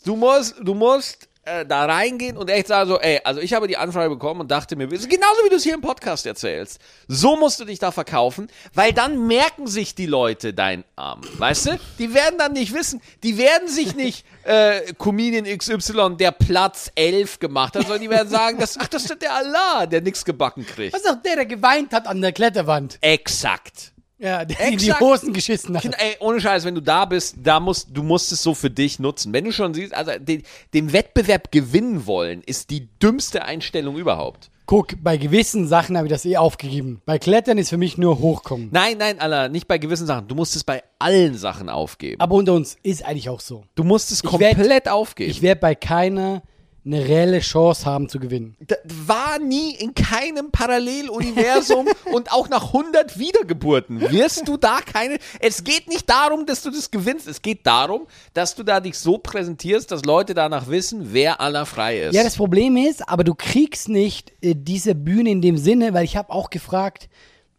Du 0.05 0.17
musst, 0.17 0.57
du 0.61 0.75
musst 0.75 1.29
äh, 1.47 1.65
da 1.65 1.85
reingehen 1.87 2.37
und 2.37 2.51
echt 2.51 2.67
sagen 2.67 2.89
so, 2.89 2.99
ey, 2.99 3.21
also 3.25 3.41
ich 3.41 3.55
habe 3.55 3.69
die 3.69 3.77
Anfrage 3.77 4.11
bekommen 4.11 4.41
und 4.41 4.51
dachte 4.51 4.77
mir, 4.77 4.89
genauso 4.89 5.45
wie 5.45 5.49
du 5.49 5.57
es 5.57 5.63
hier 5.63 5.75
im 5.75 5.81
Podcast 5.81 6.27
erzählst, 6.27 6.81
so 7.09 7.37
musst 7.37 7.61
du 7.61 7.65
dich 7.65 7.79
da 7.79 7.93
verkaufen, 7.93 8.49
weil 8.75 8.93
dann 8.93 9.27
merken 9.27 9.67
sich 9.67 9.95
die 9.95 10.07
Leute 10.07 10.53
dein 10.53 10.85
Arm, 10.97 11.21
weißt 11.39 11.67
du? 11.67 11.81
Die 11.99 12.13
werden 12.13 12.37
dann 12.39 12.53
nicht 12.53 12.75
wissen, 12.75 13.01
die 13.23 13.39
werden 13.39 13.69
sich 13.69 13.95
nicht 13.95 14.27
äh, 14.45 14.93
Comedian 14.95 15.45
XY, 15.45 16.17
der 16.19 16.33
Platz 16.33 16.91
11 16.95 17.39
gemacht 17.39 17.77
hat, 17.77 17.83
sondern 17.83 18.03
die 18.03 18.11
werden 18.11 18.29
sagen, 18.29 18.59
das, 18.59 18.77
ach, 18.79 18.89
das 18.89 19.05
ist 19.05 19.23
der 19.23 19.35
Allah, 19.35 19.87
der 19.87 20.03
nichts 20.03 20.25
gebacken 20.25 20.67
kriegt. 20.67 20.93
Was 20.93 21.03
ist 21.03 21.09
doch 21.09 21.23
der, 21.23 21.37
der 21.37 21.47
geweint 21.47 21.93
hat 21.93 22.07
an 22.07 22.21
der 22.21 22.33
Kletterwand? 22.33 22.99
Exakt. 23.01 23.93
Ja, 24.19 24.45
der 24.47 24.59
in 24.69 24.79
die 24.79 24.87
Exakt. 24.87 25.01
Hosen 25.03 25.33
geschissen 25.35 25.77
hat. 25.77 25.85
Ey, 25.85 26.17
ohne 26.21 26.41
Scheiß, 26.41 26.65
wenn 26.65 26.75
du 26.75 26.81
da 26.81 27.05
bist, 27.05 27.37
da 27.43 27.61
musst, 27.61 27.89
du 27.93 28.03
musst 28.03 28.33
es 28.33 28.43
so 28.43 28.55
für 28.55 28.71
dich 28.71 28.99
nutzen. 28.99 29.33
Wenn 29.33 29.45
du 29.45 29.53
schon 29.53 29.75
siehst, 29.75 29.93
also 29.95 30.13
den, 30.19 30.43
den 30.73 30.93
Wettbewerb 30.95 31.53
gewinnen 31.53 32.07
wollen, 32.07 32.43
ist 32.43 32.71
die 32.71 32.89
dümmste 32.99 33.45
Einstellung 33.45 33.97
überhaupt. 33.99 34.51
Guck, 34.65 35.01
bei 35.03 35.17
gewissen 35.17 35.69
Sachen 35.69 35.97
habe 35.97 36.09
ich 36.09 36.13
das 36.13 36.25
eh 36.25 36.39
aufgegeben. 36.39 37.01
Bei 37.05 37.19
Klettern 37.19 37.57
ist 37.59 37.69
für 37.69 37.77
mich 37.77 37.99
nur 37.99 38.19
hochkommen. 38.19 38.69
Nein, 38.73 38.97
nein, 38.99 39.21
Allah, 39.21 39.49
nicht 39.49 39.69
bei 39.69 39.79
gewissen 39.79 40.07
Sachen. 40.07 40.27
Du 40.27 40.35
musst 40.35 40.57
es 40.57 40.65
bei 40.65 40.83
allen 40.99 41.37
Sachen 41.37 41.69
aufgeben. 41.69 42.21
Aber 42.21 42.35
unter 42.35 42.53
uns 42.55 42.77
ist 42.83 43.05
eigentlich 43.05 43.29
auch 43.29 43.41
so. 43.41 43.65
Du 43.77 43.85
musst 43.85 44.11
es 44.11 44.25
Ich 44.25 44.29
komplett 44.29 44.59
werd- 44.59 44.89
aufgeben. 44.89 45.31
Ich 45.31 45.41
werde 45.43 45.61
bei 45.61 45.75
keiner 45.77 46.43
eine 46.87 47.07
reelle 47.07 47.41
Chance 47.41 47.85
haben 47.85 48.09
zu 48.09 48.21
gewinnen. 48.21 48.57
Da 48.65 48.77
war 48.85 49.39
nie 49.41 49.75
in 49.75 49.95
keinem 49.95 50.53
Paralleluniversum 50.53 51.89
und 52.13 52.31
auch 52.31 52.49
nach 52.49 52.73
100 52.73 53.19
Wiedergeburten 53.19 54.01
wirst 54.13 54.47
du 54.47 54.57
da 54.57 54.81
keine. 54.81 55.19
Es 55.41 55.65
geht 55.65 55.89
nicht 55.89 56.09
darum, 56.09 56.47
dass 56.47 56.63
du 56.63 56.71
das 56.71 56.91
gewinnst. 56.93 57.27
Es 57.27 57.43
geht 57.43 57.67
darum, 57.67 58.07
dass 58.35 58.55
du 58.55 58.63
da 58.63 58.79
dich 58.81 58.99
so 58.99 59.19
präsentierst, 59.19 59.91
dass 59.91 60.05
Leute 60.05 60.35
danach 60.35 60.69
wissen, 60.69 61.13
wer 61.13 61.41
aller 61.41 61.67
frei 61.67 62.03
ist. 62.03 62.15
Ja, 62.15 62.23
das 62.23 62.37
Problem 62.37 62.77
ist, 62.77 63.09
aber 63.09 63.25
du 63.25 63.35
kriegst 63.35 63.89
nicht 63.89 64.33
äh, 64.41 64.55
diese 64.57 64.95
Bühne 64.95 65.31
in 65.31 65.43
dem 65.43 65.59
Sinne, 65.59 65.93
weil 65.93 66.05
ich 66.05 66.17
habe 66.17 66.31
auch 66.31 66.51
gefragt, 66.51 67.09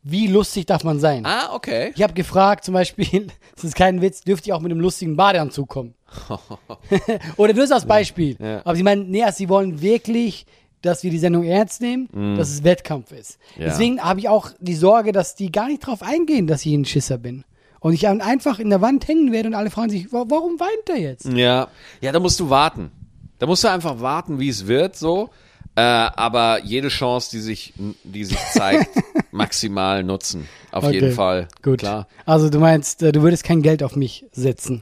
wie 0.10 0.28
lustig 0.28 0.65
darf 0.65 0.84
man 0.84 1.00
sein? 1.00 1.26
ah, 1.26 1.54
okay. 1.54 1.91
Ich 1.96 2.04
habe 2.04 2.13
gefragt, 2.13 2.63
zum 2.63 2.74
Beispiel, 2.74 3.28
das 3.56 3.63
ist 3.63 3.76
kein 3.76 4.02
Witz, 4.02 4.22
dürft 4.22 4.48
ihr 4.48 4.56
auch 4.56 4.62
mit 4.62 4.72
einem 4.72 4.82
lustigen 4.82 5.15
Badeanzug 5.15 5.67
kommen? 5.70 5.93
Oder 7.38 7.54
nur 7.54 7.67
so 7.67 7.74
als 7.76 7.86
Beispiel. 7.86 8.38
Ja. 8.39 8.62
Aber 8.63 8.76
sie 8.76 8.84
meinen, 8.84 9.10
nee, 9.10 9.24
also 9.24 9.38
sie 9.38 9.50
wollen 9.50 9.82
wirklich, 9.82 10.46
dass 10.82 11.04
wir 11.04 11.12
die 11.12 11.17
Sendung 11.17 11.43
ernst 11.43 11.82
nehmen, 11.82 12.08
dass 12.38 12.50
es 12.50 12.63
Wettkampf 12.63 13.12
ist. 13.12 13.38
Ja. 13.58 13.65
Deswegen 13.65 14.02
habe 14.02 14.20
ich 14.20 14.30
auch 14.30 14.52
die 14.60 14.76
Sorge, 14.76 15.12
dass 15.12 15.36
die 15.36 15.52
gar 15.52 15.67
nicht 15.67 15.86
drauf 15.86 16.02
eingehen, 16.04 16.48
dass 16.48 16.65
ich 16.65 16.74
ein 16.74 16.86
Schisser 16.86 17.17
bin. 17.17 17.43
Und 17.80 17.93
ich 17.93 18.08
einfach 18.08 18.60
in 18.60 18.70
der 18.70 18.82
Wand 18.82 19.08
hängen 19.08 19.32
werde 19.32 19.50
und 19.50 19.54
alle 19.56 19.70
fragen 19.70 19.89
sich, 19.89 20.12
wa- 20.12 20.26
warum 20.28 20.60
weint 20.60 20.89
er 20.89 20.98
jetzt? 20.98 21.26
Ja, 21.28 21.67
ja, 22.02 22.12
da 22.12 22.20
musst 22.20 22.39
du 22.39 22.50
warten. 22.50 22.91
Da 23.39 23.46
musst 23.46 23.63
du 23.63 23.67
einfach 23.70 24.02
warten, 24.02 24.39
wie 24.39 24.50
es 24.50 24.65
wird, 24.67 24.96
so. 24.96 25.30
Äh, 25.77 25.81
aber 25.81 26.63
jede 26.63 26.87
Chance, 26.87 27.29
die 27.31 27.39
sich, 27.39 27.73
die 28.03 28.25
sich 28.25 28.39
zeigt, 28.51 28.89
maximal 29.31 30.03
nutzen. 30.03 30.47
Auf 30.71 30.85
Okay, 30.85 30.95
jeden 30.95 31.11
Fall. 31.13 31.47
Gut. 31.61 31.79
Klar. 31.79 32.07
Also 32.25 32.49
du 32.49 32.59
meinst, 32.59 33.03
äh, 33.03 33.11
du 33.11 33.21
würdest 33.21 33.43
kein 33.43 33.61
Geld 33.61 33.83
auf 33.83 33.95
mich 33.95 34.25
setzen. 34.31 34.81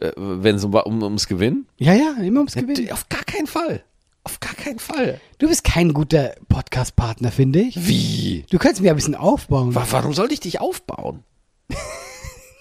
Äh, 0.00 0.12
Wenn 0.16 0.56
es 0.56 0.64
um, 0.64 0.74
um, 0.74 1.02
ums 1.02 1.26
Gewinnen? 1.28 1.66
Ja, 1.76 1.92
ja, 1.92 2.14
immer 2.22 2.40
ums 2.40 2.54
Gewinnen. 2.54 2.90
Auf 2.90 3.08
gar 3.10 3.22
keinen 3.24 3.46
Fall. 3.46 3.82
Auf 4.24 4.40
gar 4.40 4.54
keinen 4.54 4.78
Fall. 4.78 5.20
Du 5.38 5.46
bist 5.48 5.62
kein 5.62 5.92
guter 5.92 6.34
Podcast-Partner, 6.48 7.30
finde 7.30 7.60
ich. 7.60 7.86
Wie? 7.86 8.44
Du 8.50 8.58
könntest 8.58 8.80
mir 8.82 8.90
ein 8.90 8.96
bisschen 8.96 9.14
aufbauen. 9.14 9.74
Wa- 9.74 9.86
Warum 9.90 10.14
sollte 10.14 10.34
ich 10.34 10.40
dich 10.40 10.60
aufbauen? 10.60 11.22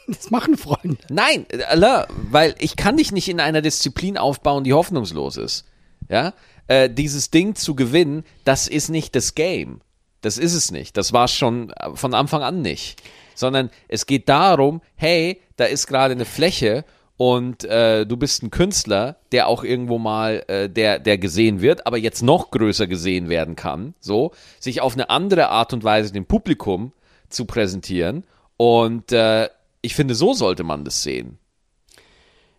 Das 0.07 0.29
machen 0.29 0.55
Freunde. 0.55 0.97
Nein, 1.09 1.47
äh, 1.49 2.03
weil 2.29 2.53
ich 2.59 2.75
kann 2.75 2.95
dich 2.97 3.11
nicht 3.11 3.27
in 3.27 3.39
einer 3.39 3.63
Disziplin 3.63 4.19
aufbauen, 4.19 4.63
die 4.63 4.71
hoffnungslos 4.73 5.35
ist. 5.35 5.65
Ja, 6.09 6.33
äh, 6.67 6.89
dieses 6.89 7.31
Ding 7.31 7.55
zu 7.55 7.75
gewinnen, 7.75 8.23
das 8.43 8.67
ist 8.67 8.89
nicht 8.89 9.15
das 9.15 9.35
Game. 9.35 9.81
Das 10.21 10.37
ist 10.37 10.53
es 10.53 10.71
nicht. 10.71 10.97
Das 10.97 11.13
war 11.13 11.27
schon 11.27 11.71
äh, 11.71 11.95
von 11.95 12.13
Anfang 12.13 12.41
an 12.41 12.61
nicht. 12.61 13.01
Sondern 13.35 13.69
es 13.87 14.05
geht 14.05 14.29
darum, 14.29 14.81
hey, 14.95 15.41
da 15.57 15.65
ist 15.65 15.87
gerade 15.87 16.13
eine 16.13 16.25
Fläche 16.25 16.85
und 17.17 17.63
äh, 17.63 18.05
du 18.05 18.17
bist 18.17 18.43
ein 18.43 18.49
Künstler, 18.49 19.17
der 19.31 19.47
auch 19.47 19.63
irgendwo 19.63 19.97
mal, 19.97 20.43
äh, 20.47 20.69
der, 20.69 20.99
der 20.99 21.17
gesehen 21.17 21.61
wird, 21.61 21.87
aber 21.87 21.97
jetzt 21.97 22.23
noch 22.23 22.51
größer 22.51 22.87
gesehen 22.87 23.29
werden 23.29 23.55
kann, 23.55 23.93
so, 23.99 24.31
sich 24.59 24.81
auf 24.81 24.93
eine 24.93 25.09
andere 25.09 25.49
Art 25.49 25.73
und 25.73 25.83
Weise 25.83 26.11
dem 26.11 26.25
Publikum 26.25 26.91
zu 27.29 27.45
präsentieren. 27.45 28.25
Und 28.57 29.11
äh, 29.11 29.49
ich 29.81 29.95
finde, 29.95 30.15
so 30.15 30.33
sollte 30.33 30.63
man 30.63 30.83
das 30.83 31.03
sehen. 31.03 31.37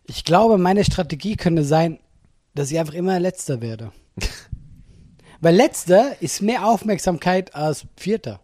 Ich 0.07 0.25
glaube, 0.25 0.57
meine 0.57 0.85
Strategie 0.85 1.37
könnte 1.37 1.65
sein, 1.65 1.99
dass 2.57 2.71
ich 2.71 2.79
einfach 2.79 2.95
immer 2.95 3.21
Letzter 3.21 3.61
werde. 3.61 3.93
Weil 5.41 5.55
Letzter 5.55 6.21
ist 6.21 6.43
mehr 6.43 6.67
Aufmerksamkeit 6.67 7.55
als 7.55 7.87
Vierter. 7.97 8.41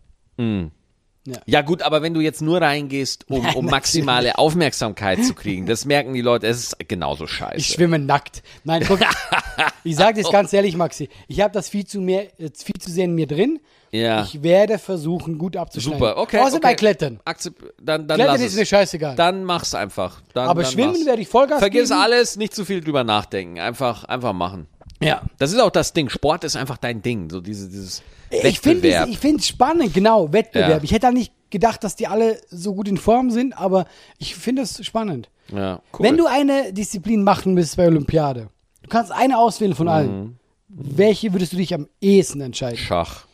Ja 1.46 1.62
gut, 1.62 1.82
aber 1.82 2.02
wenn 2.02 2.14
du 2.14 2.20
jetzt 2.20 2.42
nur 2.42 2.60
reingehst, 2.60 3.30
um, 3.30 3.46
um 3.54 3.66
maximale 3.66 4.38
Aufmerksamkeit 4.38 5.24
zu 5.24 5.34
kriegen, 5.34 5.66
das 5.66 5.84
merken 5.84 6.14
die 6.14 6.20
Leute, 6.20 6.48
es 6.48 6.58
ist 6.58 6.88
genauso 6.88 7.28
scheiße. 7.28 7.58
Ich 7.58 7.68
schwimme 7.68 7.98
nackt. 7.98 8.42
Nein, 8.64 8.84
guck, 8.86 8.98
ich 9.84 9.94
sage 9.94 10.20
das 10.20 10.32
ganz 10.32 10.52
ehrlich, 10.52 10.76
Maxi. 10.76 11.08
Ich 11.28 11.40
habe 11.40 11.54
das 11.54 11.68
viel 11.68 11.86
zu, 11.86 12.00
mehr, 12.00 12.24
äh, 12.40 12.50
viel 12.52 12.80
zu 12.80 12.90
sehr 12.90 13.04
in 13.04 13.14
mir 13.14 13.28
drin. 13.28 13.60
Ja. 13.92 14.22
Ich 14.22 14.42
werde 14.42 14.78
versuchen, 14.78 15.36
gut 15.36 15.54
abzuschneiden. 15.54 15.98
Super, 16.00 16.16
okay. 16.16 16.38
Außer 16.38 16.56
okay. 16.56 16.60
bei 16.62 16.74
Klettern. 16.74 17.20
Akzep 17.26 17.74
dann 17.80 18.08
dann 18.08 18.16
Klettern 18.16 18.40
ist 18.40 18.56
mir 18.56 18.64
scheißegal. 18.64 19.16
Dann 19.16 19.44
mach's 19.44 19.74
einfach. 19.74 20.22
Dann, 20.32 20.48
Aber 20.48 20.62
dann 20.62 20.72
schwimmen 20.72 20.92
mach's. 20.92 21.06
werde 21.06 21.20
ich 21.20 21.28
Vollgas 21.28 21.58
Vergiss 21.58 21.90
geben. 21.90 22.00
alles, 22.00 22.36
nicht 22.36 22.54
zu 22.54 22.64
viel 22.64 22.80
drüber 22.80 23.04
nachdenken. 23.04 23.60
Einfach, 23.60 24.04
einfach 24.04 24.32
machen. 24.32 24.66
Ja. 25.02 25.22
Das 25.38 25.52
ist 25.52 25.58
auch 25.60 25.70
das 25.70 25.92
Ding. 25.92 26.08
Sport 26.08 26.44
ist 26.44 26.56
einfach 26.56 26.78
dein 26.78 27.02
Ding. 27.02 27.28
So 27.30 27.40
diese, 27.40 27.68
dieses 27.68 28.02
Ich 28.30 28.60
finde 28.60 28.82
Wettbewerb. 28.84 29.08
es 29.08 29.14
ich 29.14 29.18
find's 29.18 29.48
spannend, 29.48 29.94
genau, 29.94 30.32
Wettbewerb. 30.32 30.70
Ja. 30.70 30.84
Ich 30.84 30.92
hätte 30.92 31.06
da 31.06 31.12
nicht 31.12 31.32
gedacht, 31.50 31.84
dass 31.84 31.96
die 31.96 32.06
alle 32.06 32.40
so 32.50 32.74
gut 32.74 32.88
in 32.88 32.96
Form 32.96 33.30
sind, 33.30 33.56
aber 33.58 33.86
ich 34.18 34.34
finde 34.34 34.62
es 34.62 34.84
spannend. 34.84 35.28
ja, 35.52 35.80
cool. 35.98 36.06
Wenn 36.06 36.16
du 36.16 36.26
eine 36.26 36.72
Disziplin 36.72 37.22
machen 37.24 37.54
müsstest 37.54 37.76
bei 37.76 37.86
Olympiade, 37.86 38.48
du 38.82 38.88
kannst 38.88 39.12
eine 39.12 39.38
auswählen 39.38 39.74
von 39.74 39.88
allen. 39.88 40.20
Mhm. 40.20 40.36
Welche 40.68 41.32
würdest 41.34 41.52
du 41.52 41.58
dich 41.58 41.74
am 41.74 41.86
ehesten 42.00 42.40
entscheiden? 42.40 42.78
Schach. 42.78 43.26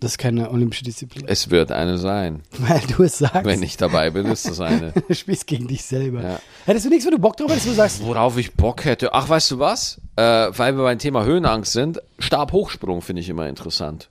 Das 0.00 0.12
ist 0.12 0.18
keine 0.18 0.50
olympische 0.50 0.84
Disziplin. 0.84 1.24
Es 1.26 1.50
wird 1.50 1.72
eine 1.72 1.98
sein. 1.98 2.42
Weil 2.58 2.80
du 2.96 3.02
es 3.02 3.18
sagst. 3.18 3.44
Wenn 3.44 3.62
ich 3.64 3.76
dabei 3.76 4.10
bin, 4.10 4.26
ist 4.26 4.48
das 4.48 4.60
eine. 4.60 4.92
Du 4.92 5.12
spielst 5.14 5.46
gegen 5.48 5.66
dich 5.66 5.82
selber. 5.84 6.22
Ja. 6.22 6.40
Hättest 6.66 6.86
du 6.86 6.88
nichts, 6.90 7.04
wenn 7.04 7.12
du 7.12 7.18
Bock 7.18 7.36
drauf 7.36 7.50
hättest, 7.50 7.66
wo 7.66 7.70
du 7.70 7.76
sagst, 7.76 8.02
Worauf 8.04 8.38
ich 8.38 8.54
Bock 8.54 8.84
hätte. 8.84 9.12
Ach, 9.12 9.28
weißt 9.28 9.50
du 9.50 9.58
was? 9.58 10.00
Äh, 10.18 10.50
weil 10.58 10.76
wir 10.76 10.82
beim 10.82 10.98
Thema 10.98 11.24
Höhenangst 11.24 11.72
sind. 11.72 12.00
Stabhochsprung 12.18 13.02
finde 13.02 13.22
ich 13.22 13.28
immer 13.28 13.46
interessant. 13.48 14.10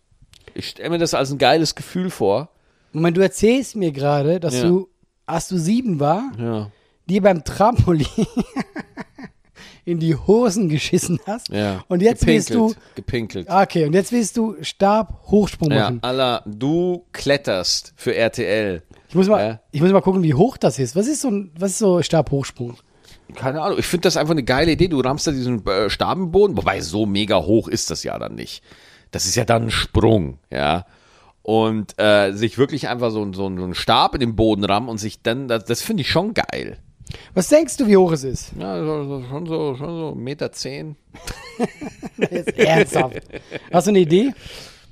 Ich 0.53 0.69
stelle 0.69 0.91
mir 0.91 0.99
das 0.99 1.13
als 1.13 1.31
ein 1.31 1.37
geiles 1.37 1.75
Gefühl 1.75 2.09
vor. 2.09 2.49
Moment, 2.93 3.17
du 3.17 3.21
erzählst 3.21 3.75
mir 3.75 3.91
gerade, 3.91 4.39
dass 4.39 4.55
Ja. 4.55 4.63
du, 4.69 4.87
als 5.25 5.49
du 5.49 5.57
sieben 5.57 5.99
war, 5.99 6.31
Ja. 6.39 6.71
dir 7.09 7.21
beim 7.21 7.43
Trampolin 7.43 8.07
in 9.85 9.99
die 9.99 10.15
Hosen 10.15 10.69
geschissen 10.69 11.19
hast. 11.25 11.49
Ja. 11.49 11.83
Und 11.87 12.01
jetzt 12.01 12.25
willst 12.25 12.53
du, 12.53 12.73
Gepinkelt. 12.95 13.47
okay, 13.49 13.85
und 13.85 13.93
jetzt 13.93 14.11
willst 14.11 14.35
du 14.37 14.55
Stab-Hochsprung 14.61 15.71
Ja, 15.71 15.83
machen. 15.83 15.99
Allah, 16.03 16.41
du 16.45 17.05
kletterst 17.13 17.93
für 17.95 18.15
RTL. 18.15 18.81
Ich 19.09 19.15
muss 19.15 19.27
mal, 19.27 19.45
Ja. 19.47 19.59
ich 19.71 19.81
muss 19.81 19.91
mal 19.91 20.01
gucken, 20.01 20.23
wie 20.23 20.33
hoch 20.33 20.57
das 20.57 20.79
ist. 20.79 20.95
Was 20.95 21.07
ist 21.07 21.21
so 21.21 21.29
ein, 21.29 21.51
was 21.57 21.71
ist 21.71 21.79
so 21.79 22.01
Stab-Hochsprung? 22.01 22.77
Keine 23.35 23.61
Ahnung, 23.61 23.77
ich 23.79 23.85
finde 23.85 24.03
das 24.03 24.17
einfach 24.17 24.31
eine 24.31 24.43
geile 24.43 24.71
Idee. 24.71 24.87
Du 24.87 24.99
rammst 24.99 25.27
da 25.27 25.31
diesen 25.31 25.65
äh, 25.67 25.89
Stab 25.89 26.17
im 26.17 26.31
Boden, 26.31 26.57
wobei 26.57 26.81
so 26.81 27.05
mega 27.05 27.37
hoch 27.37 27.67
ist 27.67 27.91
das 27.91 28.03
ja 28.03 28.17
dann 28.17 28.35
nicht. 28.35 28.63
Das 29.11 29.25
ist 29.25 29.35
ja 29.35 29.45
dann 29.45 29.63
ein 29.63 29.71
Sprung, 29.71 30.39
ja. 30.51 30.85
Und 31.41 31.97
äh, 31.99 32.33
sich 32.33 32.57
wirklich 32.57 32.89
einfach 32.89 33.11
so, 33.11 33.25
so, 33.33 33.33
so 33.33 33.45
einen 33.45 33.75
Stab 33.75 34.13
in 34.15 34.19
den 34.19 34.35
Boden 34.35 34.63
rammen 34.65 34.89
und 34.89 34.97
sich 34.97 35.21
dann, 35.21 35.47
das, 35.47 35.65
das 35.65 35.81
finde 35.81 36.01
ich 36.01 36.09
schon 36.11 36.33
geil. 36.33 36.77
Was 37.33 37.47
denkst 37.47 37.77
du, 37.77 37.87
wie 37.87 37.95
hoch 37.95 38.11
es 38.11 38.23
ist? 38.23 38.51
Ja, 38.59 38.83
so, 38.83 39.23
schon 39.29 39.45
so, 39.45 39.75
schon 39.75 39.87
so 39.87 40.15
Meter 40.15 40.51
zehn, 40.51 40.97
ernsthaft. 42.57 43.21
Hast 43.71 43.87
du 43.87 43.91
eine 43.91 43.99
Idee? 43.99 44.33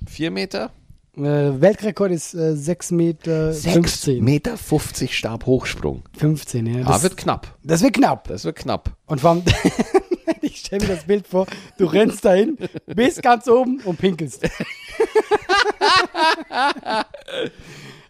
vier 0.07 0.31
Meter? 0.31 0.71
Äh, 1.17 1.61
Weltrekord 1.61 2.11
ist 2.11 2.33
äh, 2.33 2.55
6 2.55 2.91
Meter 2.91 3.53
15. 3.53 4.23
Meter 4.23 4.57
50 4.57 5.17
Stab 5.17 5.45
Hochsprung. 5.45 6.03
15, 6.17 6.65
ja. 6.65 6.81
Ah, 6.85 6.89
Das, 6.93 7.03
wird 7.03 7.15
knapp. 7.17 7.47
das 7.63 7.81
wird 7.83 7.93
knapp. 7.95 8.27
Das 8.27 8.43
wird 8.43 8.57
knapp. 8.57 8.91
Und 9.05 9.21
vor 9.21 9.29
allem, 9.31 9.43
ich 10.41 10.57
stelle 10.57 10.85
mir 10.87 10.95
das 10.95 11.05
Bild 11.05 11.25
vor, 11.27 11.45
du 11.77 11.85
rennst 11.85 12.25
dahin, 12.25 12.57
bist 12.85 13.21
ganz 13.21 13.47
oben 13.47 13.79
und 13.85 13.97
pinkelst. 13.97 14.43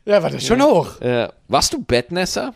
ja, 0.06 0.24
war 0.24 0.30
das 0.30 0.46
schon 0.46 0.62
hoch? 0.64 1.00
Äh, 1.02 1.30
warst 1.48 1.74
du 1.74 1.84
Bettnässer? 1.84 2.54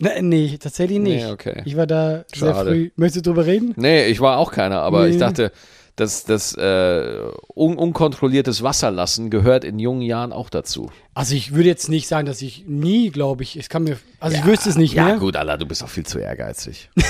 Ne, 0.00 0.22
nee, 0.22 0.58
tatsächlich 0.58 0.98
nicht. 0.98 1.24
Nee, 1.24 1.30
okay. 1.30 1.62
Ich 1.64 1.76
war 1.76 1.86
da 1.86 2.24
sehr 2.34 2.52
Schade. 2.52 2.70
früh. 2.70 2.90
Möchtest 2.96 3.24
du 3.26 3.30
drüber 3.30 3.46
reden? 3.46 3.74
Nee, 3.76 4.06
ich 4.06 4.20
war 4.20 4.38
auch 4.38 4.50
keiner, 4.50 4.80
aber 4.80 5.04
Nee. 5.06 5.12
ich 5.12 5.18
dachte, 5.18 5.52
dass 5.96 6.24
das 6.24 6.54
äh, 6.56 7.20
un 7.54 7.76
unkontrolliertes 7.76 8.62
Wasserlassen 8.62 9.30
gehört 9.30 9.64
in 9.64 9.78
jungen 9.78 10.02
Jahren 10.02 10.32
auch 10.32 10.50
dazu. 10.50 10.90
Also 11.14 11.34
ich 11.34 11.52
würde 11.54 11.68
jetzt 11.68 11.88
nicht 11.88 12.08
sagen, 12.08 12.26
dass 12.26 12.42
ich 12.42 12.64
nie, 12.66 13.10
glaube 13.10 13.42
ich, 13.44 13.56
ich 13.58 13.68
kann 13.68 13.84
mir, 13.84 13.98
also 14.20 14.36
ich 14.36 14.44
wüsste 14.44 14.68
es 14.70 14.76
nicht 14.76 14.94
ja, 14.94 15.04
mehr. 15.04 15.16
gut, 15.18 15.36
Allah, 15.36 15.56
du 15.56 15.66
bist 15.66 15.84
auch 15.84 15.88
viel 15.88 16.04
zu 16.06 16.18
ehrgeizig. 16.18 16.90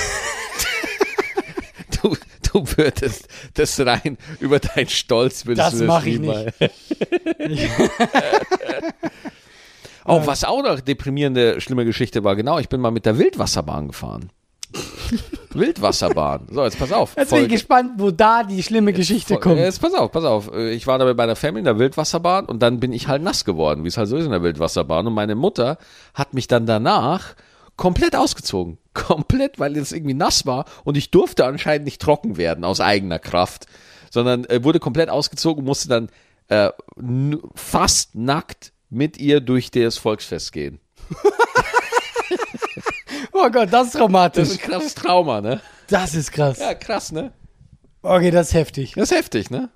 du 2.53 2.63
würdest 2.77 3.27
das 3.55 3.79
rein 3.79 4.17
über 4.39 4.59
deinen 4.59 4.87
Stolz 4.87 5.45
würdest 5.45 5.67
Das 5.73 5.79
du 5.79 5.85
mach 5.85 6.05
ich 6.05 6.19
niemals- 6.19 6.53
Oh, 10.07 10.21
was 10.25 10.43
auch 10.43 10.61
noch 10.61 10.81
deprimierende, 10.81 11.59
schlimme 11.59 11.83
Geschichte 11.83 12.23
war, 12.23 12.35
genau, 12.35 12.59
ich 12.59 12.69
bin 12.69 12.79
mal 12.79 12.91
mit 12.91 13.07
der 13.07 13.17
Wildwasserbahn 13.17 13.87
gefahren. 13.87 14.29
Wildwasserbahn. 15.53 16.47
So, 16.51 16.63
jetzt 16.63 16.77
pass 16.77 16.91
auf. 16.91 17.15
Jetzt 17.15 17.31
bin 17.31 17.43
ich 17.43 17.49
gespannt, 17.49 17.93
wo 17.97 18.11
da 18.11 18.43
die 18.43 18.61
schlimme 18.61 18.91
Geschichte 18.93 19.37
kommt. 19.37 19.57
Jetzt 19.57 19.79
pass 19.81 19.93
auf, 19.93 20.11
pass 20.11 20.25
auf. 20.25 20.51
Äh, 20.53 20.71
Ich 20.73 20.85
war 20.87 20.97
da 20.99 21.05
bei 21.05 21.13
meiner 21.13 21.35
Family 21.35 21.59
in 21.59 21.65
der 21.65 21.79
Wildwasserbahn 21.79 22.45
und 22.45 22.59
dann 22.61 22.79
bin 22.79 22.91
ich 22.93 23.07
halt 23.07 23.21
nass 23.23 23.45
geworden, 23.45 23.83
wie 23.83 23.87
es 23.87 23.97
halt 23.97 24.09
so 24.09 24.17
ist 24.17 24.25
in 24.25 24.31
der 24.31 24.43
Wildwasserbahn. 24.43 25.07
Und 25.07 25.13
meine 25.13 25.35
Mutter 25.35 25.77
hat 26.13 26.33
mich 26.33 26.47
dann 26.47 26.65
danach 26.65 27.35
komplett 27.77 28.15
ausgezogen. 28.15 28.77
Komplett, 28.93 29.59
weil 29.59 29.75
es 29.77 29.91
irgendwie 29.91 30.13
nass 30.13 30.45
war 30.45 30.65
und 30.85 30.95
ich 30.95 31.11
durfte 31.11 31.45
anscheinend 31.45 31.85
nicht 31.85 32.01
trocken 32.01 32.37
werden 32.37 32.63
aus 32.63 32.79
eigener 32.79 33.19
Kraft, 33.19 33.65
sondern 34.09 34.45
äh, 34.45 34.63
wurde 34.63 34.79
komplett 34.79 35.09
ausgezogen 35.09 35.59
und 35.61 35.65
musste 35.65 35.89
dann 35.89 36.09
äh, 36.47 36.69
fast 37.55 38.15
nackt 38.15 38.71
mit 38.89 39.17
ihr 39.17 39.41
durch 39.41 39.71
das 39.71 39.97
Volksfest 39.97 40.53
gehen. 40.53 40.79
Oh 43.37 43.49
Gott, 43.49 43.71
das 43.73 43.87
ist 43.87 43.95
Das 43.95 43.99
traumatisch. 43.99 44.43
ist 44.49 44.63
ein 44.63 44.71
krasses 44.71 44.95
Trauma, 44.95 45.41
ne? 45.41 45.59
Das 45.87 46.15
ist 46.15 46.31
krass. 46.31 46.57
Ja, 46.59 46.73
krass, 46.73 47.11
ne? 47.11 47.33
Okay, 48.01 48.31
das 48.31 48.47
ist 48.47 48.53
heftig. 48.53 48.93
Das 48.95 49.11
ist 49.11 49.17
heftig, 49.17 49.49
ne? 49.49 49.69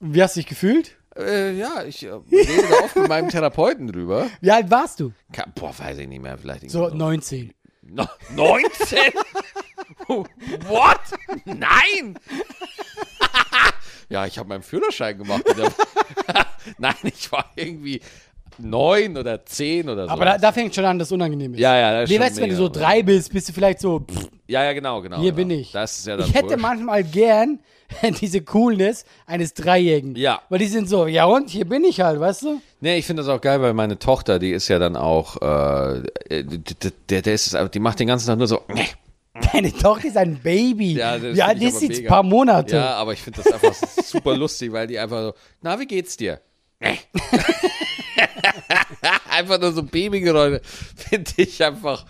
Wie 0.00 0.20
hast 0.22 0.34
du 0.34 0.40
dich 0.40 0.48
gefühlt? 0.48 0.96
Äh, 1.16 1.52
ja, 1.56 1.84
ich 1.84 2.02
äh, 2.04 2.10
rede 2.10 2.64
da 2.68 2.84
oft 2.84 2.96
mit 2.96 3.08
meinem 3.08 3.28
Therapeuten 3.28 3.86
drüber. 3.86 4.26
Wie 4.40 4.50
alt 4.50 4.70
warst 4.70 4.98
du? 5.00 5.12
Ka- 5.32 5.46
Boah, 5.54 5.72
weiß 5.78 5.98
ich 5.98 6.08
nicht 6.08 6.20
mehr, 6.20 6.36
vielleicht 6.36 6.68
So 6.68 6.80
irgendwie 6.82 6.98
19. 6.98 7.54
No- 7.82 8.08
19? 8.34 8.98
What? 10.08 11.00
Nein! 11.44 12.18
ja, 14.08 14.26
ich 14.26 14.36
habe 14.38 14.48
meinen 14.48 14.62
Führerschein 14.62 15.16
gemacht. 15.18 15.44
Nein, 16.78 16.94
ich 17.04 17.30
war 17.32 17.50
irgendwie 17.54 18.00
neun 18.58 19.16
oder 19.16 19.44
zehn 19.44 19.88
oder 19.88 20.06
so. 20.06 20.10
Aber 20.12 20.24
da, 20.24 20.38
da 20.38 20.52
fängt 20.52 20.74
schon 20.74 20.84
an, 20.84 20.98
dass 20.98 21.08
es 21.08 21.12
unangenehm 21.12 21.54
ist. 21.54 21.60
ja, 21.60 21.76
ja, 21.76 21.92
das 21.92 22.04
ist 22.04 22.08
Nee, 22.10 22.16
schon 22.16 22.24
weißt 22.26 22.36
du, 22.36 22.40
wenn 22.42 22.48
du 22.50 22.54
mega, 22.56 22.66
so 22.66 22.80
drei 22.80 23.02
bist, 23.02 23.32
bist 23.32 23.48
du 23.48 23.52
vielleicht 23.52 23.80
so, 23.80 24.00
pff, 24.00 24.28
Ja, 24.46 24.64
ja, 24.64 24.72
genau, 24.72 25.00
genau. 25.02 25.16
hier 25.20 25.32
genau. 25.32 25.48
bin 25.48 25.50
ich. 25.60 25.72
Das 25.72 25.98
ist 25.98 26.06
ja 26.06 26.16
dann 26.16 26.26
ich 26.28 26.34
hätte 26.34 26.50
wurscht. 26.50 26.60
manchmal 26.62 27.04
gern 27.04 27.60
diese 28.20 28.40
Coolness 28.42 29.04
eines 29.26 29.54
Dreijährigen. 29.54 30.16
Ja. 30.16 30.40
Weil 30.48 30.58
die 30.58 30.66
sind 30.66 30.88
so, 30.88 31.06
ja 31.06 31.24
und, 31.26 31.50
hier 31.50 31.64
bin 31.66 31.84
ich 31.84 32.00
halt, 32.00 32.18
weißt 32.18 32.42
du? 32.42 32.60
Nee, 32.80 32.98
ich 32.98 33.06
finde 33.06 33.22
das 33.22 33.28
auch 33.30 33.40
geil, 33.40 33.60
weil 33.62 33.74
meine 33.74 33.98
Tochter, 33.98 34.38
die 34.38 34.50
ist 34.50 34.68
ja 34.68 34.78
dann 34.78 34.96
auch, 34.96 35.36
äh, 35.40 36.02
d- 36.30 36.58
d- 36.58 37.20
der, 37.22 37.34
ist, 37.34 37.56
die 37.74 37.78
macht 37.78 38.00
den 38.00 38.08
ganzen 38.08 38.26
Tag 38.26 38.38
nur 38.38 38.46
so, 38.48 38.62
nee. 38.74 38.86
Deine 39.52 39.70
Tochter 39.70 40.08
ist 40.08 40.16
ein 40.16 40.38
Baby. 40.42 40.94
Ja, 40.94 41.18
das 41.18 41.38
alt 41.40 41.58
find 41.58 41.62
ich 41.62 41.68
ist 41.68 41.76
aber 41.76 41.88
mega. 41.88 41.98
Ein 41.98 42.06
paar 42.08 42.22
Monate. 42.22 42.76
Ja, 42.76 42.94
aber 42.94 43.12
ich 43.12 43.20
finde 43.20 43.42
das 43.42 43.52
einfach 43.52 43.74
super 44.04 44.34
lustig, 44.34 44.72
weil 44.72 44.86
die 44.86 44.98
einfach 44.98 45.20
so, 45.20 45.34
na, 45.60 45.78
wie 45.78 45.84
geht's 45.86 46.16
dir? 46.16 46.40
einfach 49.36 49.60
nur 49.60 49.72
so 49.72 49.82
Babygeräusche 49.82 50.60
finde 50.96 51.30
ich 51.36 51.62
einfach 51.62 52.04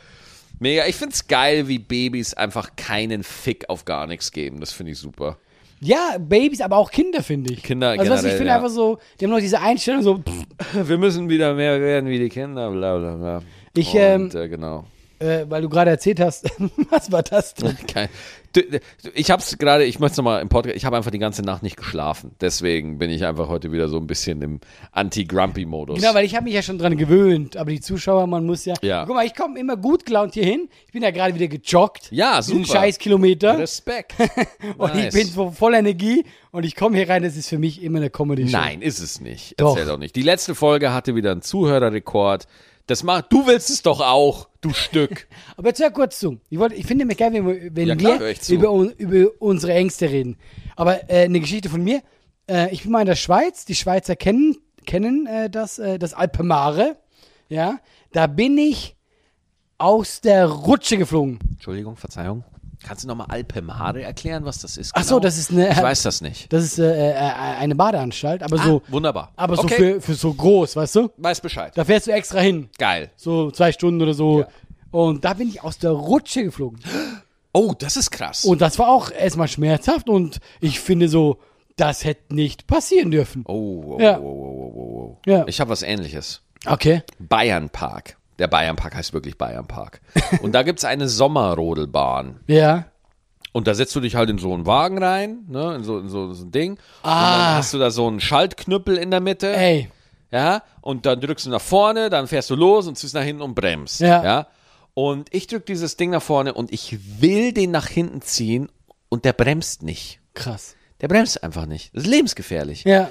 mega. 0.58 0.86
Ich 0.86 0.96
finde 0.96 1.14
es 1.14 1.26
geil, 1.26 1.68
wie 1.68 1.78
Babys 1.78 2.34
einfach 2.34 2.76
keinen 2.76 3.22
Fick 3.22 3.68
auf 3.68 3.84
gar 3.84 4.06
nichts 4.06 4.32
geben. 4.32 4.60
Das 4.60 4.72
finde 4.72 4.92
ich 4.92 4.98
super. 4.98 5.38
Ja, 5.80 6.16
Babys, 6.18 6.62
aber 6.62 6.76
auch 6.78 6.90
Kinder, 6.90 7.22
finde 7.22 7.52
ich. 7.52 7.62
Kinder 7.62 7.90
also, 7.90 8.10
was 8.10 8.20
ich 8.20 8.22
generell, 8.22 8.36
finde 8.38 8.48
ja. 8.48 8.56
einfach 8.56 8.70
so, 8.70 8.98
die 9.20 9.26
haben 9.26 9.32
noch 9.32 9.40
diese 9.40 9.60
Einstellung 9.60 10.02
so, 10.02 10.18
pff, 10.18 10.46
Wir 10.88 10.98
müssen 10.98 11.28
wieder 11.28 11.54
mehr 11.54 11.80
werden 11.80 12.08
wie 12.08 12.18
die 12.18 12.30
Kinder, 12.30 12.70
bla 12.70 12.96
bla 12.98 13.14
bla. 13.16 13.42
Ich, 13.74 13.92
Und, 13.92 14.00
ähm, 14.00 14.30
äh, 14.34 14.48
genau. 14.48 14.86
Äh, 15.18 15.46
weil 15.48 15.62
du 15.62 15.68
gerade 15.68 15.90
erzählt 15.90 16.20
hast, 16.20 16.50
was 16.90 17.10
war 17.10 17.22
das 17.22 17.54
denn? 17.54 17.76
Kein, 17.86 18.08
du, 18.52 18.62
du, 18.62 18.80
ich 19.14 19.30
habe 19.30 19.40
es 19.40 19.56
gerade, 19.58 19.84
ich 19.84 19.98
möchte 19.98 20.12
es 20.12 20.16
nochmal 20.18 20.42
im 20.42 20.48
Podcast, 20.48 20.76
ich 20.76 20.84
habe 20.84 20.96
einfach 20.96 21.10
die 21.10 21.18
ganze 21.18 21.42
Nacht 21.42 21.62
nicht 21.62 21.76
geschlafen. 21.76 22.32
Deswegen 22.40 22.98
bin 22.98 23.10
ich 23.10 23.24
einfach 23.24 23.48
heute 23.48 23.72
wieder 23.72 23.88
so 23.88 23.96
ein 23.96 24.06
bisschen 24.06 24.42
im 24.42 24.60
Anti-Grumpy-Modus. 24.92 26.00
Genau, 26.00 26.14
weil 26.14 26.24
ich 26.24 26.34
habe 26.34 26.44
mich 26.44 26.54
ja 26.54 26.62
schon 26.62 26.78
dran 26.78 26.96
gewöhnt, 26.96 27.56
aber 27.56 27.70
die 27.70 27.80
Zuschauer, 27.80 28.26
man 28.26 28.44
muss 28.44 28.64
ja. 28.64 28.74
Ja. 28.82 29.04
Guck 29.04 29.14
mal, 29.14 29.26
ich 29.26 29.34
komme 29.34 29.58
immer 29.58 29.76
gut 29.76 30.04
gelaunt 30.04 30.34
hier 30.34 30.44
hin. 30.44 30.68
Ich 30.86 30.92
bin 30.92 31.02
ja 31.02 31.10
gerade 31.10 31.34
wieder 31.34 31.48
gejoggt. 31.48 32.08
Ja, 32.10 32.38
diesen 32.38 32.64
super. 32.64 32.78
scheiß 32.80 32.98
Kilometer. 32.98 33.58
Respekt. 33.58 34.14
und 34.78 34.94
Nice. 34.94 35.14
ich 35.14 35.20
bin 35.20 35.26
so 35.26 35.50
voller 35.50 35.78
Energie 35.78 36.24
und 36.52 36.64
ich 36.64 36.74
komme 36.76 36.96
hier 36.96 37.08
rein, 37.08 37.22
das 37.22 37.36
ist 37.36 37.48
für 37.48 37.58
mich 37.58 37.82
immer 37.82 37.98
eine 37.98 38.10
Comedy-Show. 38.10 38.56
Nein, 38.56 38.82
ist 38.82 39.00
es 39.00 39.20
nicht. 39.20 39.60
Doch. 39.60 39.76
Erzähl 39.76 39.90
doch 39.90 39.98
nicht. 39.98 40.16
Die 40.16 40.22
letzte 40.22 40.54
Folge 40.54 40.92
hatte 40.92 41.14
wieder 41.14 41.32
einen 41.32 41.42
Zuhörerrekord. 41.42 42.46
Das 42.86 43.02
macht, 43.02 43.32
du 43.32 43.46
willst 43.46 43.68
es 43.70 43.82
doch 43.82 44.00
auch, 44.00 44.48
du 44.60 44.72
Stück. 44.72 45.26
Aber 45.56 45.68
jetzt 45.68 45.80
hör 45.80 45.90
kurz 45.90 46.18
zu. 46.20 46.38
Ich, 46.50 46.58
wollte, 46.58 46.76
ich 46.76 46.86
finde 46.86 47.04
mir 47.04 47.16
geil, 47.16 47.32
wenn, 47.32 47.46
wir- 47.46 47.74
wenn 47.74 47.88
Ja, 47.88 47.96
klar, 47.96 48.20
wir 48.20 48.34
über, 48.48 48.98
über 48.98 49.30
unsere 49.40 49.74
Ängste 49.74 50.08
reden. 50.08 50.36
Aber 50.76 51.10
äh, 51.10 51.24
eine 51.24 51.40
Geschichte 51.40 51.68
von 51.68 51.82
mir. 51.82 52.02
Äh, 52.48 52.72
ich 52.72 52.82
bin 52.82 52.92
mal 52.92 53.00
in 53.00 53.06
der 53.06 53.16
Schweiz. 53.16 53.64
Die 53.64 53.74
Schweizer 53.74 54.14
kennen, 54.14 54.56
kennen 54.86 55.26
äh, 55.26 55.50
das, 55.50 55.78
äh, 55.80 55.98
das 55.98 56.14
Alpemare. 56.14 56.96
Ja, 57.48 57.78
da 58.12 58.26
bin 58.28 58.56
ich 58.56 58.94
aus 59.78 60.20
der 60.20 60.46
Rutsche 60.46 60.96
geflogen. 60.96 61.38
Entschuldigung, 61.52 61.96
Verzeihung. 61.96 62.44
Kannst 62.86 63.02
du 63.02 63.08
nochmal 63.08 63.26
Alpemare 63.30 64.02
erklären, 64.02 64.44
was 64.44 64.60
das 64.60 64.76
ist? 64.76 64.92
Ach 64.94 65.02
so, 65.02 65.18
das 65.18 65.36
ist 65.38 65.50
eine- 65.50 65.70
Ich 65.70 65.82
weiß 65.82 66.02
das 66.04 66.20
nicht. 66.20 66.52
Das 66.52 66.62
ist 66.62 66.78
äh, 66.78 67.10
äh, 67.10 67.14
eine 67.16 67.74
Badeanstalt, 67.74 68.44
aber 68.44 68.58
so, 68.58 68.80
ah, 68.86 68.92
wunderbar. 68.92 69.32
aber 69.34 69.56
so 69.56 69.62
okay. 69.64 69.74
für, 69.94 70.00
für 70.00 70.14
so 70.14 70.32
groß, 70.32 70.76
weißt 70.76 70.94
du? 70.94 71.10
Weiß 71.16 71.40
Bescheid. 71.40 71.72
Da 71.74 71.84
fährst 71.84 72.06
du 72.06 72.12
extra 72.12 72.38
hin. 72.38 72.68
Geil. 72.78 73.10
So 73.16 73.50
zwei 73.50 73.72
Stunden 73.72 74.00
oder 74.02 74.14
so. 74.14 74.40
Ja. 74.40 74.48
Und 74.92 75.24
da 75.24 75.34
bin 75.34 75.48
ich 75.48 75.64
aus 75.64 75.78
der 75.78 75.90
Rutsche 75.90 76.44
geflogen. 76.44 76.78
Oh, 77.52 77.74
das 77.76 77.96
ist 77.96 78.12
krass. 78.12 78.44
Und 78.44 78.60
das 78.60 78.78
war 78.78 78.88
auch 78.88 79.10
erstmal 79.10 79.48
schmerzhaft 79.48 80.08
und 80.08 80.38
ich 80.60 80.78
finde 80.78 81.08
so, 81.08 81.38
das 81.76 82.04
hätte 82.04 82.34
nicht 82.36 82.68
passieren 82.68 83.10
dürfen. 83.10 83.42
oh, 83.48 83.96
oh, 83.96 84.00
Ja. 84.00 84.20
oh, 84.20 84.22
oh, 84.22 84.26
oh, 84.28 84.72
oh, 84.78 85.16
oh. 85.16 85.20
Ja. 85.26 85.44
Ich 85.48 85.58
habe 85.60 85.70
was 85.70 85.82
ähnliches. 85.82 86.40
Okay. 86.66 87.02
Bayern 87.18 87.68
Park. 87.68 88.16
Der 88.38 88.48
Bayern 88.48 88.76
Park 88.76 88.94
heißt 88.94 89.12
wirklich 89.12 89.38
Bayern 89.38 89.66
Park. 89.66 90.00
Und 90.42 90.52
da 90.52 90.62
gibt 90.62 90.78
es 90.80 90.84
eine 90.84 91.08
Sommerrodelbahn. 91.08 92.40
Ja. 92.46 92.86
Und 93.52 93.66
da 93.66 93.74
setzt 93.74 93.94
du 93.96 94.00
dich 94.00 94.14
halt 94.16 94.28
in 94.28 94.36
so 94.38 94.52
einen 94.52 94.66
Wagen 94.66 95.02
rein, 95.02 95.38
ne, 95.48 95.74
in 95.76 95.82
so, 95.84 95.98
in 95.98 96.08
so, 96.10 96.32
so 96.34 96.44
ein 96.44 96.50
Ding. 96.52 96.72
Und 96.72 96.78
Ah. 97.02 97.46
dann 97.48 97.56
hast 97.56 97.72
du 97.72 97.78
da 97.78 97.90
so 97.90 98.06
einen 98.06 98.20
Schaltknüppel 98.20 98.96
in 98.98 99.10
der 99.10 99.20
Mitte. 99.20 99.54
Ey. 99.56 99.90
Ja, 100.30 100.62
und 100.82 101.06
dann 101.06 101.20
drückst 101.20 101.46
du 101.46 101.50
nach 101.50 101.60
vorne, 101.62 102.10
dann 102.10 102.26
fährst 102.26 102.50
du 102.50 102.56
los 102.56 102.86
und 102.86 102.98
ziehst 102.98 103.14
nach 103.14 103.22
hinten 103.22 103.40
und 103.42 103.54
bremst. 103.54 104.00
Ja. 104.00 104.48
Und 104.92 105.32
ich 105.32 105.46
drück 105.46 105.64
dieses 105.66 105.96
Ding 105.96 106.10
nach 106.10 106.20
vorne 106.22 106.52
und 106.52 106.72
ich 106.72 106.98
will 107.22 107.52
den 107.52 107.70
nach 107.70 107.86
hinten 107.86 108.20
ziehen 108.22 108.68
und 109.08 109.24
der 109.24 109.32
bremst 109.32 109.82
nicht. 109.82 110.20
Krass. 110.34 110.74
Der 111.00 111.08
bremst 111.08 111.42
einfach 111.42 111.64
nicht. 111.66 111.94
Das 111.94 112.02
ist 112.04 112.10
lebensgefährlich. 112.10 112.84
Ja. 112.84 113.10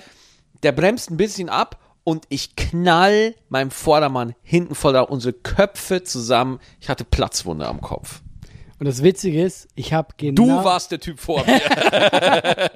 Der 0.62 0.72
bremst 0.74 1.10
ein 1.10 1.18
bisschen 1.18 1.50
ab 1.50 1.80
und 2.06 2.26
ich 2.30 2.56
knall 2.56 3.36
meinem 3.50 3.72
Vordermann 3.72 4.36
hinten 4.44 4.76
voll 4.76 4.94
da 4.94 5.02
unsere 5.02 5.34
Köpfe 5.34 6.04
zusammen. 6.04 6.60
Ich 6.80 6.88
hatte 6.88 7.04
Platzwunde 7.04 7.68
am 7.68 7.82
Kopf. 7.82 8.22
Und 8.80 8.86
das 8.86 9.04
Witzige 9.04 9.44
ist, 9.44 9.68
ich 9.76 9.92
habe 9.92 10.10
genau. 10.16 10.46
Du 10.46 10.64
warst 10.64 10.92
der 10.92 11.00
Typ 11.02 11.20
vor 11.20 11.44
mir. 11.46 11.60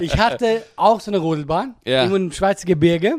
Ich 0.00 0.18
hatte 0.18 0.64
auch 0.74 1.00
so 1.00 1.10
eine 1.10 1.18
Rodelbahn. 1.18 1.74
Ja. 1.84 2.04
Im 2.04 2.32
Schweizer 2.32 2.66
Gebirge. 2.66 3.18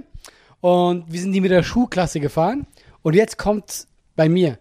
Und 0.60 1.06
wir 1.08 1.22
sind 1.22 1.32
die 1.32 1.40
mit 1.40 1.52
der 1.52 1.64
Schulklasse 1.64 2.20
gefahren. 2.20 2.68
Und 3.04 3.14
jetzt 3.14 3.38
kommt 3.38 3.88
bei 4.16 4.28
mir. 4.28 4.58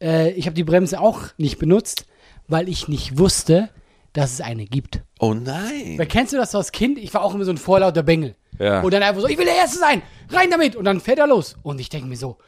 Äh, 0.00 0.32
ich 0.32 0.46
habe 0.46 0.54
die 0.54 0.64
Bremse 0.64 1.00
auch 1.00 1.20
nicht 1.38 1.58
benutzt, 1.58 2.06
weil 2.48 2.68
ich 2.68 2.88
nicht 2.88 3.18
wusste, 3.18 3.70
dass 4.14 4.32
es 4.32 4.40
eine 4.40 4.64
gibt. 4.64 5.02
Oh 5.18 5.34
nein. 5.34 5.98
Weil 5.98 6.06
kennst 6.06 6.32
du 6.32 6.38
das 6.38 6.52
so 6.52 6.58
als 6.58 6.72
Kind? 6.72 6.98
Ich 6.98 7.12
war 7.12 7.22
auch 7.22 7.34
immer 7.34 7.44
so 7.44 7.50
ein 7.50 7.58
vorlauter 7.58 8.02
Bengel. 8.02 8.36
Ja. 8.58 8.80
Und 8.80 8.94
dann 8.94 9.02
einfach 9.02 9.20
so, 9.20 9.28
ich 9.28 9.36
will 9.36 9.44
der 9.44 9.56
Erste 9.56 9.78
sein, 9.78 10.02
rein 10.30 10.50
damit. 10.50 10.76
Und 10.76 10.84
dann 10.84 11.00
fährt 11.00 11.18
er 11.18 11.26
los. 11.26 11.56
Und 11.62 11.80
ich 11.80 11.88
denke 11.88 12.08
mir 12.08 12.16
so, 12.16 12.38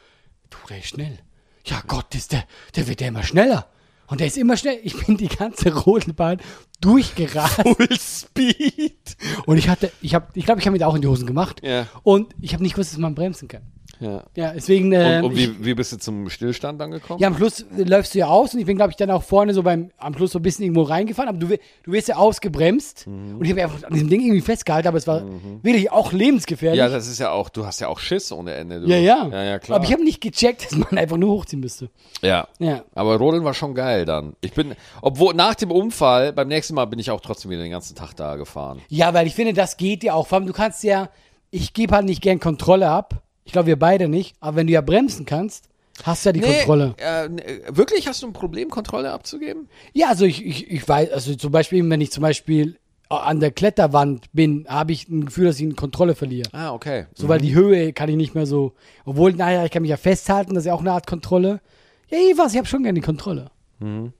du, 0.49 0.57
der 0.69 0.79
ist 0.79 0.87
schnell. 0.87 1.19
Ja 1.65 1.83
Gott, 1.85 2.15
ist 2.15 2.31
der, 2.31 2.45
der 2.75 2.87
wird 2.87 3.01
ja 3.01 3.09
immer 3.09 3.23
schneller. 3.23 3.67
Und 4.07 4.21
der 4.21 4.27
ist 4.27 4.37
immer 4.37 4.55
schnell. 4.55 4.79
Ich 4.83 5.05
bin 5.05 5.17
die 5.17 5.27
ganze 5.27 5.75
Rodelbahn 5.75 6.39
durchgerast. 6.79 7.61
Full 7.61 7.99
Speed. 7.99 9.17
Und 9.45 9.57
ich 9.57 9.67
hatte, 9.67 9.91
ich 10.01 10.15
habe, 10.15 10.27
ich 10.33 10.45
glaube, 10.45 10.61
ich 10.61 10.67
habe 10.67 10.77
mir 10.77 10.87
auch 10.87 10.95
in 10.95 11.01
die 11.01 11.09
Hosen 11.09 11.27
gemacht. 11.27 11.59
Ja. 11.61 11.87
Und 12.03 12.33
ich 12.41 12.53
habe 12.53 12.63
nicht 12.63 12.75
gewusst, 12.75 12.93
dass 12.93 12.99
man 12.99 13.15
bremsen 13.15 13.49
kann. 13.49 13.63
Ja. 13.99 14.23
Ja, 14.35 14.51
deswegen. 14.53 14.91
Äh, 14.93 15.19
Und, 15.23 15.31
und 15.31 15.37
ich, 15.37 15.59
wie, 15.59 15.65
wie 15.65 15.73
bist 15.73 15.91
du 15.91 15.97
zum 15.97 16.29
Stillstand 16.29 16.81
angekommen? 16.81 17.19
ja, 17.19 17.27
am 17.27 17.35
Schluss 17.35 17.65
läufst 17.75 18.13
du 18.13 18.19
ja 18.19 18.27
aus 18.27 18.53
und 18.53 18.59
ich 18.59 18.65
bin, 18.65 18.77
glaube 18.77 18.91
ich, 18.91 18.95
dann 18.97 19.09
auch 19.11 19.23
vorne 19.23 19.53
so 19.53 19.63
beim, 19.63 19.89
am 19.97 20.13
Schluss 20.15 20.31
so 20.31 20.39
ein 20.39 20.41
bisschen 20.43 20.63
irgendwo 20.65 20.83
reingefahren, 20.83 21.29
aber 21.29 21.37
du, 21.37 21.47
du 21.47 21.91
wirst 21.91 22.07
ja 22.07 22.15
ausgebremst 22.17 23.07
Mhm. 23.07 23.37
und 23.37 23.45
ich 23.45 23.51
habe 23.51 23.63
einfach 23.63 23.83
an 23.83 23.93
diesem 23.93 24.09
Ding 24.09 24.21
irgendwie 24.21 24.41
festgehalten, 24.41 24.87
aber 24.87 24.97
es 24.97 25.07
war 25.07 25.23
wirklich 25.63 25.91
auch 25.91 26.11
lebensgefährlich. 26.11 26.77
Ja, 26.79 26.89
das 26.89 27.07
ist 27.07 27.19
ja 27.19 27.31
auch, 27.31 27.49
du 27.49 27.65
hast 27.65 27.79
ja 27.79 27.87
auch 27.87 27.99
Schiss 27.99 28.31
ohne 28.31 28.53
Ende. 28.53 28.81
Du. 28.81 28.87
ja, 28.87 28.97
ja. 28.97 29.27
Ja, 29.31 29.43
ja, 29.43 29.59
klar. 29.59 29.77
Aber 29.77 29.85
ich 29.85 29.91
habe 29.93 30.03
nicht 30.03 30.21
gecheckt, 30.21 30.63
dass 30.71 30.77
man 30.77 30.97
einfach 30.97 31.17
nur 31.17 31.31
hochziehen 31.31 31.59
müsste. 31.59 31.89
ja. 32.21 32.47
Ja. 32.59 32.83
Aber 32.95 33.17
Rodeln 33.17 33.43
war 33.43 33.53
schon 33.53 33.73
geil 33.75 34.05
dann. 34.05 34.35
Ich 34.41 34.53
bin, 34.53 34.75
obwohl 35.01 35.33
nach 35.33 35.55
dem 35.55 35.71
Unfall, 35.71 36.33
beim 36.33 36.47
nächsten 36.47 36.73
Mal 36.75 36.85
bin 36.85 36.99
ich 36.99 37.11
auch 37.11 37.21
trotzdem 37.21 37.51
wieder 37.51 37.61
den 37.61 37.71
ganzen 37.71 37.95
Tag 37.95 38.13
da 38.15 38.35
gefahren. 38.35 38.81
Ja, 38.89 39.13
weil 39.13 39.27
ich 39.27 39.35
finde, 39.35 39.53
das 39.53 39.77
geht 39.77 40.03
ja 40.03 40.13
auch. 40.13 40.27
Vor 40.27 40.37
allem, 40.37 40.47
du 40.47 40.53
kannst 40.53 40.83
ja, 40.83 41.09
ich 41.51 41.73
gebe 41.73 41.95
halt 41.95 42.05
nicht 42.05 42.21
gern 42.21 42.39
Kontrolle 42.39 42.89
ab. 42.89 43.21
Ich 43.47 43.53
glaube, 43.53 43.67
wir 43.67 43.79
beide 43.79 44.07
nicht. 44.07 44.35
Aber 44.39 44.57
wenn 44.57 44.67
du 44.67 44.73
ja 44.73 44.81
bremsen 44.81 45.25
kannst, 45.25 45.69
Hast 46.03 46.25
ja 46.25 46.31
die 46.31 46.41
Kontrolle. 46.41 46.93
Äh, 46.97 47.27
nee, 47.27 47.41
wirklich 47.69 48.07
hast 48.07 48.21
du 48.21 48.27
ein 48.27 48.33
Problem, 48.33 48.69
Kontrolle 48.69 49.11
abzugeben? 49.11 49.67
Ja, 49.93 50.09
also 50.09 50.25
ich, 50.25 50.45
ich, 50.45 50.69
ich 50.69 50.87
weiß, 50.87 51.09
also 51.09 51.33
zum 51.33 51.51
Beispiel, 51.51 51.89
wenn 51.89 51.99
ich 52.01 52.11
zum 52.11 52.21
Beispiel 52.21 52.77
an 53.09 53.39
der 53.39 53.49
Kletterwand 53.49 54.25
bin, 54.31 54.67
habe 54.69 54.91
ich 54.91 55.09
ein 55.09 55.25
Gefühl, 55.25 55.45
dass 55.45 55.55
ich 55.55 55.63
eine 55.63 55.73
Kontrolle 55.73 56.13
verliere. 56.13 56.49
Ah, 56.51 56.71
okay. 56.71 57.07
So, 57.15 57.27
weil 57.29 57.39
die 57.39 57.55
Höhe 57.55 57.93
kann 57.93 58.09
ich 58.09 58.15
nicht 58.15 58.35
mehr 58.35 58.45
so. 58.45 58.73
Obwohl, 59.05 59.33
naja, 59.33 59.65
ich 59.65 59.71
kann 59.71 59.81
mich 59.81 59.89
ja 59.89 59.97
festhalten, 59.97 60.53
das 60.53 60.65
ist 60.65 60.67
ja 60.67 60.75
auch 60.75 60.81
eine 60.81 60.91
Art 60.91 61.07
Kontrolle. 61.07 61.61
Ja, 62.09 62.19
ich 62.19 62.37
weiß, 62.37 62.51
ich 62.51 62.57
habe 62.59 62.67
schon 62.67 62.83
gerne 62.83 62.99
die 62.99 63.05
Kontrolle. 63.05 63.49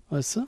Weißt 0.09 0.37
du? 0.37 0.47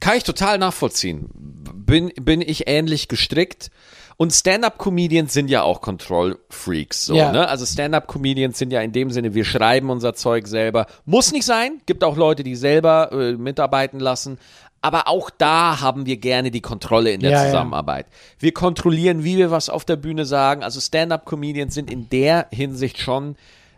Kann 0.00 0.16
ich 0.16 0.24
total 0.24 0.58
nachvollziehen. 0.58 1.28
Bin, 1.34 2.10
bin 2.20 2.40
ich 2.40 2.68
ähnlich 2.68 3.08
gestrickt. 3.08 3.70
Und 4.16 4.32
Stand-up-Comedians 4.32 5.32
sind 5.32 5.50
ja 5.50 5.62
auch 5.62 5.80
Control-Freaks. 5.80 7.06
So, 7.06 7.14
Ja. 7.14 7.32
ne? 7.32 7.48
Also 7.48 7.66
Stand-up-Comedians 7.66 8.58
sind 8.58 8.72
ja 8.72 8.80
in 8.80 8.92
dem 8.92 9.10
Sinne, 9.10 9.34
wir 9.34 9.44
schreiben 9.44 9.90
unser 9.90 10.14
Zeug 10.14 10.46
selber. 10.46 10.86
Muss 11.04 11.32
nicht 11.32 11.44
sein. 11.44 11.80
Gibt 11.86 12.04
auch 12.04 12.16
Leute, 12.16 12.42
die 12.44 12.54
selber 12.54 13.10
äh, 13.12 13.32
mitarbeiten 13.32 13.98
lassen. 14.00 14.38
Aber 14.80 15.08
auch 15.08 15.30
da 15.30 15.80
haben 15.80 16.04
wir 16.06 16.18
gerne 16.18 16.50
die 16.50 16.60
Kontrolle 16.60 17.10
in 17.10 17.20
der 17.20 17.30
Ja, 17.30 17.40
ja. 17.44 17.46
Zusammenarbeit. 17.50 18.06
Wir 18.38 18.52
kontrollieren, 18.52 19.24
wie 19.24 19.38
wir 19.38 19.50
was 19.50 19.68
auf 19.70 19.84
der 19.84 19.96
Bühne 19.96 20.26
sagen. 20.26 20.62
Also 20.62 20.78
Stand-up-Comedians 20.80 21.74
sind 21.74 21.90
in 21.90 22.08
der 22.10 22.46
Hinsicht 22.52 22.98
schon 22.98 23.36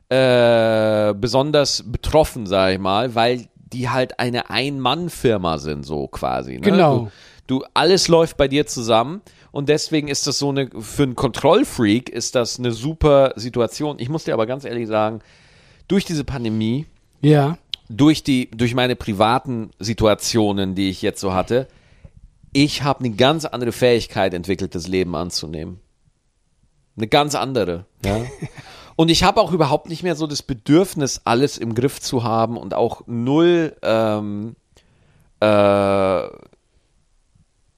äh, 0.08 1.14
besonders 1.14 1.84
betroffen, 1.86 2.46
sag 2.46 2.72
ich 2.74 2.78
mal, 2.78 3.14
weil 3.14 3.46
die 3.72 3.88
halt 3.88 4.18
eine 4.20 4.50
Ein-Mann-Firma 4.50 5.58
sind, 5.58 5.84
so 5.84 6.06
quasi. 6.08 6.54
Ne? 6.54 6.60
Genau. 6.60 7.10
Du, 7.46 7.60
du, 7.60 7.64
alles 7.74 8.08
läuft 8.08 8.36
bei 8.36 8.48
dir 8.48 8.66
zusammen 8.66 9.20
und 9.56 9.70
deswegen 9.70 10.08
ist 10.08 10.26
das 10.26 10.38
so 10.38 10.50
eine, 10.50 10.68
für 10.78 11.04
einen 11.04 11.16
Kontrollfreak 11.16 12.10
ist 12.10 12.34
das 12.34 12.58
eine 12.58 12.72
super 12.72 13.32
Situation. 13.36 13.98
Ich 13.98 14.10
muss 14.10 14.24
dir 14.24 14.34
aber 14.34 14.46
ganz 14.46 14.64
ehrlich 14.66 14.86
sagen, 14.86 15.20
durch 15.88 16.04
diese 16.04 16.24
Pandemie, 16.24 16.84
Ja. 17.22 17.56
durch 17.88 18.22
die, 18.22 18.50
durch 18.50 18.74
meine 18.74 18.96
privaten 18.96 19.70
Situationen, 19.78 20.74
die 20.74 20.90
ich 20.90 21.00
jetzt 21.00 21.20
so 21.20 21.32
hatte, 21.32 21.68
ich 22.52 22.82
habe 22.82 23.00
eine 23.00 23.14
ganz 23.14 23.46
andere 23.46 23.72
Fähigkeit 23.72 24.34
entwickelt, 24.34 24.74
das 24.74 24.88
Leben 24.88 25.16
anzunehmen. 25.16 25.80
Eine 26.98 27.08
ganz 27.08 27.34
andere. 27.34 27.86
Ja. 28.04 28.26
Und 28.96 29.10
ich 29.10 29.22
habe 29.22 29.40
auch 29.40 29.52
überhaupt 29.52 29.88
nicht 29.88 30.02
mehr 30.02 30.16
so 30.16 30.26
das 30.26 30.42
Bedürfnis, 30.42 31.22
alles 31.24 31.56
im 31.56 31.74
Griff 31.74 32.00
zu 32.00 32.24
haben 32.24 32.56
und 32.56 32.72
auch 32.72 33.02
null 33.06 33.76
ähm, 33.82 34.56
äh, 35.40 36.22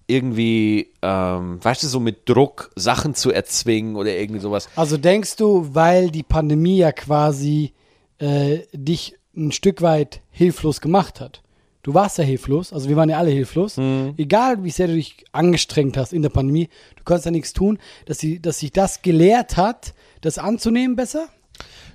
irgendwie, 0.08 0.90
ähm, 1.02 1.62
weißt 1.62 1.82
du, 1.82 1.86
so 1.86 2.00
mit 2.00 2.28
Druck 2.28 2.70
Sachen 2.74 3.14
zu 3.14 3.30
erzwingen 3.30 3.94
oder 3.94 4.16
irgendwie 4.16 4.40
sowas. 4.40 4.68
Also 4.74 4.96
denkst 4.96 5.36
du, 5.36 5.74
weil 5.74 6.10
die 6.10 6.22
Pandemie 6.22 6.78
ja 6.78 6.92
quasi 6.92 7.74
äh, 8.18 8.60
dich 8.72 9.16
ein 9.36 9.52
Stück 9.52 9.82
weit 9.82 10.22
hilflos 10.30 10.80
gemacht 10.80 11.20
hat? 11.20 11.42
Du 11.82 11.94
warst 11.94 12.18
ja 12.18 12.24
hilflos, 12.24 12.72
also 12.72 12.88
wir 12.88 12.96
waren 12.96 13.08
ja 13.08 13.18
alle 13.18 13.30
hilflos. 13.30 13.76
Mhm. 13.76 14.14
Egal, 14.16 14.64
wie 14.64 14.70
sehr 14.70 14.88
du 14.88 14.94
dich 14.94 15.24
angestrengt 15.32 15.96
hast 15.96 16.12
in 16.12 16.22
der 16.22 16.28
Pandemie, 16.30 16.68
du 16.96 17.04
konntest 17.04 17.26
ja 17.26 17.30
nichts 17.30 17.52
tun, 17.52 17.78
dass, 18.06 18.18
sie, 18.18 18.40
dass 18.40 18.58
sich 18.58 18.72
das 18.72 19.02
gelehrt 19.02 19.56
hat, 19.56 19.94
das 20.22 20.38
anzunehmen 20.38 20.96
besser? 20.96 21.28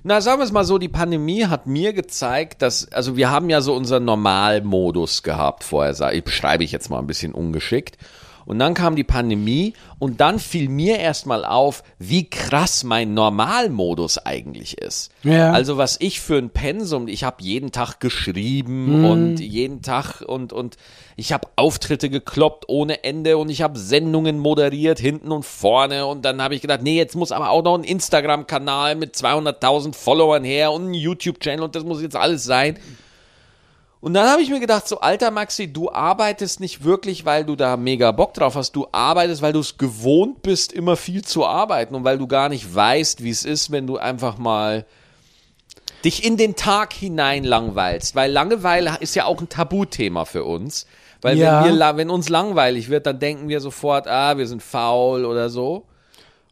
Na, 0.02 0.20
sagen 0.20 0.38
wir 0.38 0.44
es 0.44 0.52
mal 0.52 0.64
so, 0.64 0.76
die 0.76 0.88
Pandemie 0.88 1.46
hat 1.46 1.66
mir 1.66 1.94
gezeigt, 1.94 2.60
dass, 2.60 2.92
also 2.92 3.16
wir 3.16 3.30
haben 3.30 3.48
ja 3.48 3.62
so 3.62 3.74
unseren 3.74 4.04
Normalmodus 4.04 5.22
gehabt 5.22 5.64
vorher, 5.64 6.12
ich 6.12 6.24
beschreibe 6.24 6.62
ich 6.62 6.72
jetzt 6.72 6.90
mal 6.90 6.98
ein 6.98 7.06
bisschen 7.06 7.32
ungeschickt. 7.32 7.96
Und 8.46 8.58
dann 8.58 8.74
kam 8.74 8.96
die 8.96 9.04
Pandemie 9.04 9.74
und 9.98 10.20
dann 10.20 10.38
fiel 10.38 10.68
mir 10.68 10.98
erstmal 10.98 11.44
auf, 11.44 11.82
wie 11.98 12.28
krass 12.28 12.84
mein 12.84 13.14
Normalmodus 13.14 14.18
eigentlich 14.18 14.78
ist. 14.78 15.10
Ja. 15.22 15.52
Also 15.52 15.76
was 15.76 15.96
ich 16.00 16.20
für 16.20 16.36
ein 16.36 16.50
Pensum, 16.50 17.08
ich 17.08 17.24
habe 17.24 17.36
jeden 17.42 17.72
Tag 17.72 18.00
geschrieben 18.00 19.04
und 19.04 19.40
jeden 19.40 19.82
Tag 19.82 20.20
und 20.20 20.52
und 20.52 20.76
ich 21.16 21.32
habe 21.32 21.48
Auftritte 21.56 22.10
gekloppt 22.10 22.64
ohne 22.68 23.04
Ende 23.04 23.38
und 23.38 23.48
ich 23.48 23.62
habe 23.62 23.78
Sendungen 23.78 24.38
moderiert 24.38 24.98
hinten 24.98 25.30
und 25.30 25.44
vorne 25.44 26.06
und 26.06 26.24
dann 26.24 26.42
habe 26.42 26.54
ich 26.54 26.60
gedacht, 26.60 26.82
nee, 26.82 26.96
jetzt 26.96 27.14
muss 27.14 27.32
aber 27.32 27.50
auch 27.50 27.62
noch 27.62 27.78
ein 27.78 27.84
Instagram-Kanal 27.84 28.96
mit 28.96 29.14
200.000 29.14 29.94
Followern 29.94 30.44
her 30.44 30.72
und 30.72 30.90
ein 30.90 30.94
YouTube-Channel 30.94 31.64
und 31.64 31.74
das 31.76 31.84
muss 31.84 32.02
jetzt 32.02 32.16
alles 32.16 32.44
sein. 32.44 32.78
Und 34.04 34.12
dann 34.12 34.28
habe 34.28 34.42
ich 34.42 34.50
mir 34.50 34.60
gedacht, 34.60 34.86
so 34.86 35.00
alter 35.00 35.30
Maxi, 35.30 35.72
du 35.72 35.90
arbeitest 35.90 36.60
nicht 36.60 36.84
wirklich, 36.84 37.24
weil 37.24 37.46
du 37.46 37.56
da 37.56 37.78
mega 37.78 38.12
Bock 38.12 38.34
drauf 38.34 38.54
hast. 38.54 38.72
Du 38.76 38.86
arbeitest, 38.92 39.40
weil 39.40 39.54
du 39.54 39.60
es 39.60 39.78
gewohnt 39.78 40.42
bist, 40.42 40.74
immer 40.74 40.96
viel 40.96 41.24
zu 41.24 41.46
arbeiten 41.46 41.94
und 41.94 42.04
weil 42.04 42.18
du 42.18 42.26
gar 42.26 42.50
nicht 42.50 42.74
weißt, 42.74 43.24
wie 43.24 43.30
es 43.30 43.46
ist, 43.46 43.70
wenn 43.70 43.86
du 43.86 43.96
einfach 43.96 44.36
mal 44.36 44.84
dich 46.04 46.22
in 46.22 46.36
den 46.36 46.54
Tag 46.54 46.92
hinein 46.92 47.44
langweilst. 47.44 48.14
Weil 48.14 48.30
Langeweile 48.30 48.98
ist 49.00 49.14
ja 49.14 49.24
auch 49.24 49.40
ein 49.40 49.48
Tabuthema 49.48 50.26
für 50.26 50.44
uns. 50.44 50.86
Weil 51.22 51.38
Ja. 51.38 51.64
wenn, 51.64 51.78
wir, 51.78 51.96
wenn 51.96 52.10
uns 52.10 52.28
langweilig 52.28 52.90
wird, 52.90 53.06
dann 53.06 53.18
denken 53.18 53.48
wir 53.48 53.60
sofort, 53.60 54.06
ah, 54.06 54.36
wir 54.36 54.46
sind 54.46 54.62
faul 54.62 55.24
oder 55.24 55.48
so. 55.48 55.86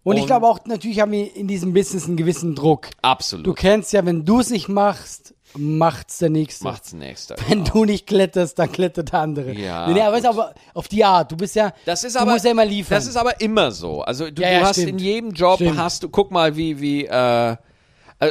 Und, 0.04 0.16
ich 0.16 0.22
Und- 0.22 0.28
glaube 0.28 0.46
auch, 0.46 0.60
natürlich 0.64 1.00
haben 1.00 1.12
wir 1.12 1.36
in 1.36 1.48
diesem 1.48 1.74
Business 1.74 2.06
einen 2.06 2.16
gewissen 2.16 2.54
Druck. 2.54 2.88
Absolut. 3.02 3.46
Du 3.46 3.52
kennst 3.52 3.92
ja, 3.92 4.06
wenn 4.06 4.24
du 4.24 4.40
es 4.40 4.48
nicht 4.48 4.70
machst, 4.70 5.34
macht's 5.56 6.18
der 6.18 6.30
Nächste. 6.30 6.64
Macht's 6.64 6.92
nächster. 6.92 7.36
Wenn 7.48 7.64
du 7.64 7.84
nicht 7.84 8.06
kletterst, 8.06 8.58
dann 8.58 8.70
klettert 8.72 9.12
der 9.12 9.20
andere. 9.20 9.52
Ja, 9.52 9.86
Nee, 9.88 9.94
nee, 9.94 10.00
aber, 10.02 10.18
ist 10.18 10.26
aber 10.26 10.54
auf 10.74 10.88
die 10.88 11.04
Art. 11.04 11.30
Du 11.32 11.36
bist 11.36 11.54
ja, 11.54 11.72
Das 11.84 12.04
ist 12.04 12.16
du 12.16 12.20
aber, 12.20 12.32
musst 12.32 12.44
ja 12.44 12.50
immer 12.50 12.64
liefern. 12.64 12.96
Das 12.96 13.06
ist 13.06 13.16
aber 13.16 13.40
immer 13.40 13.70
so. 13.70 14.02
Also 14.02 14.30
du, 14.30 14.42
Ja, 14.42 14.48
du 14.48 14.54
ja, 14.54 14.60
hast 14.62 14.76
stimmt. 14.76 14.88
in 14.90 14.98
jedem 14.98 15.30
Job 15.32 15.56
Stimmt. 15.56 15.78
hast 15.78 16.02
du, 16.02 16.08
guck 16.08 16.30
mal, 16.30 16.56
wie, 16.56 16.80
wie, 16.80 17.06
äh, 17.06 17.50
äh, 17.52 17.56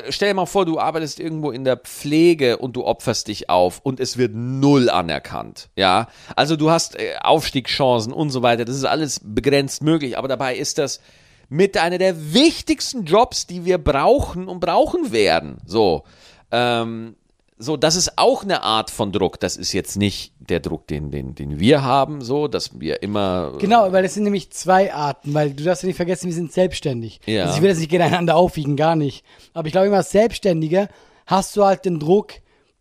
stell 0.09 0.29
dir 0.29 0.35
mal 0.35 0.45
vor, 0.45 0.65
du 0.65 0.79
arbeitest 0.79 1.19
irgendwo 1.19 1.51
in 1.51 1.63
der 1.63 1.77
Pflege 1.77 2.57
und 2.57 2.75
du 2.75 2.85
opferst 2.85 3.27
dich 3.27 3.49
auf 3.49 3.79
und 3.83 3.99
es 3.99 4.17
wird 4.17 4.33
null 4.33 4.89
anerkannt. 4.89 5.69
Ja, 5.75 6.07
also 6.35 6.55
du 6.55 6.71
hast 6.71 6.95
äh, 6.97 7.15
Aufstiegschancen 7.21 8.13
und 8.13 8.29
so 8.29 8.41
weiter. 8.41 8.65
Das 8.65 8.75
ist 8.75 8.85
alles 8.85 9.19
begrenzt 9.23 9.83
möglich, 9.83 10.17
aber 10.17 10.27
dabei 10.27 10.55
ist 10.55 10.77
das 10.77 11.01
mit 11.49 11.77
einer 11.77 11.97
der 11.97 12.33
wichtigsten 12.33 13.03
Jobs, 13.03 13.45
die 13.45 13.65
wir 13.65 13.77
brauchen 13.77 14.47
und 14.47 14.61
brauchen 14.61 15.11
werden. 15.11 15.57
So, 15.65 16.03
ähm, 16.51 17.15
so, 17.61 17.77
das 17.77 17.95
ist 17.95 18.17
auch 18.17 18.43
eine 18.43 18.63
Art 18.63 18.89
von 18.89 19.11
Druck. 19.11 19.39
Das 19.39 19.55
ist 19.55 19.71
jetzt 19.71 19.95
nicht 19.95 20.33
der 20.39 20.59
Druck, 20.59 20.87
den, 20.87 21.11
den, 21.11 21.35
den 21.35 21.59
wir 21.59 21.83
haben, 21.83 22.21
so, 22.21 22.47
dass 22.47 22.79
wir 22.79 23.03
immer 23.03 23.53
Genau, 23.59 23.91
weil 23.91 24.01
das 24.01 24.15
sind 24.15 24.23
nämlich 24.23 24.51
zwei 24.51 24.91
Arten, 24.91 25.33
weil 25.33 25.51
du 25.53 25.63
darfst 25.63 25.83
ja 25.83 25.87
nicht 25.87 25.95
vergessen, 25.95 26.25
wir 26.25 26.33
sind 26.33 26.51
selbstständig. 26.51 27.21
Ja. 27.27 27.43
Also 27.43 27.57
ich 27.57 27.61
will 27.61 27.69
das 27.69 27.77
nicht 27.77 27.91
gegeneinander 27.91 28.35
aufwiegen, 28.35 28.75
gar 28.75 28.95
nicht. 28.95 29.23
Aber 29.53 29.67
ich 29.67 29.73
glaube, 29.73 29.87
immer 29.87 29.97
als 29.97 30.09
Selbstständiger 30.09 30.89
hast 31.27 31.55
du 31.55 31.63
halt 31.63 31.85
den 31.85 31.99
Druck, 31.99 32.33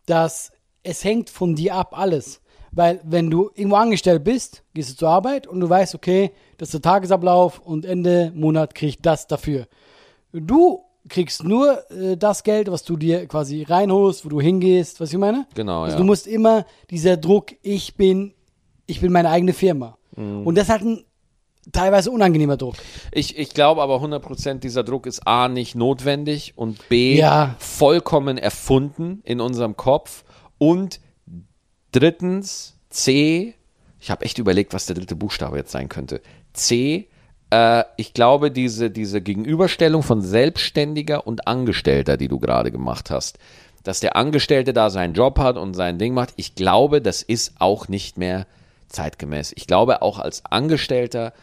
dass 0.07 0.51
es 0.83 1.03
hängt 1.03 1.29
von 1.29 1.55
dir 1.55 1.75
ab 1.75 1.97
alles. 1.97 2.41
Weil 2.71 3.01
wenn 3.03 3.29
du 3.29 3.51
irgendwo 3.53 3.75
angestellt 3.75 4.23
bist, 4.23 4.63
gehst 4.73 4.91
du 4.91 4.95
zur 4.95 5.09
Arbeit 5.09 5.45
und 5.45 5.59
du 5.59 5.69
weißt, 5.69 5.93
okay, 5.93 6.31
das 6.57 6.69
ist 6.69 6.73
der 6.73 6.81
Tagesablauf 6.81 7.59
und 7.59 7.85
Ende 7.85 8.31
Monat 8.33 8.73
krieg 8.73 8.89
ich 8.89 9.01
das 9.01 9.27
dafür. 9.27 9.67
Du 10.31 10.83
kriegst 11.11 11.43
nur 11.43 11.83
äh, 11.91 12.17
das 12.17 12.43
Geld, 12.43 12.71
was 12.71 12.83
du 12.83 12.97
dir 12.97 13.27
quasi 13.27 13.63
reinholst, 13.63 14.25
wo 14.25 14.29
du 14.29 14.41
hingehst, 14.41 14.99
was 14.99 15.11
ich 15.13 15.19
meine? 15.19 15.45
Genau, 15.53 15.83
Also 15.83 15.93
ja. 15.95 15.97
du 15.99 16.03
musst 16.05 16.25
immer 16.25 16.65
dieser 16.89 17.17
Druck, 17.17 17.53
ich 17.61 17.95
bin, 17.95 18.33
ich 18.87 18.99
bin 19.01 19.11
meine 19.11 19.29
eigene 19.29 19.53
Firma. 19.53 19.97
Mhm. 20.15 20.47
Und 20.47 20.55
das 20.55 20.63
ist 20.65 20.69
halt 20.71 20.81
ein 20.81 21.05
teilweise 21.71 22.09
unangenehmer 22.09 22.57
Druck. 22.57 22.75
Ich, 23.11 23.37
ich 23.37 23.53
glaube 23.53 23.81
aber 23.83 23.97
100% 23.97 24.55
dieser 24.55 24.83
Druck 24.83 25.05
ist 25.05 25.27
A 25.27 25.47
nicht 25.47 25.75
notwendig 25.75 26.53
und 26.57 26.89
B 26.89 27.15
Ja. 27.17 27.55
vollkommen 27.59 28.37
erfunden 28.39 29.21
in 29.23 29.39
unserem 29.39 29.77
Kopf 29.77 30.23
und 30.57 30.99
drittens 31.91 32.77
C, 32.89 33.53
ich 33.99 34.09
habe 34.11 34.25
echt 34.25 34.37
überlegt, 34.39 34.73
was 34.73 34.85
der 34.87 34.95
dritte 34.95 35.15
Buchstabe 35.15 35.57
jetzt 35.57 35.71
sein 35.71 35.89
könnte. 35.89 36.21
C, 36.53 37.07
äh, 37.51 37.83
ich 37.97 38.13
glaube, 38.13 38.49
diese, 38.49 38.89
diese 38.89 39.21
Gegenüberstellung 39.21 40.01
von 40.01 40.21
Selbstständiger 40.21 41.27
und 41.27 41.47
Angestellter, 41.47 42.17
die 42.17 42.27
du 42.27 42.39
gerade 42.39 42.71
gemacht 42.71 43.11
hast, 43.11 43.37
dass 43.83 43.99
der 43.99 44.15
Angestellte 44.15 44.73
da 44.73 44.89
seinen 44.89 45.13
Job 45.13 45.39
hat 45.39 45.57
und 45.57 45.73
sein 45.73 45.99
Ding 45.99 46.13
macht, 46.13 46.33
ich 46.35 46.55
glaube, 46.55 47.01
das 47.01 47.21
ist 47.21 47.53
auch 47.59 47.87
nicht 47.87 48.17
mehr 48.17 48.47
zeitgemäß. 48.89 49.53
Ich 49.55 49.67
glaube, 49.67 50.01
auch 50.01 50.19
als 50.19 50.45
Angestellter 50.45 51.33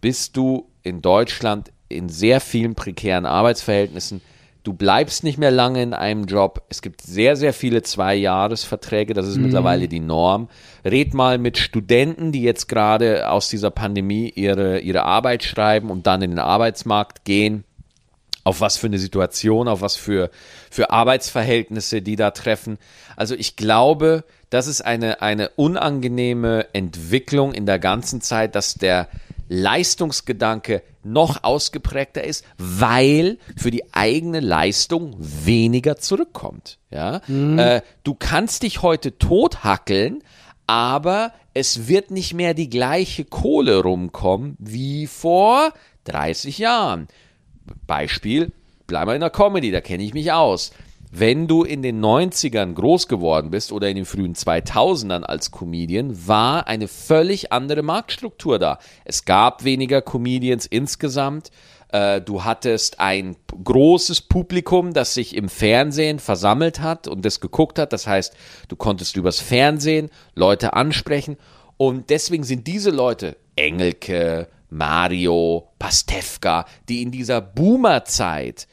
bist 0.00 0.36
du 0.36 0.68
in 0.82 1.02
Deutschland 1.02 1.70
in 1.88 2.08
sehr 2.08 2.40
vielen 2.40 2.74
prekären 2.74 3.26
Arbeitsverhältnissen. 3.26 4.22
Du 4.62 4.72
bleibst 4.72 5.24
nicht 5.24 5.38
mehr 5.38 5.50
lange 5.50 5.82
in 5.82 5.92
einem 5.92 6.24
Job. 6.24 6.62
Es 6.68 6.82
gibt 6.82 7.00
sehr, 7.02 7.34
sehr 7.34 7.52
viele 7.52 7.82
Zwei-Jahres-Verträge. 7.82 9.12
Das 9.12 9.26
ist 9.26 9.36
mittlerweile 9.36 9.88
die 9.88 9.98
Norm. 9.98 10.48
Red 10.84 11.14
mal 11.14 11.38
mit 11.38 11.58
Studenten, 11.58 12.30
die 12.30 12.42
jetzt 12.42 12.68
gerade 12.68 13.28
aus 13.28 13.48
dieser 13.48 13.70
Pandemie 13.70 14.30
ihre, 14.30 14.78
ihre 14.78 15.02
Arbeit 15.02 15.42
schreiben 15.42 15.90
und 15.90 16.06
dann 16.06 16.22
in 16.22 16.30
den 16.30 16.38
Arbeitsmarkt 16.38 17.24
gehen 17.24 17.64
auf 18.44 18.60
was 18.60 18.76
für 18.76 18.86
eine 18.86 18.98
Situation, 18.98 19.68
auf 19.68 19.82
was 19.82 19.96
für, 19.96 20.30
für 20.70 20.90
Arbeitsverhältnisse 20.90 22.02
die 22.02 22.16
da 22.16 22.30
treffen. 22.32 22.78
Also 23.16 23.34
ich 23.34 23.56
glaube, 23.56 24.24
das 24.50 24.66
ist 24.66 24.80
eine, 24.82 25.22
eine 25.22 25.50
unangenehme 25.50 26.66
Entwicklung 26.72 27.52
in 27.52 27.66
der 27.66 27.78
ganzen 27.78 28.20
Zeit, 28.20 28.54
dass 28.54 28.74
der 28.74 29.08
Leistungsgedanke 29.52 30.82
noch 31.04 31.44
ausgeprägter 31.44 32.24
ist, 32.24 32.44
weil 32.56 33.38
für 33.56 33.70
die 33.70 33.92
eigene 33.92 34.40
Leistung 34.40 35.14
weniger 35.18 35.98
zurückkommt. 35.98 36.78
Ja? 36.90 37.20
Äh, 37.58 37.82
du 38.02 38.14
kannst 38.14 38.62
dich 38.62 38.80
heute 38.80 39.18
tothackeln, 39.18 40.24
aber 40.66 41.32
es 41.52 41.86
wird 41.86 42.10
nicht 42.10 42.32
mehr 42.32 42.54
die 42.54 42.70
gleiche 42.70 43.26
Kohle 43.26 43.82
rumkommen 43.82 44.56
wie 44.58 45.06
vor 45.06 45.74
30 46.04 46.56
Jahren. 46.56 47.08
Beispiel, 47.86 48.52
bleib 48.86 49.06
mal 49.06 49.14
in 49.14 49.20
der 49.20 49.30
Comedy, 49.30 49.70
da 49.70 49.82
kenne 49.82 50.02
ich 50.02 50.14
mich 50.14 50.32
aus. 50.32 50.72
Wenn 51.14 51.46
du 51.46 51.62
in 51.62 51.82
den 51.82 52.02
90ern 52.02 52.72
groß 52.72 53.06
geworden 53.06 53.50
bist 53.50 53.70
oder 53.70 53.90
in 53.90 53.96
den 53.96 54.06
frühen 54.06 54.34
2000ern 54.34 55.24
als 55.24 55.50
Comedian, 55.50 56.26
war 56.26 56.66
eine 56.68 56.88
völlig 56.88 57.52
andere 57.52 57.82
Marktstruktur 57.82 58.58
da. 58.58 58.78
Es 59.04 59.26
gab 59.26 59.62
weniger 59.62 60.00
Comedians 60.00 60.64
insgesamt. 60.64 61.50
Äh, 61.90 62.22
Du 62.22 62.44
hattest 62.44 62.98
ein 62.98 63.36
großes 63.62 64.22
Publikum, 64.22 64.94
das 64.94 65.12
sich 65.12 65.36
im 65.36 65.50
Fernsehen 65.50 66.18
versammelt 66.18 66.80
hat 66.80 67.08
und 67.08 67.26
das 67.26 67.40
geguckt 67.40 67.78
hat. 67.78 67.92
Das 67.92 68.06
heißt, 68.06 68.34
du 68.68 68.76
konntest 68.76 69.14
übers 69.14 69.38
Fernsehen 69.38 70.08
Leute 70.34 70.72
ansprechen. 70.72 71.36
Und 71.76 72.08
deswegen 72.08 72.44
sind 72.44 72.66
diese 72.66 72.90
Leute, 72.90 73.36
Engelke, 73.54 74.48
Mario, 74.70 75.68
Pastewka, 75.78 76.64
die 76.88 77.02
in 77.02 77.10
dieser 77.10 77.42
Boomer-Zeit 77.42 78.66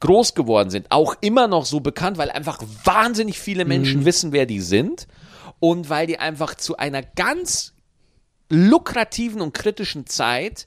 groß 0.00 0.34
geworden 0.34 0.70
sind, 0.70 0.90
auch 0.90 1.14
immer 1.20 1.48
noch 1.48 1.64
so 1.64 1.80
bekannt, 1.80 2.18
weil 2.18 2.30
einfach 2.30 2.60
wahnsinnig 2.84 3.38
viele 3.38 3.64
Menschen 3.64 4.04
wissen, 4.04 4.32
wer 4.32 4.46
die 4.46 4.60
sind 4.60 5.06
und 5.58 5.88
weil 5.88 6.06
die 6.06 6.18
einfach 6.18 6.54
zu 6.54 6.76
einer 6.76 7.02
ganz 7.02 7.72
lukrativen 8.50 9.40
und 9.40 9.54
kritischen 9.54 10.06
Zeit 10.06 10.66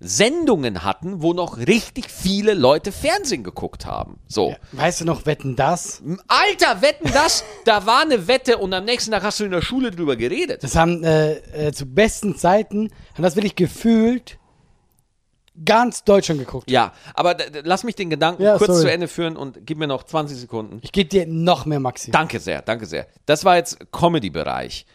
Sendungen 0.00 0.84
hatten, 0.84 1.22
wo 1.22 1.32
noch 1.32 1.58
richtig 1.58 2.08
viele 2.08 2.54
Leute 2.54 2.92
Fernsehen 2.92 3.42
geguckt 3.42 3.84
haben. 3.84 4.20
So. 4.28 4.54
Weißt 4.72 5.00
du 5.00 5.04
noch, 5.04 5.26
wetten 5.26 5.56
das? 5.56 6.02
Alter, 6.28 6.82
wetten 6.82 7.10
das? 7.12 7.42
Da 7.64 7.84
war 7.84 8.02
eine 8.02 8.28
Wette 8.28 8.58
und 8.58 8.72
am 8.74 8.84
nächsten 8.84 9.10
Tag 9.10 9.24
hast 9.24 9.40
du 9.40 9.44
in 9.44 9.50
der 9.50 9.62
Schule 9.62 9.90
drüber 9.90 10.14
geredet. 10.14 10.62
Das 10.62 10.76
haben 10.76 11.02
äh, 11.02 11.68
äh, 11.68 11.72
zu 11.72 11.86
besten 11.86 12.36
Zeiten, 12.36 12.92
haben 13.14 13.24
das 13.24 13.34
wirklich 13.34 13.56
gefühlt 13.56 14.38
ganz 15.64 16.04
Deutschland 16.04 16.40
geguckt. 16.40 16.70
Ja, 16.70 16.92
aber 17.14 17.36
lass 17.64 17.84
mich 17.84 17.94
den 17.94 18.10
Gedanken 18.10 18.42
Ja, 18.42 18.56
kurz 18.58 18.68
sorry. 18.72 18.82
zu 18.82 18.90
Ende 18.90 19.08
führen 19.08 19.36
und 19.36 19.66
gib 19.66 19.78
mir 19.78 19.86
noch 19.86 20.02
20 20.04 20.38
Sekunden. 20.38 20.78
Ich 20.82 20.92
gebe 20.92 21.08
dir 21.08 21.26
noch 21.26 21.66
mehr 21.66 21.80
Maxi. 21.80 22.10
Danke 22.10 22.40
sehr, 22.40 22.62
danke 22.62 22.86
sehr. 22.86 23.06
Das 23.26 23.44
war 23.44 23.56
jetzt 23.56 23.92
Comedy-Bereich. 23.92 24.86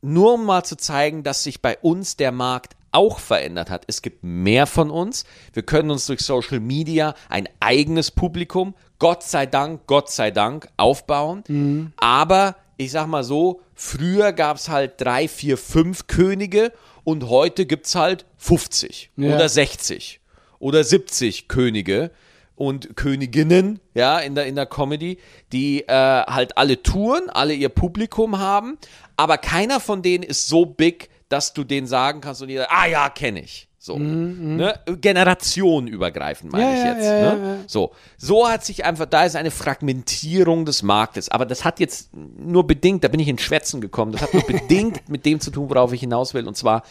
Nur 0.00 0.34
um 0.34 0.46
mal 0.46 0.62
zu 0.64 0.76
zeigen, 0.76 1.22
dass 1.24 1.42
sich 1.42 1.60
bei 1.60 1.76
uns 1.78 2.16
der 2.16 2.30
Markt 2.32 2.74
auch 2.92 3.18
verändert 3.18 3.68
hat. 3.70 3.84
Es 3.86 4.00
gibt 4.00 4.22
mehr 4.24 4.66
von 4.66 4.90
uns. 4.90 5.24
Wir 5.52 5.62
können 5.62 5.90
uns 5.90 6.06
durch 6.06 6.20
Social 6.20 6.60
Media 6.60 7.14
ein 7.28 7.48
eigenes 7.60 8.10
Publikum, 8.10 8.74
Gott 8.98 9.22
sei 9.22 9.44
Dank, 9.46 9.82
Gott 9.86 10.10
sei 10.10 10.30
Dank, 10.30 10.68
aufbauen. 10.76 11.92
Aber 11.98 12.56
ich 12.76 12.92
sag 12.92 13.06
mal 13.08 13.24
so, 13.24 13.60
früher 13.74 14.32
gab 14.32 14.56
es 14.56 14.68
halt 14.68 14.94
drei, 15.00 15.28
vier, 15.28 15.58
fünf 15.58 16.06
Könige 16.06 16.72
und 17.08 17.30
heute 17.30 17.64
gibt 17.64 17.86
es 17.86 17.94
halt 17.94 18.26
50 18.36 19.12
Ja. 19.16 19.34
oder 19.34 19.48
60 19.48 20.20
oder 20.58 20.84
70 20.84 21.48
Könige 21.48 22.10
und 22.54 22.96
Königinnen, 22.96 23.80
ja, 23.94 24.18
in 24.18 24.34
der, 24.34 24.44
in 24.44 24.56
der 24.56 24.66
Comedy, 24.66 25.16
die 25.50 25.88
äh, 25.88 25.90
halt 25.90 26.58
alle 26.58 26.82
touren, 26.82 27.30
alle 27.30 27.54
ihr 27.54 27.70
Publikum 27.70 28.38
haben, 28.38 28.76
aber 29.16 29.38
keiner 29.38 29.80
von 29.80 30.02
denen 30.02 30.22
ist 30.22 30.48
so 30.48 30.66
big, 30.66 31.08
dass 31.30 31.54
du 31.54 31.64
denen 31.64 31.86
sagen 31.86 32.20
kannst 32.20 32.42
und 32.42 32.50
jeder, 32.50 32.70
ah 32.70 32.86
ja, 32.86 33.08
kenne 33.08 33.40
ich. 33.40 33.67
So, 33.88 33.98
ne? 33.98 34.78
Generationenübergreifend 35.00 36.52
meine 36.52 36.64
Ja, 36.64 36.76
ich 36.76 36.84
jetzt. 36.84 37.06
ja, 37.06 37.34
ne? 37.34 37.64
So, 37.66 37.92
so 38.18 38.46
hat 38.46 38.62
sich 38.62 38.84
einfach, 38.84 39.06
da 39.06 39.24
ist 39.24 39.34
eine 39.34 39.50
Fragmentierung 39.50 40.66
des 40.66 40.82
Marktes, 40.82 41.30
aber 41.30 41.46
das 41.46 41.64
hat 41.64 41.80
jetzt 41.80 42.10
nur 42.14 42.66
bedingt, 42.66 43.02
da 43.02 43.08
bin 43.08 43.18
ich 43.18 43.28
in 43.28 43.38
Schwätzen 43.38 43.80
gekommen, 43.80 44.12
das 44.12 44.20
hat 44.20 44.34
nur 44.34 44.42
bedingt 44.42 45.08
mit 45.08 45.24
dem 45.24 45.40
zu 45.40 45.50
tun, 45.50 45.70
worauf 45.70 45.94
ich 45.94 46.00
hinaus 46.00 46.34
will, 46.34 46.46
und 46.46 46.54
zwar, 46.54 46.82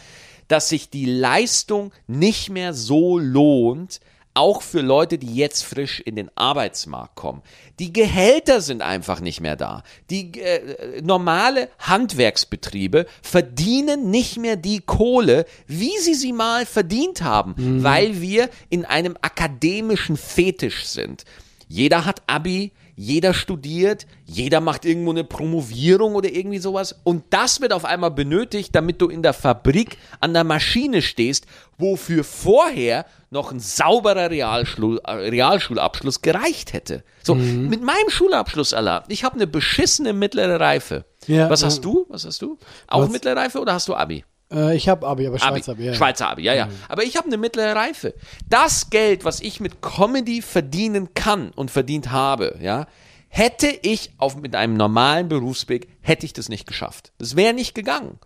dass 0.48 0.70
sich 0.70 0.90
die 0.90 1.04
Leistung 1.06 1.92
nicht 2.08 2.50
mehr 2.50 2.74
so 2.74 3.16
lohnt, 3.16 4.00
auch 4.38 4.62
für 4.62 4.80
Leute, 4.80 5.18
die 5.18 5.34
jetzt 5.34 5.64
frisch 5.64 6.00
in 6.00 6.14
den 6.14 6.30
Arbeitsmarkt 6.36 7.16
kommen. 7.16 7.42
Die 7.80 7.92
Gehälter 7.92 8.60
sind 8.60 8.82
einfach 8.82 9.20
nicht 9.20 9.40
mehr 9.40 9.56
da. 9.56 9.82
Die 10.10 10.40
äh, 10.40 11.02
normale 11.02 11.68
Handwerksbetriebe 11.80 13.06
verdienen 13.20 14.10
nicht 14.10 14.38
mehr 14.38 14.56
die 14.56 14.80
Kohle, 14.80 15.44
wie 15.66 15.98
sie 15.98 16.14
sie 16.14 16.32
mal 16.32 16.66
verdient 16.66 17.22
haben, 17.22 17.82
weil 17.82 18.20
wir 18.20 18.48
in 18.68 18.84
einem 18.84 19.16
akademischen 19.20 20.16
Fetisch 20.16 20.86
sind. 20.86 21.24
Jeder 21.66 22.04
hat 22.04 22.22
Abi, 22.28 22.72
jeder 23.00 23.32
studiert, 23.32 24.08
jeder 24.26 24.60
macht 24.60 24.84
irgendwo 24.84 25.10
eine 25.12 25.22
Promovierung 25.22 26.16
oder 26.16 26.30
irgendwie 26.32 26.58
sowas. 26.58 26.98
Und 27.04 27.22
das 27.30 27.60
wird 27.60 27.72
auf 27.72 27.84
einmal 27.84 28.10
benötigt, 28.10 28.74
damit 28.74 29.00
du 29.00 29.06
in 29.06 29.22
der 29.22 29.34
Fabrik 29.34 29.98
an 30.18 30.34
der 30.34 30.42
Maschine 30.42 31.00
stehst, 31.00 31.46
wofür 31.78 32.24
vorher 32.24 33.06
noch 33.30 33.52
ein 33.52 33.60
sauberer 33.60 34.30
Realschul 34.30 35.00
äh, 35.04 35.12
Realschulabschluss 35.12 36.22
gereicht 36.22 36.72
hätte. 36.72 37.04
So, 37.22 37.36
mit 37.36 37.82
meinem 37.82 38.08
Schulabschluss, 38.10 38.74
Allah, 38.74 39.04
ich 39.06 39.22
habe 39.22 39.36
eine 39.36 39.46
beschissene 39.46 40.12
mittlere 40.12 40.58
Reife. 40.58 41.04
Ja, 41.28 41.48
Was 41.48 41.62
hast 41.62 41.84
du? 41.84 42.04
Was 42.08 42.24
hast 42.24 42.42
du? 42.42 42.58
Auch 42.88 43.02
Was? 43.02 43.10
mittlere 43.10 43.36
Reife 43.36 43.60
oder 43.60 43.74
hast 43.74 43.86
du 43.86 43.94
Abi? 43.94 44.24
Äh, 44.52 44.76
ich 44.76 44.88
habe 44.88 45.06
Abi, 45.06 45.26
aber 45.26 45.36
Abi. 45.36 45.44
Schweizer 45.44 45.72
Abi. 45.72 45.84
Ja. 45.84 45.94
Schweizer 45.94 46.28
Abi, 46.28 46.42
ja, 46.42 46.54
ja. 46.54 46.68
Aber 46.88 47.02
ich 47.04 47.16
habe 47.16 47.26
eine 47.26 47.36
mittlere 47.36 47.74
Reife. 47.74 48.14
Das 48.48 48.90
Geld, 48.90 49.24
was 49.24 49.40
ich 49.40 49.60
mit 49.60 49.82
Comedy 49.82 50.42
verdienen 50.42 51.14
kann 51.14 51.50
und 51.50 51.70
verdient 51.70 52.10
habe, 52.10 52.56
ja, 52.60 52.86
hätte 53.28 53.68
ich 53.82 54.10
auf, 54.18 54.36
mit 54.36 54.54
einem 54.54 54.74
normalen 54.74 55.28
Berufsweg, 55.28 55.88
hätte 56.00 56.24
ich 56.24 56.32
das 56.32 56.48
nicht 56.48 56.66
geschafft. 56.66 57.12
Das 57.18 57.36
wäre 57.36 57.52
nicht 57.52 57.74
gegangen. 57.74 58.18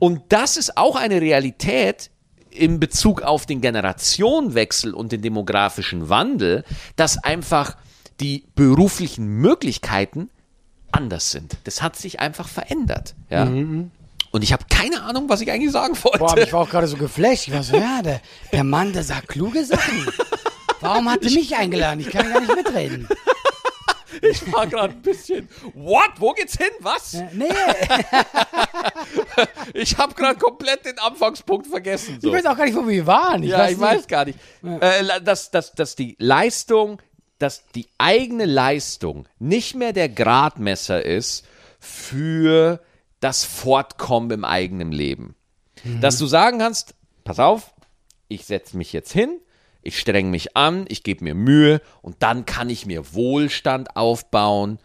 Und 0.00 0.22
das 0.30 0.56
ist 0.56 0.78
auch 0.78 0.96
eine 0.96 1.20
Realität 1.20 2.10
in 2.50 2.80
Bezug 2.80 3.22
auf 3.22 3.46
den 3.46 3.60
Generationenwechsel 3.60 4.94
und 4.94 5.12
den 5.12 5.22
demografischen 5.22 6.08
Wandel, 6.08 6.64
dass 6.96 7.22
einfach 7.22 7.76
die 8.20 8.44
beruflichen 8.54 9.26
Möglichkeiten 9.26 10.30
anders 10.90 11.30
sind. 11.30 11.56
Das 11.64 11.82
hat 11.82 11.96
sich 11.96 12.20
einfach 12.20 12.48
verändert. 12.48 13.14
Ja. 13.30 13.50
Und 14.32 14.42
ich 14.42 14.52
habe 14.52 14.64
keine 14.68 15.02
Ahnung, 15.02 15.28
was 15.28 15.40
ich 15.42 15.50
eigentlich 15.50 15.72
sagen 15.72 15.96
wollte. 16.02 16.18
Boah, 16.18 16.36
ich 16.38 16.52
war 16.52 16.62
auch 16.62 16.70
gerade 16.70 16.86
so 16.86 16.96
geflasht. 16.96 17.48
Ich 17.48 17.54
war 17.54 17.62
so, 17.62 17.76
ja, 17.76 18.00
der, 18.02 18.20
der 18.50 18.64
Mann, 18.64 18.92
der 18.92 19.04
sagt 19.04 19.28
kluge 19.28 19.64
Sachen. 19.64 20.08
Warum 20.80 21.10
hat 21.10 21.22
er 21.22 21.30
mich 21.30 21.54
eingeladen? 21.54 22.00
Ich 22.00 22.10
kann 22.10 22.32
gar 22.32 22.40
nicht 22.40 22.56
mitreden. 22.56 23.08
Ich 24.20 24.52
war 24.52 24.66
gerade 24.66 24.92
ein 24.92 25.02
bisschen. 25.02 25.48
What? 25.74 26.10
Wo 26.18 26.32
geht's 26.32 26.56
hin? 26.56 26.68
Was? 26.80 27.14
Äh, 27.14 27.28
Nee, 27.32 27.48
Ich 29.74 29.96
habe 29.96 30.14
gerade 30.14 30.38
komplett 30.38 30.84
den 30.84 30.98
Anfangspunkt 30.98 31.66
vergessen. 31.66 32.18
So. 32.20 32.28
ich 32.28 32.34
weiß 32.34 32.46
auch 32.46 32.56
gar 32.56 32.66
nicht, 32.66 32.76
wo 32.76 32.86
wir 32.86 33.06
waren. 33.06 33.42
Ich 33.42 33.50
ja, 33.50 33.58
weiß 33.58 33.72
ich 33.72 33.80
weiß 33.80 33.96
nicht. 33.96 34.08
gar 34.08 34.24
nicht. 34.26 34.38
Äh, 34.62 35.20
dass, 35.22 35.50
dass, 35.50 35.72
dass 35.72 35.96
die 35.96 36.16
Leistung, 36.18 37.00
dass 37.38 37.64
die 37.74 37.88
eigene 37.98 38.44
Leistung 38.44 39.26
nicht 39.38 39.74
mehr 39.74 39.92
der 39.92 40.08
Gradmesser 40.08 41.04
ist 41.04 41.44
für 41.80 42.80
das 43.22 43.44
Fortkommen 43.44 44.30
im 44.30 44.44
eigenen 44.44 44.92
Leben. 44.92 45.34
Dass 46.00 46.18
du 46.18 46.26
sagen 46.26 46.58
kannst, 46.58 46.94
pass 47.24 47.38
auf, 47.38 47.74
ich 48.28 48.44
setze 48.44 48.76
mich 48.76 48.92
jetzt 48.92 49.12
hin, 49.12 49.40
ich 49.82 49.98
streng 49.98 50.30
mich 50.30 50.56
an, 50.56 50.84
ich 50.88 51.02
gebe 51.02 51.24
mir 51.24 51.34
Mühe 51.34 51.80
und 52.02 52.16
dann 52.20 52.46
kann 52.46 52.70
ich 52.70 52.86
mir 52.86 53.14
Wohlstand 53.14 53.96
aufbauen. 53.96 54.78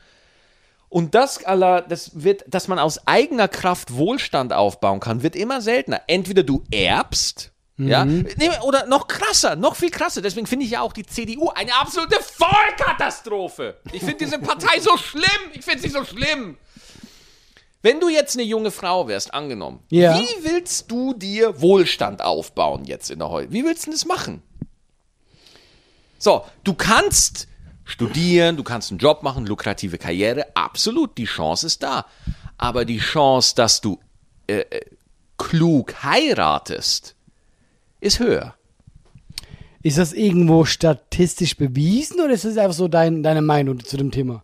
Und 0.89 1.13
das, 1.15 1.43
Allah, 1.43 1.81
das 1.81 2.23
wird, 2.23 2.45
dass 2.47 2.67
man 2.67 2.79
aus 2.79 3.07
eigener 3.07 3.47
Kraft 3.47 3.93
Wohlstand 3.93 4.53
aufbauen 4.53 4.99
kann, 4.99 5.21
wird 5.21 5.35
immer 5.35 5.61
seltener. 5.61 6.01
Entweder 6.07 6.43
du 6.43 6.63
erbst, 6.71 7.51
ja, 7.79 8.05
nee, 8.05 8.25
oder 8.63 8.87
noch 8.87 9.07
krasser, 9.07 9.55
noch 9.55 9.75
viel 9.75 9.91
krasser. 9.91 10.21
Deswegen 10.23 10.47
finde 10.47 10.65
ich 10.65 10.71
ja 10.71 10.81
auch 10.81 10.93
die 10.93 11.05
CDU 11.05 11.49
eine 11.49 11.75
absolute 11.75 12.17
Vollkatastrophe. 12.19 13.77
Ich 13.91 13.99
finde 13.99 14.17
diese 14.17 14.39
Partei 14.39 14.79
so 14.79 14.97
schlimm. 14.97 15.51
Ich 15.53 15.63
finde 15.63 15.81
sie 15.81 15.89
so 15.89 16.03
schlimm. 16.03 16.57
Wenn 17.87 18.01
du 18.01 18.09
jetzt 18.09 18.35
eine 18.35 18.43
junge 18.43 18.69
Frau 18.71 19.07
wärst, 19.07 19.33
angenommen, 19.33 19.79
Ja. 19.89 20.19
wie 20.19 20.43
willst 20.43 20.91
du 20.91 21.13
dir 21.13 21.61
Wohlstand 21.61 22.21
aufbauen 22.21 22.83
jetzt 22.83 23.09
in 23.09 23.19
der 23.19 23.29
Heute? 23.29 23.53
Wie 23.53 23.63
willst 23.63 23.87
du 23.87 23.91
das 23.91 24.05
machen? 24.05 24.43
So, 26.17 26.43
du 26.65 26.73
kannst 26.73 27.47
studieren, 27.85 28.57
du 28.57 28.63
kannst 28.63 28.91
einen 28.91 28.99
Job 28.99 29.23
machen, 29.23 29.45
lukrative 29.45 29.97
Karriere, 29.97 30.47
absolut, 30.53 31.17
die 31.17 31.23
Chance 31.23 31.65
ist 31.65 31.81
da. 31.81 32.05
Aber 32.57 32.83
die 32.83 32.97
Chance, 32.97 33.55
dass 33.55 33.79
du 33.79 34.01
äh, 34.47 34.65
äh, 34.69 34.81
klug 35.37 36.03
heiratest, 36.03 37.15
ist 38.01 38.19
höher. 38.19 38.55
Ist 39.81 39.97
das 39.97 40.11
irgendwo 40.11 40.65
statistisch 40.65 41.55
bewiesen 41.55 42.19
oder 42.19 42.33
ist 42.33 42.43
das 42.43 42.57
einfach 42.57 42.75
so 42.75 42.89
dein, 42.89 43.23
deine 43.23 43.41
Meinung 43.41 43.81
zu 43.81 43.95
dem 43.95 44.11
Thema? 44.11 44.43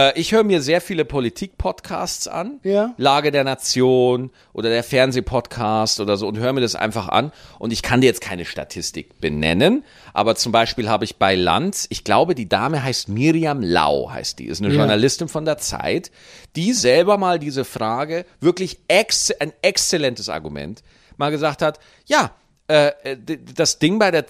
Äh, 0.00 0.18
ich 0.18 0.32
höre 0.32 0.44
mir 0.44 0.62
sehr 0.62 0.80
viele 0.80 1.04
Politik-Podcasts 1.04 2.28
an. 2.28 2.60
Ja. 2.62 2.94
Lage 2.96 3.30
der 3.30 3.44
Nation 3.44 4.30
oder 4.52 4.70
der 4.70 4.82
Fernsehpodcast 4.82 6.00
oder 6.00 6.16
so 6.16 6.26
und 6.26 6.38
höre 6.38 6.52
mir 6.52 6.60
das 6.60 6.74
einfach 6.74 7.08
an. 7.08 7.32
Und 7.58 7.72
ich 7.72 7.82
kann 7.82 8.00
dir 8.00 8.06
jetzt 8.06 8.20
keine 8.20 8.44
Statistik 8.44 9.20
benennen, 9.20 9.84
aber 10.12 10.36
zum 10.36 10.52
Beispiel 10.52 10.88
habe 10.88 11.04
ich 11.04 11.16
bei 11.16 11.34
Lanz, 11.34 11.86
ich 11.90 12.04
glaube, 12.04 12.34
die 12.34 12.48
Dame 12.48 12.82
heißt 12.82 13.08
Miriam 13.08 13.60
Lau, 13.62 14.10
heißt 14.10 14.38
die, 14.38 14.46
ist 14.46 14.60
eine 14.62 14.72
Ja. 14.72 14.80
Journalistin 14.80 15.28
von 15.28 15.44
der 15.44 15.58
Zeit, 15.58 16.10
die 16.56 16.72
selber 16.72 17.18
mal 17.18 17.38
diese 17.38 17.64
Frage, 17.64 18.24
wirklich 18.40 18.78
ex 18.88 19.30
ein 19.32 19.52
exzellentes 19.62 20.28
Argument, 20.28 20.82
mal 21.16 21.30
gesagt 21.30 21.62
hat, 21.62 21.78
ja, 22.06 22.32
das 23.54 23.78
Ding 23.78 23.98
bei 23.98 24.10
der, 24.10 24.24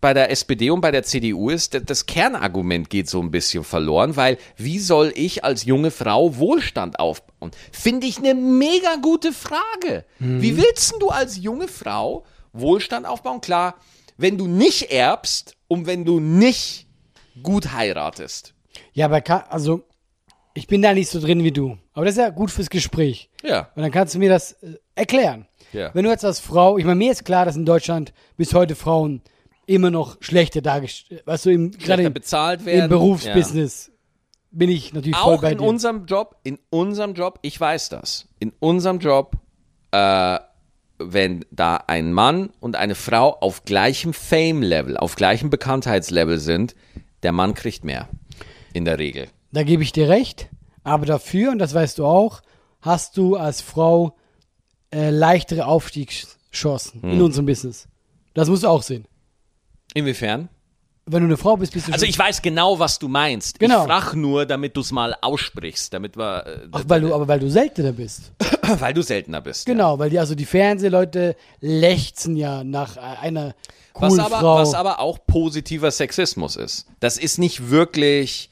bei 0.00 0.14
der 0.14 0.30
SPD 0.30 0.70
und 0.70 0.80
bei 0.80 0.90
der 0.90 1.02
CDU 1.02 1.50
ist, 1.50 1.80
das 1.88 2.06
Kernargument 2.06 2.90
geht 2.90 3.08
so 3.08 3.20
ein 3.20 3.30
bisschen 3.30 3.64
verloren, 3.64 4.16
weil 4.16 4.38
wie 4.56 4.78
soll 4.78 5.12
ich 5.14 5.44
als 5.44 5.64
junge 5.64 5.90
Frau 5.90 6.36
Wohlstand 6.38 6.98
aufbauen? 6.98 7.52
Finde 7.70 8.06
ich 8.06 8.18
eine 8.18 8.34
mega 8.34 8.96
gute 9.00 9.32
Frage. 9.32 10.04
Wie 10.18 10.56
willst 10.56 10.92
denn 10.92 11.00
du 11.00 11.08
als 11.08 11.36
junge 11.36 11.68
Frau 11.68 12.24
Wohlstand 12.52 13.06
aufbauen? 13.06 13.40
Klar, 13.40 13.76
wenn 14.16 14.38
du 14.38 14.46
nicht 14.46 14.90
erbst 14.90 15.56
und 15.68 15.86
wenn 15.86 16.04
du 16.04 16.20
nicht 16.20 16.86
gut 17.42 17.72
heiratest. 17.72 18.54
Ja, 18.92 19.06
aber 19.06 19.52
also, 19.52 19.82
ich 20.54 20.66
bin 20.66 20.82
da 20.82 20.92
nicht 20.92 21.08
so 21.08 21.20
drin 21.20 21.44
wie 21.44 21.52
du. 21.52 21.78
Aber 21.94 22.04
das 22.04 22.14
ist 22.14 22.20
ja 22.20 22.30
gut 22.30 22.50
fürs 22.50 22.70
Gespräch. 22.70 23.30
Ja. 23.42 23.70
Und 23.74 23.82
dann 23.82 23.90
kannst 23.90 24.14
du 24.14 24.18
mir 24.18 24.28
das 24.28 24.52
äh, 24.62 24.74
erklären. 24.94 25.46
Ja. 25.72 25.90
Wenn 25.94 26.04
du 26.04 26.10
jetzt 26.10 26.24
als 26.24 26.40
Frau, 26.40 26.78
ich 26.78 26.84
meine, 26.84 26.96
mir 26.96 27.12
ist 27.12 27.24
klar, 27.24 27.44
dass 27.44 27.56
in 27.56 27.64
Deutschland 27.64 28.12
bis 28.36 28.54
heute 28.54 28.74
Frauen 28.74 29.22
immer 29.66 29.90
noch 29.90 30.16
schlechter 30.20 30.60
dargestellt, 30.60 31.22
weißt 31.26 31.46
du, 31.46 31.50
im, 31.50 31.70
gerade 31.72 32.02
im, 32.02 32.12
bezahlt 32.12 32.64
werden. 32.64 32.84
im 32.84 32.88
Berufsbusiness 32.88 33.90
bin 34.50 34.68
ich 34.70 34.92
natürlich 34.92 35.16
voll 35.16 35.36
Auch 35.36 35.42
bei 35.42 35.52
in 35.52 35.58
dir. 35.58 35.64
unserem 35.64 36.04
Job, 36.06 36.36
in 36.42 36.58
unserem 36.70 37.14
Job, 37.14 37.38
ich 37.42 37.58
weiß 37.58 37.88
das, 37.88 38.28
in 38.38 38.52
unserem 38.60 38.98
Job, 38.98 39.36
äh, 39.92 40.38
wenn 40.98 41.44
da 41.50 41.76
ein 41.86 42.12
Mann 42.12 42.50
und 42.60 42.76
eine 42.76 42.94
Frau 42.94 43.36
auf 43.40 43.64
gleichem 43.64 44.12
Fame-Level, 44.12 44.96
auf 44.96 45.16
gleichem 45.16 45.50
Bekanntheitslevel 45.50 46.38
sind, 46.38 46.74
der 47.22 47.32
Mann 47.32 47.54
kriegt 47.54 47.84
mehr. 47.84 48.08
In 48.72 48.84
der 48.84 48.98
Regel. 48.98 49.28
Da 49.52 49.64
gebe 49.64 49.82
ich 49.82 49.92
dir 49.92 50.08
recht. 50.08 50.48
Aber 50.84 51.06
dafür, 51.06 51.50
und 51.50 51.58
das 51.58 51.74
weißt 51.74 51.98
du 51.98 52.06
auch, 52.06 52.40
hast 52.80 53.16
du 53.16 53.36
als 53.36 53.60
Frau 53.60 54.16
äh, 54.92 55.10
leichtere 55.10 55.66
Aufstiegschancen 55.66 57.02
Hm. 57.02 57.10
in 57.12 57.22
unserem 57.22 57.46
Business. 57.46 57.88
Das 58.34 58.48
musst 58.48 58.62
du 58.62 58.68
auch 58.68 58.82
sehen. 58.82 59.06
Inwiefern? 59.94 60.48
Wenn 61.04 61.22
du 61.22 61.26
eine 61.26 61.36
Frau 61.36 61.56
bist, 61.56 61.72
bist 61.72 61.88
du 61.88 61.92
Also 61.92 62.06
ich 62.06 62.16
weiß 62.16 62.42
genau, 62.42 62.78
was 62.78 62.98
du 63.00 63.08
meinst. 63.08 63.58
Genau. 63.58 63.80
Ich 63.80 63.86
frage 63.88 64.16
nur, 64.16 64.46
damit 64.46 64.76
du 64.76 64.82
es 64.82 64.92
mal 64.92 65.16
aussprichst, 65.20 65.92
damit 65.92 66.16
wir, 66.16 66.46
äh, 66.46 66.68
Ach, 66.70 66.84
weil 66.86 67.00
du, 67.00 67.12
aber 67.12 67.26
weil 67.26 67.40
du 67.40 67.50
seltener 67.50 67.92
bist. 67.92 68.30
weil 68.78 68.94
du 68.94 69.02
seltener 69.02 69.40
bist. 69.40 69.66
Ja. 69.66 69.74
Genau, 69.74 69.98
weil 69.98 70.10
die, 70.10 70.20
also 70.20 70.36
die 70.36 70.44
Fernsehleute 70.46 71.34
lechzen 71.60 72.36
ja 72.36 72.62
nach 72.62 72.96
einer 72.96 73.54
Was 73.94 74.10
coolen 74.10 74.20
aber, 74.20 74.38
Frau. 74.38 74.56
was 74.58 74.74
aber 74.74 75.00
auch 75.00 75.18
positiver 75.26 75.90
Sexismus 75.90 76.54
ist. 76.54 76.86
Das 77.00 77.18
ist 77.18 77.38
nicht 77.38 77.68
wirklich, 77.70 78.48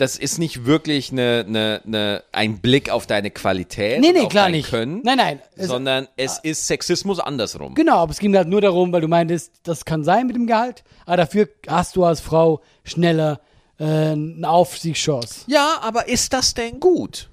das 0.00 0.16
ist 0.16 0.38
nicht 0.38 0.64
wirklich 0.64 1.12
eine, 1.12 1.44
eine, 1.46 1.82
eine, 1.84 2.22
ein 2.32 2.58
Blick 2.60 2.88
auf 2.88 3.06
deine 3.06 3.30
Qualität. 3.30 4.00
nee, 4.00 4.12
nee, 4.12 4.20
auf 4.20 4.28
klar 4.30 4.44
dein 4.44 4.52
nicht. 4.52 4.70
Können, 4.70 5.02
Nein, 5.04 5.18
nein. 5.18 5.40
Es, 5.56 5.68
sondern 5.68 6.08
es 6.16 6.38
ist 6.38 6.66
Sexismus 6.66 7.20
andersrum. 7.20 7.74
genau, 7.74 7.96
aber 7.96 8.10
es 8.10 8.18
ging 8.18 8.34
halt 8.34 8.48
nur 8.48 8.62
darum, 8.62 8.92
weil 8.92 9.02
du 9.02 9.08
meintest, 9.08 9.52
das 9.62 9.84
kann 9.84 10.02
sein 10.02 10.26
mit 10.26 10.36
dem 10.36 10.46
Gehalt, 10.46 10.84
aber 11.04 11.18
dafür 11.18 11.48
hast 11.66 11.96
du 11.96 12.04
als 12.04 12.20
Frau 12.20 12.62
schneller 12.82 13.40
äh, 13.78 13.84
eine 13.84 14.48
Aufstiegschance. 14.48 15.44
Ja, 15.48 15.78
aber 15.82 16.08
ist 16.08 16.32
das 16.32 16.54
denn 16.54 16.80
gut? 16.80 17.28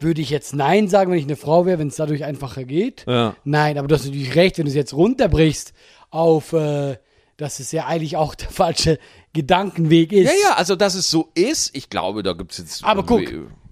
Würde 0.00 0.20
ich 0.20 0.30
jetzt 0.30 0.52
Nein 0.52 0.88
sagen, 0.88 1.12
wenn 1.12 1.18
ich 1.18 1.24
eine 1.24 1.36
Frau 1.36 1.64
wäre, 1.64 1.78
wenn 1.78 1.88
es 1.88 1.96
dadurch 1.96 2.24
einfacher 2.24 2.64
geht? 2.64 3.04
Ja. 3.06 3.36
Nein, 3.44 3.78
aber 3.78 3.86
du 3.86 3.94
hast 3.94 4.04
natürlich 4.04 4.34
recht, 4.34 4.58
wenn 4.58 4.64
du 4.64 4.70
es 4.70 4.74
jetzt 4.74 4.94
runterbrichst 4.94 5.72
auf, 6.10 6.52
äh, 6.54 6.96
dass 7.36 7.60
es 7.60 7.72
ja 7.72 7.86
eigentlich 7.86 8.16
auch 8.16 8.34
der 8.34 8.50
falsche 8.50 8.98
Gedankenweg 9.32 10.12
ist. 10.12 10.26
Ja, 10.26 10.50
ja, 10.50 10.56
also 10.56 10.76
dass 10.76 10.94
es 10.94 11.10
so 11.10 11.30
ist, 11.34 11.74
ich 11.74 11.88
glaube, 11.90 12.22
da 12.22 12.32
gibt 12.32 12.52
es 12.52 12.58
jetzt. 12.58 12.84
Aber 12.84 13.04
guck, 13.04 13.22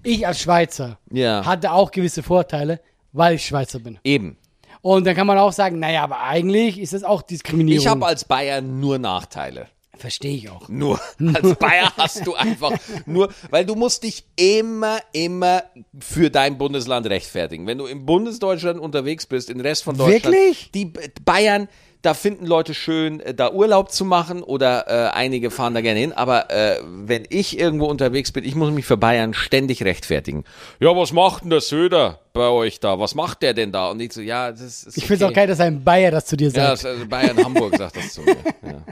ich 0.03 0.27
als 0.27 0.41
Schweizer 0.41 0.99
Ja. 1.11 1.45
hatte 1.45 1.73
auch 1.73 1.91
gewisse 1.91 2.23
Vorteile, 2.23 2.81
weil 3.13 3.35
ich 3.37 3.45
Schweizer 3.47 3.79
bin. 3.81 3.99
Eben. 4.05 4.37
Und 4.83 5.07
dann 5.07 5.15
kann 5.15 5.27
man 5.27 5.37
auch 5.37 5.53
sagen, 5.53 5.79
naja, 5.79 6.03
aber 6.05 6.21
eigentlich 6.23 6.81
ist 6.81 6.95
das 6.95 7.05
auch 7.05 7.21
Diskriminierung. 7.23 7.81
Ich 7.83 7.87
habe 7.87 8.07
als 8.07 8.25
Bayern 8.25 8.81
nur 8.81 8.99
Nachteile. 8.99 9.69
Verstehe 10.01 10.35
ich 10.35 10.49
auch. 10.49 10.67
Nur 10.71 10.99
als 11.35 11.55
Bayer 11.57 11.93
hast 11.99 12.27
du 12.27 12.35
einfach 12.35 12.73
nur, 13.05 13.29
weil 13.51 13.67
du 13.67 13.75
musst 13.75 14.03
dich 14.03 14.25
immer, 14.37 14.99
immer 15.13 15.63
für 15.99 16.31
dein 16.31 16.57
Bundesland 16.57 17.07
rechtfertigen. 17.07 17.67
Wenn 17.67 17.77
du 17.77 17.85
im 17.85 18.07
Bundesdeutschland 18.07 18.81
unterwegs 18.81 19.27
bist, 19.27 19.51
im 19.51 19.61
Rest 19.61 19.85
von 19.85 19.99
Deutschland, 19.99 20.35
Wirklich? 20.35 20.71
die 20.73 20.87
Bayern, 21.25 21.69
da 22.01 22.15
finden 22.15 22.47
Leute 22.47 22.73
schön, 22.73 23.21
äh, 23.21 23.35
da 23.35 23.53
Urlaub 23.53 23.93
zu 23.93 24.07
machen 24.07 24.43
oder 24.43 24.87
äh, 24.89 25.11
einige 25.11 25.51
fahren 25.51 25.75
da 25.75 25.83
gerne 25.83 26.01
hin. 26.01 26.15
Aber 26.15 26.51
äh, 26.51 26.79
wenn 26.83 27.25
ich 27.29 27.59
irgendwo 27.59 27.85
unterwegs 27.85 28.33
bin, 28.33 28.43
ich 28.43 28.55
muss 28.55 28.71
mich 28.71 28.87
für 28.87 28.97
Bayern 28.97 29.35
ständig 29.35 29.83
rechtfertigen. 29.83 30.45
Ja, 30.79 30.97
was 30.97 31.13
macht 31.13 31.43
denn 31.45 31.51
der 31.51 31.61
Söder 31.61 32.21
bei 32.33 32.49
euch 32.49 32.81
da? 32.81 32.99
Was 32.99 33.15
macht 33.15 33.43
der 33.43 33.53
denn 33.53 33.71
da? 33.71 33.91
Und 33.91 34.01
ich 34.01 34.15
so, 34.15 34.23
ja, 34.23 34.51
das 34.51 34.63
ist. 34.85 34.97
Ich 34.97 35.05
finde 35.05 35.27
es 35.27 35.31
auch 35.31 35.35
geil, 35.35 35.47
dass 35.47 35.61
ein 35.61 35.85
Bayer 35.85 36.11
das 36.11 36.25
zu 36.25 36.39
dir 36.39 36.49
Ja, 36.49 36.53
sagt. 36.53 36.73
das, 36.73 36.85
also 36.87 37.07
Bayern 37.07 37.37
Hamburg 37.45 37.77
sagt 37.77 37.97
das 37.97 38.15
zu 38.15 38.23
mir. 38.23 38.37
Ja. 38.63 38.83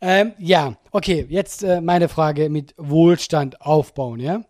Ähm, 0.00 0.32
ja, 0.38 0.76
okay, 0.90 1.26
jetzt 1.28 1.62
äh, 1.62 1.80
meine 1.80 2.08
Frage 2.08 2.50
mit 2.50 2.74
Wohlstand 2.76 3.60
aufbauen, 3.60 4.20
ja. 4.20 4.42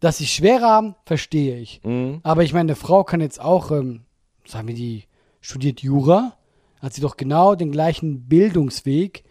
Dass 0.00 0.18
sie 0.18 0.26
schwer 0.26 0.60
haben, 0.60 0.94
verstehe 1.06 1.58
ich. 1.58 1.80
Mhm. 1.84 2.20
Aber 2.22 2.42
ich 2.42 2.52
meine, 2.52 2.72
eine 2.72 2.76
Frau 2.76 3.02
kann 3.04 3.20
jetzt 3.20 3.40
auch, 3.40 3.70
ähm, 3.70 4.02
sagen 4.46 4.68
wir, 4.68 4.74
die 4.74 5.04
studiert 5.40 5.80
Jura, 5.80 6.36
hat 6.82 6.92
sie 6.92 7.00
doch 7.00 7.16
genau 7.16 7.54
den 7.54 7.72
gleichen 7.72 8.28
Bildungsweg, 8.28 9.24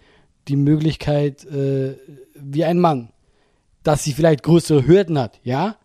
die 0.47 0.55
Möglichkeit 0.55 1.45
äh, 1.45 1.95
wie 2.33 2.63
ein 2.65 2.79
Mann. 2.79 3.09
Dass 3.83 4.03
sie 4.03 4.13
vielleicht 4.13 4.41
größere 4.41 4.88
Hürden 4.88 5.19
hat, 5.19 5.39
ja. 5.43 5.75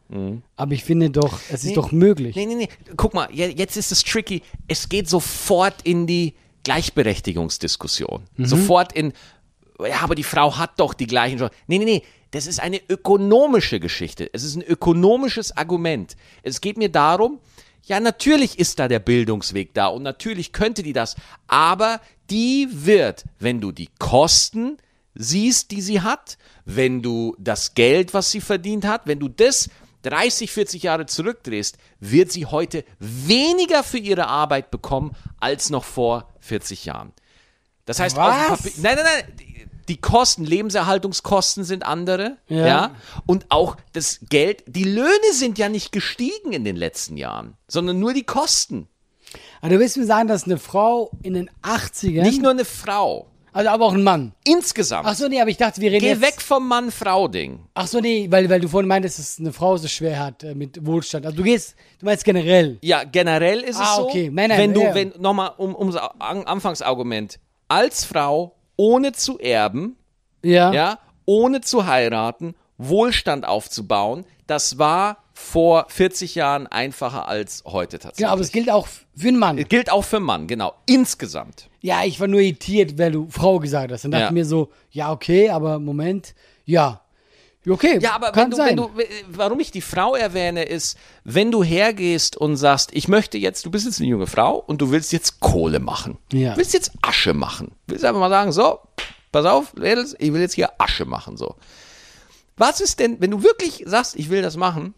Aber 0.57 0.73
ich 0.73 0.83
finde 0.83 1.11
doch, 1.11 1.39
es 1.53 1.63
ist 1.63 1.65
Mhm. 1.65 1.69
Nee. 1.69 1.75
doch 1.75 1.93
möglich. 1.93 2.35
Nee, 2.37 2.47
nee, 2.47 2.55
nee. 2.57 2.69
Guck 2.97 3.15
mal, 3.15 3.29
je- 3.31 3.55
jetzt 3.55 3.77
ist 3.77 3.93
es 3.93 4.03
tricky. 4.03 4.43
Es 4.67 4.89
geht 4.89 5.09
sofort 5.09 5.83
in 5.85 6.07
die 6.09 6.35
Gleichberechtigungsdiskussion. 6.65 8.23
Sofort 8.39 8.93
in, 8.93 9.13
ja, 9.87 10.01
aber 10.01 10.15
die 10.15 10.25
Frau 10.25 10.57
hat 10.57 10.79
doch 10.79 10.95
die 10.95 11.07
gleichen 11.07 11.39
Chancen. 11.39 11.55
Nee, 11.67 11.79
nee, 11.79 11.85
nee. 11.85 12.03
Das 12.33 12.47
ist 12.47 12.61
eine 12.61 12.81
ökonomische 12.89 13.81
Geschichte. 13.81 14.31
Es 14.33 14.45
ist 14.45 14.55
ein 14.55 14.63
ökonomisches 14.63 15.57
Argument. 15.57 16.17
Es 16.43 16.61
geht 16.61 16.77
mir 16.77 16.89
darum, 16.89 17.41
ja, 17.85 17.99
natürlich 17.99 18.59
ist 18.59 18.79
da 18.79 18.87
der 18.87 19.01
Bildungsweg 19.01 19.75
da 19.75 19.89
und 19.89 20.03
natürlich 20.03 20.53
könnte 20.53 20.83
die 20.83 20.93
das, 20.93 21.17
aber 21.49 22.01
die 22.29 22.69
wird, 22.71 23.25
wenn 23.41 23.61
du 23.61 23.73
die 23.73 23.89
Kosten 23.99 24.77
siehst, 25.15 25.71
die 25.73 25.81
sie 25.81 26.01
hat, 26.01 26.39
wenn 26.65 27.03
du 27.03 27.35
das 27.39 27.75
Geld, 27.75 28.15
was 28.15 28.31
sie 28.31 28.41
verdient 28.41 28.85
hat, 28.85 29.07
wenn 29.07 29.19
du 29.19 29.29
das 29.29 29.71
30, 30.03 30.51
40 30.51 30.83
Jahre 30.85 31.07
zurückdrehst, 31.07 31.77
wird 31.99 32.33
sie 32.33 32.47
heute 32.47 32.85
weniger 32.99 33.83
für 33.83 33.99
ihre 33.99 34.29
Arbeit 34.29 34.71
bekommen 34.71 35.17
als 35.39 35.71
noch 35.71 35.85
vor 35.85 36.33
40 36.41 36.85
Jahren. 36.85 37.13
Das 37.85 37.99
heißt, 37.99 38.17
Was? 38.17 38.47
Papier, 38.47 38.73
nein, 38.83 38.97
nein, 38.97 39.05
nein, 39.05 39.50
die- 39.91 40.01
Kosten, 40.01 40.45
Lebenserhaltungskosten 40.45 41.65
sind 41.65 41.85
andere, 41.85 42.37
ja. 42.49 42.67
Ja. 42.67 42.91
und 43.27 43.47
auch 43.51 43.77
das 43.93 44.21
Geld, 44.29 44.65
die 44.67 44.85
Löhne 44.85 45.33
sind 45.33 45.59
ja 45.59 45.69
nicht 45.69 45.93
gestiegen 45.93 46.53
in 46.53 46.65
den 46.65 46.77
letzten 46.77 47.17
Jahren, 47.17 47.57
sondern 47.69 47.99
nur 48.01 48.13
die 48.15 48.25
Kosten. 48.25 48.89
Aber 49.61 49.71
du 49.71 49.79
willst 49.79 49.97
mir 49.97 50.07
sagen, 50.07 50.27
dass 50.29 50.45
eine 50.45 50.59
Frau 50.59 51.11
in 51.23 51.35
den 51.35 51.51
80ern, 51.63 52.23
Nicht 52.23 52.43
nur 52.43 52.51
eine 52.51 52.65
Frau, 52.65 53.27
also 53.53 53.69
aber 53.71 53.85
auch 53.87 53.95
ein 53.95 54.03
Mann. 54.03 54.33
insgesamt. 54.45 55.07
Ach 55.07 55.15
so, 55.15 55.29
nee, 55.29 55.41
aber 55.41 55.51
ich 55.51 55.57
dachte, 55.57 55.81
wir 55.81 55.91
reden 55.91 56.01
Geh 56.01 56.09
jetzt. 56.11 56.23
weg 56.23 56.41
vom 56.41 56.67
Mann-Frau-Ding. 56.69 57.61
Ach 57.75 57.87
so, 57.87 58.01
nee, 58.01 58.27
weil, 58.31 58.49
weil 58.49 58.61
du 58.61 58.69
vorhin 58.69 58.89
meintest, 58.89 59.19
dass 59.19 59.39
eine 59.39 59.53
Frau 59.53 59.77
so 59.77 59.87
schwer 59.89 60.19
hat 60.19 60.43
äh, 60.45 60.55
mit 60.55 60.85
Wohlstand. 60.87 61.27
Also 61.27 61.37
du 61.37 61.43
gehst, 61.43 61.75
du 61.99 62.07
meinst 62.07 62.25
generell. 62.25 62.79
Ja, 62.83 63.05
generell 63.05 63.61
ist 63.61 63.77
es 63.77 63.83
Ah, 63.83 63.97
so, 63.97 64.09
okay. 64.09 64.31
Nein, 64.33 64.51
wenn 64.51 64.73
du, 64.73 64.83
ja. 64.83 64.95
wenn, 64.95 65.13
nochmal 65.19 65.53
um, 65.59 65.75
um 65.75 65.95
Anfangsargument, 66.19 67.39
als 67.69 68.05
Frau 68.05 68.57
ohne 68.81 69.13
zu 69.13 69.39
erben, 69.39 69.97
Ja. 70.43 70.73
ja, 70.73 70.99
ohne 71.27 71.61
zu 71.61 71.85
heiraten, 71.87 72.55
Wohlstand 72.79 73.47
aufzubauen, 73.47 74.25
das 74.47 74.79
war 74.79 75.19
vor 75.35 75.85
40 75.89 76.35
Jahren 76.35 76.67
einfacher 76.67 77.29
als 77.29 77.63
heute 77.67 77.99
tatsächlich. 77.99 78.17
Genau, 78.25 78.33
aber 78.33 78.41
es 78.41 78.53
gilt 78.53 78.71
auch 78.71 78.87
für 79.15 79.29
einen 79.29 79.39
Mann. 79.39 79.57
Gilt 79.69 79.93
auch 79.93 80.05
für 80.05 80.19
Mann, 80.21 80.47
genau, 80.47 80.73
insgesamt. 80.87 81.69
Ja, 81.83 82.05
ich 82.05 82.21
war 82.21 82.27
nur 82.27 82.41
irritiert, 82.41 82.99
weil 82.99 83.13
du 83.13 83.29
Frau 83.31 83.59
gesagt 83.59 83.93
hast. 83.93 84.05
Dann 84.05 84.13
dachte 84.13 84.23
Ja. 84.25 84.29
ich 84.29 84.35
mir 84.35 84.45
so, 84.47 84.71
ja, 84.91 85.13
okay, 85.13 85.51
aber 85.51 85.79
Moment, 85.79 86.35
ja. 86.65 87.03
Okay, 87.69 87.99
Ja, 88.01 88.13
aber 88.15 88.33
kann 88.33 88.45
wenn 88.45 88.51
du, 88.51 88.57
sein. 88.57 88.69
wenn 88.69 88.77
du, 88.77 88.91
warum 89.29 89.61
ich 89.61 89.71
die 89.71 89.83
Frau 89.83 90.15
erwähne, 90.15 90.65
ist, 90.65 90.97
wenn 91.25 91.51
du 91.51 91.63
hergehst 91.63 92.37
und 92.37 92.57
sagst, 92.57 92.91
ich 92.95 93.07
möchte 93.07 93.37
jetzt, 93.37 93.67
du 93.67 93.71
bist 93.71 93.85
jetzt 93.85 94.01
eine 94.01 94.09
junge 94.09 94.27
Frau 94.27 94.57
und 94.57 94.81
du 94.81 94.91
willst 94.91 95.13
jetzt 95.13 95.41
Kohle 95.41 95.79
machen. 95.79 96.17
Ja. 96.33 96.53
Du 96.53 96.57
willst 96.59 96.73
jetzt 96.73 96.93
Asche 97.03 97.35
machen. 97.35 97.73
Du 97.87 97.93
willst 97.93 98.05
einfach 98.05 98.21
mal 98.21 98.31
sagen, 98.31 98.53
so, 98.53 98.79
pass 99.31 99.45
auf, 99.45 99.75
Mädels, 99.75 100.17
ich 100.19 100.33
will 100.33 100.41
jetzt 100.41 100.55
hier 100.55 100.71
Asche 100.79 101.05
machen, 101.05 101.37
so. 101.37 101.57
Was 102.57 102.81
ist 102.81 102.99
denn, 102.99 103.21
wenn 103.21 103.31
du 103.31 103.43
wirklich 103.43 103.85
sagst, 103.87 104.17
ich 104.17 104.31
will 104.31 104.41
das 104.41 104.57
machen, 104.57 104.95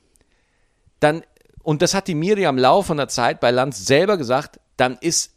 dann, 1.01 1.23
und 1.65 1.83
das 1.83 1.95
hat 1.95 2.07
die 2.07 2.15
Miriam 2.15 2.59
Lau 2.59 2.83
von 2.83 2.97
der 2.97 3.09
Zeit 3.09 3.41
bei 3.41 3.51
Lanz 3.51 3.85
selber 3.87 4.17
gesagt, 4.17 4.61
dann 4.77 4.99
ist 5.01 5.33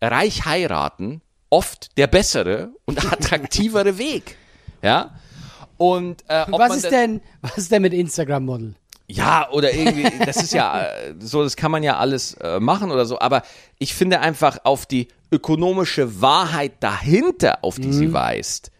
reich 0.00 0.44
heiraten 0.44 1.22
oft 1.50 1.96
der 1.98 2.06
bessere 2.06 2.70
und 2.84 3.04
attraktivere 3.12 3.98
Weg. 3.98 4.36
Ja. 4.82 5.18
Und 5.78 6.24
äh, 6.28 6.44
Was 6.48 6.76
ist 6.76 6.90
denn, 6.90 7.20
was 7.40 7.56
ist 7.56 7.72
denn 7.72 7.82
mit 7.82 7.94
Instagram-Model? 7.94 8.74
ja, 9.10 9.48
oder 9.50 9.72
irgendwie, 9.72 10.06
das 10.26 10.36
ist 10.36 10.52
ja 10.52 10.86
so, 11.18 11.42
das 11.42 11.56
kann 11.56 11.70
man 11.70 11.82
ja 11.82 11.96
alles 11.96 12.34
äh, 12.34 12.60
machen 12.60 12.90
oder 12.90 13.06
so, 13.06 13.18
aber 13.18 13.42
ich 13.78 13.94
finde 13.94 14.20
einfach 14.20 14.58
auf 14.64 14.84
die 14.84 15.08
ökonomische 15.32 16.20
Wahrheit 16.20 16.74
dahinter, 16.80 17.64
auf 17.64 17.76
die 17.76 17.92
sie 17.92 18.12
weist, 18.12 18.70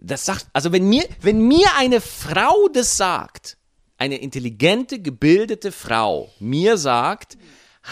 das 0.00 0.26
sagt, 0.26 0.46
also 0.52 0.70
wenn 0.70 0.86
mir, 0.86 1.04
wenn 1.22 1.48
mir 1.48 1.66
eine 1.78 2.02
Frau 2.02 2.68
das 2.72 2.98
sagt, 2.98 3.56
eine 3.96 4.18
intelligente, 4.18 5.00
gebildete 5.00 5.72
Frau 5.72 6.30
mir 6.40 6.76
sagt, 6.76 7.38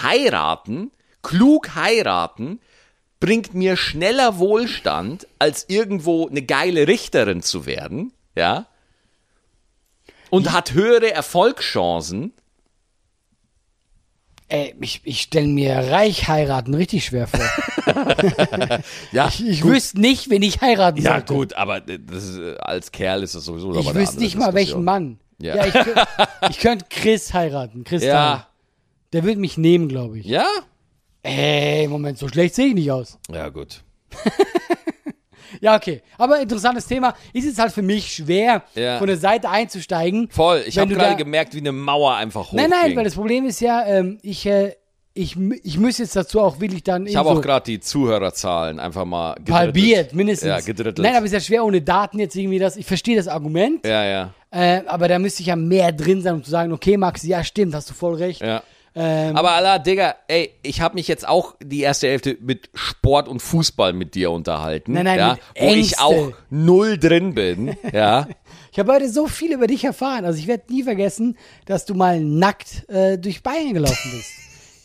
heiraten, 0.02 0.90
klug 1.22 1.74
heiraten, 1.74 2.60
bringt 3.18 3.54
mir 3.54 3.76
schneller 3.76 4.38
Wohlstand, 4.38 5.26
als 5.38 5.64
irgendwo 5.68 6.28
eine 6.28 6.42
geile 6.42 6.86
Richterin 6.86 7.40
zu 7.40 7.64
werden, 7.64 8.12
ja, 8.36 8.66
und 10.30 10.52
hat 10.52 10.72
höhere 10.72 11.12
Erfolgschancen. 11.12 12.32
Ey, 14.48 14.74
ich, 14.80 15.00
ich 15.04 15.22
stelle 15.22 15.46
mir 15.46 15.74
reich 15.90 16.28
heiraten 16.28 16.74
richtig 16.74 17.04
schwer 17.06 17.26
vor. 17.26 17.40
Ja, 19.12 19.28
Ich, 19.28 19.44
ich 19.46 19.64
wüsste 19.64 20.00
nicht, 20.00 20.28
wen 20.30 20.42
ich 20.42 20.60
heiraten 20.60 21.00
ja 21.02 21.12
sollte. 21.12 21.34
gut, 21.34 21.52
aber 21.54 21.80
das 21.80 22.36
äh, 22.36 22.56
als 22.58 22.92
Kerl 22.92 23.22
ist 23.22 23.34
das 23.34 23.44
sowieso 23.44 23.74
Ich 23.78 23.94
wüsste 23.94 24.18
nicht 24.20 24.36
mal 24.36 24.52
welchen. 24.54 24.84
Mann. 24.84 25.18
Ja. 25.38 25.56
Ja, 25.56 25.66
ich, 25.66 25.72
könnt- 25.72 26.06
ich 26.50 26.58
könnte 26.58 26.84
Chris 26.90 27.32
heiraten. 27.34 27.84
Chris 27.84 28.02
Ja. 28.02 28.46
Der 29.12 29.24
würde 29.24 29.40
mich 29.40 29.56
nehmen, 29.58 29.88
glaube 29.88 30.18
ich. 30.18 30.26
ja, 30.26 30.46
Ey, 31.22 31.86
Moment, 31.88 32.18
so 32.18 32.28
schlecht 32.28 32.54
sehe 32.54 32.66
ich 32.68 32.74
nicht 32.74 32.90
aus. 32.90 33.18
ja 33.32 33.48
gut. 33.48 33.82
Ja, 35.62 35.76
okay. 35.76 36.02
Aber 36.18 36.40
interessantes 36.40 36.86
Thema. 36.86 37.14
Ist 37.32 37.46
es 37.46 37.56
halt 37.58 37.72
für 37.72 37.82
mich 37.82 38.12
schwer, 38.12 38.64
Ja. 38.74 38.98
von 38.98 39.06
der 39.06 39.16
Seite 39.16 39.48
einzusteigen. 39.48 40.28
Voll. 40.30 40.64
Ich 40.66 40.74
Wenn 40.76 40.82
habe 40.82 40.92
du 40.92 40.98
gerade 40.98 41.12
da- 41.12 41.16
gemerkt, 41.18 41.54
wie 41.54 41.58
eine 41.60 41.72
Mauer 41.72 42.16
einfach 42.16 42.46
hochging. 42.48 42.58
Nein, 42.68 42.70
nein, 42.70 42.96
weil 42.96 43.04
das 43.04 43.14
Problem 43.14 43.46
ist 43.46 43.60
ja, 43.60 43.86
ähm, 43.86 44.18
ich, 44.22 44.44
äh, 44.44 44.74
ich, 45.14 45.36
mü- 45.36 45.60
ich 45.62 45.78
muss 45.78 45.98
jetzt 45.98 46.16
dazu 46.16 46.40
auch 46.40 46.58
wirklich 46.58 46.82
dann 46.82 47.06
ich 47.06 47.14
habe 47.16 47.28
auch 47.28 47.40
gerade 47.40 47.64
die 47.66 47.78
Zuhörerzahlen 47.80 48.80
einfach 48.80 49.04
mal 49.04 49.34
gedrittelt. 49.34 49.56
halbiert, 49.58 50.14
mindestens. 50.14 50.48
Ja, 50.48 50.60
gedrittelt. 50.60 50.98
Nein, 50.98 51.14
aber 51.14 51.26
es 51.26 51.32
ist 51.32 51.34
ja 51.34 51.40
schwer 51.40 51.64
ohne 51.64 51.80
Daten 51.82 52.18
jetzt 52.18 52.34
irgendwie 52.34 52.58
das. 52.58 52.76
Ich 52.76 52.86
verstehe 52.86 53.14
das 53.16 53.28
Argument, 53.28 53.86
ja, 53.86 54.04
ja, 54.04 54.34
äh, 54.50 54.82
aber 54.86 55.08
da 55.08 55.18
müsste 55.18 55.42
ich 55.42 55.46
ja 55.48 55.56
mehr 55.56 55.92
drin 55.92 56.22
sein, 56.22 56.34
um 56.34 56.42
zu 56.44 56.50
sagen, 56.50 56.72
okay, 56.72 56.96
Max, 56.96 57.22
ja, 57.22 57.44
stimmt, 57.44 57.74
hast 57.74 57.88
du 57.90 57.94
voll 57.94 58.14
recht. 58.16 58.40
ja. 58.40 58.62
Ähm, 58.94 59.36
Aber 59.36 59.52
Allah, 59.52 59.78
Digga, 59.78 60.16
ey, 60.28 60.50
ich 60.62 60.80
habe 60.80 60.96
mich 60.96 61.08
jetzt 61.08 61.26
auch 61.26 61.54
die 61.62 61.80
erste 61.80 62.08
Hälfte 62.08 62.36
mit 62.40 62.68
Sport 62.74 63.26
und 63.28 63.40
Fußball 63.40 63.92
mit 63.94 64.14
dir 64.14 64.30
unterhalten. 64.30 64.92
Nein, 64.92 65.04
nein, 65.04 65.18
ja, 65.18 65.38
wo 65.58 65.66
ich 65.66 65.72
Ängste. 65.72 66.00
auch 66.02 66.32
null 66.50 66.98
drin 66.98 67.34
bin. 67.34 67.76
Ja. 67.92 68.26
Ich 68.70 68.78
habe 68.78 68.92
heute 68.92 69.10
so 69.10 69.26
viel 69.26 69.52
über 69.52 69.66
dich 69.66 69.84
erfahren. 69.84 70.24
Also 70.24 70.38
ich 70.38 70.46
werde 70.46 70.72
nie 70.72 70.82
vergessen, 70.82 71.36
dass 71.66 71.84
du 71.84 71.94
mal 71.94 72.20
nackt 72.20 72.88
äh, 72.88 73.18
durch 73.18 73.42
Bayern 73.42 73.74
gelaufen 73.74 74.10
bist. 74.12 74.30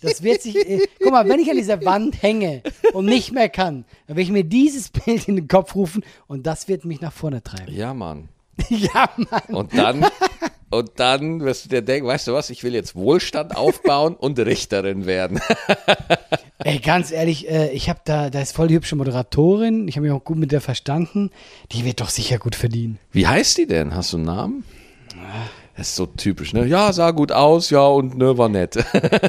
Das 0.02 0.22
wird 0.24 0.42
sich. 0.42 0.56
Äh, 0.58 0.82
guck 1.02 1.12
mal, 1.12 1.28
wenn 1.28 1.40
ich 1.40 1.50
an 1.50 1.56
dieser 1.58 1.84
Wand 1.86 2.22
hänge 2.22 2.62
und 2.94 3.06
nicht 3.06 3.32
mehr 3.32 3.48
kann, 3.50 3.86
dann 4.08 4.18
werde 4.18 4.22
ich 4.22 4.32
mir 4.32 4.44
dieses 4.44 4.90
Bild 4.90 5.28
in 5.30 5.38
den 5.38 5.48
Kopf 5.48 5.74
rufen 5.76 6.04
und 6.28 6.46
das 6.46 6.68
wird 6.68 6.84
mich 6.86 7.00
nach 7.02 7.14
vorne 7.14 7.42
treiben. 7.42 7.74
ja, 7.74 7.94
Mann. 7.94 8.28
ja, 8.70 9.10
Mann. 9.18 9.56
Und 9.56 9.78
dann, 9.78 10.06
und 10.70 10.92
dann 10.98 11.42
wirst 11.42 11.66
du 11.66 11.70
dir 11.70 11.82
denken, 11.82 12.08
weißt 12.08 12.28
du 12.28 12.34
was, 12.34 12.50
ich 12.50 12.64
will 12.64 12.74
jetzt 12.74 12.96
Wohlstand 12.96 13.56
aufbauen 13.56 14.16
und 14.16 14.40
Richterin 14.40 15.06
werden. 15.06 15.40
Ey, 16.60 16.80
ganz 16.80 17.12
ehrlich, 17.12 17.50
äh, 17.50 17.70
ich 17.72 17.90
habe 17.90 18.00
da, 18.04 18.30
da 18.30 18.42
ist 18.42 18.54
voll 18.56 18.68
die 18.68 18.76
hübsche 18.76 18.96
Moderatorin. 18.96 19.88
Ich 19.88 19.96
habe 19.96 20.08
mich 20.08 20.16
auch 20.16 20.24
gut 20.24 20.38
mit 20.38 20.52
der 20.52 20.62
verstanden. 20.62 21.30
Die 21.72 21.86
wird 21.86 22.02
doch 22.02 22.10
sicher 22.10 22.40
gut 22.40 22.56
verdienen. 22.56 22.98
Wie 23.12 23.28
heißt 23.28 23.58
die 23.58 23.68
denn? 23.68 23.96
Hast 23.96 24.14
du 24.14 24.18
einen 24.18 24.26
Namen? 24.26 24.64
Das 25.78 25.90
ist 25.90 25.96
so 25.96 26.08
typisch, 26.08 26.54
ne? 26.54 26.66
Ja, 26.66 26.92
sah 26.92 27.12
gut 27.12 27.32
aus, 27.32 27.70
ja, 27.70 27.86
und 27.86 28.18
ne, 28.18 28.36
war 28.36 28.50
nett. 28.50 28.84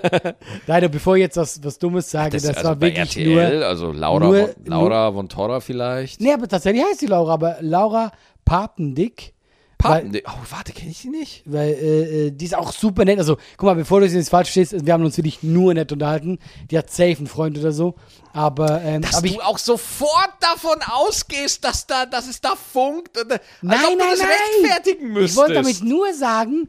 Leider, 0.66 0.88
bevor 0.88 1.16
ich 1.16 1.20
jetzt 1.20 1.36
was, 1.36 1.62
was 1.62 1.78
Dummes 1.78 2.10
sage, 2.10 2.30
das, 2.38 2.46
also 2.46 2.70
war 2.70 2.80
wirklich 2.80 3.16
RTL, 3.16 3.58
nur. 3.58 3.66
also 3.66 3.92
Laura, 3.92 4.24
nur- 4.24 4.48
von, 4.48 4.64
Laura 4.64 5.12
von 5.12 5.28
Torra 5.28 5.60
vielleicht. 5.60 6.22
Nee, 6.22 6.32
aber 6.32 6.48
tatsächlich 6.48 6.82
heißt 6.84 7.02
die 7.02 7.06
Laura, 7.06 7.34
aber 7.34 7.56
Laura 7.60 8.12
Papendick. 8.48 9.34
Papen, 9.78 10.20
oh, 10.26 10.30
warte, 10.50 10.72
kenne 10.72 10.90
ich 10.90 11.02
die 11.02 11.08
nicht? 11.08 11.42
Weil 11.44 11.68
äh, 11.68 12.26
äh, 12.26 12.30
die 12.32 12.46
ist 12.46 12.56
auch 12.56 12.72
super 12.72 13.04
nett. 13.04 13.18
Also, 13.18 13.36
guck 13.56 13.66
mal, 13.66 13.76
bevor 13.76 14.00
du 14.00 14.06
jetzt 14.06 14.28
falsch 14.28 14.50
stehst, 14.50 14.84
wir 14.84 14.92
haben 14.92 15.04
uns 15.04 15.16
wirklich 15.16 15.44
nur 15.44 15.72
nett 15.72 15.92
unterhalten. 15.92 16.40
Die 16.68 16.76
hat 16.76 16.90
safe 16.90 17.18
einen 17.18 17.28
Freund 17.28 17.56
oder 17.56 17.70
so. 17.70 17.94
Aber, 18.32 18.82
ähm, 18.82 19.02
Dass 19.02 19.14
aber 19.14 19.28
du 19.28 19.34
ich, 19.34 19.40
auch 19.40 19.58
sofort 19.58 20.32
davon 20.40 20.78
ausgehst, 20.82 21.62
dass, 21.62 21.86
da, 21.86 22.06
dass 22.06 22.26
es 22.26 22.40
da 22.40 22.56
funkt. 22.56 23.16
Und, 23.22 23.30
äh, 23.30 23.38
Nein, 23.62 23.78
als 23.78 23.86
ob 23.86 23.92
du 23.92 23.98
nein, 23.98 24.08
das 24.10 24.18
nein. 24.18 24.28
rechtfertigen 24.64 25.06
ich 25.06 25.12
müsstest. 25.12 25.36
wollte 25.36 25.54
damit 25.54 25.84
nur 25.84 26.12
sagen, 26.12 26.68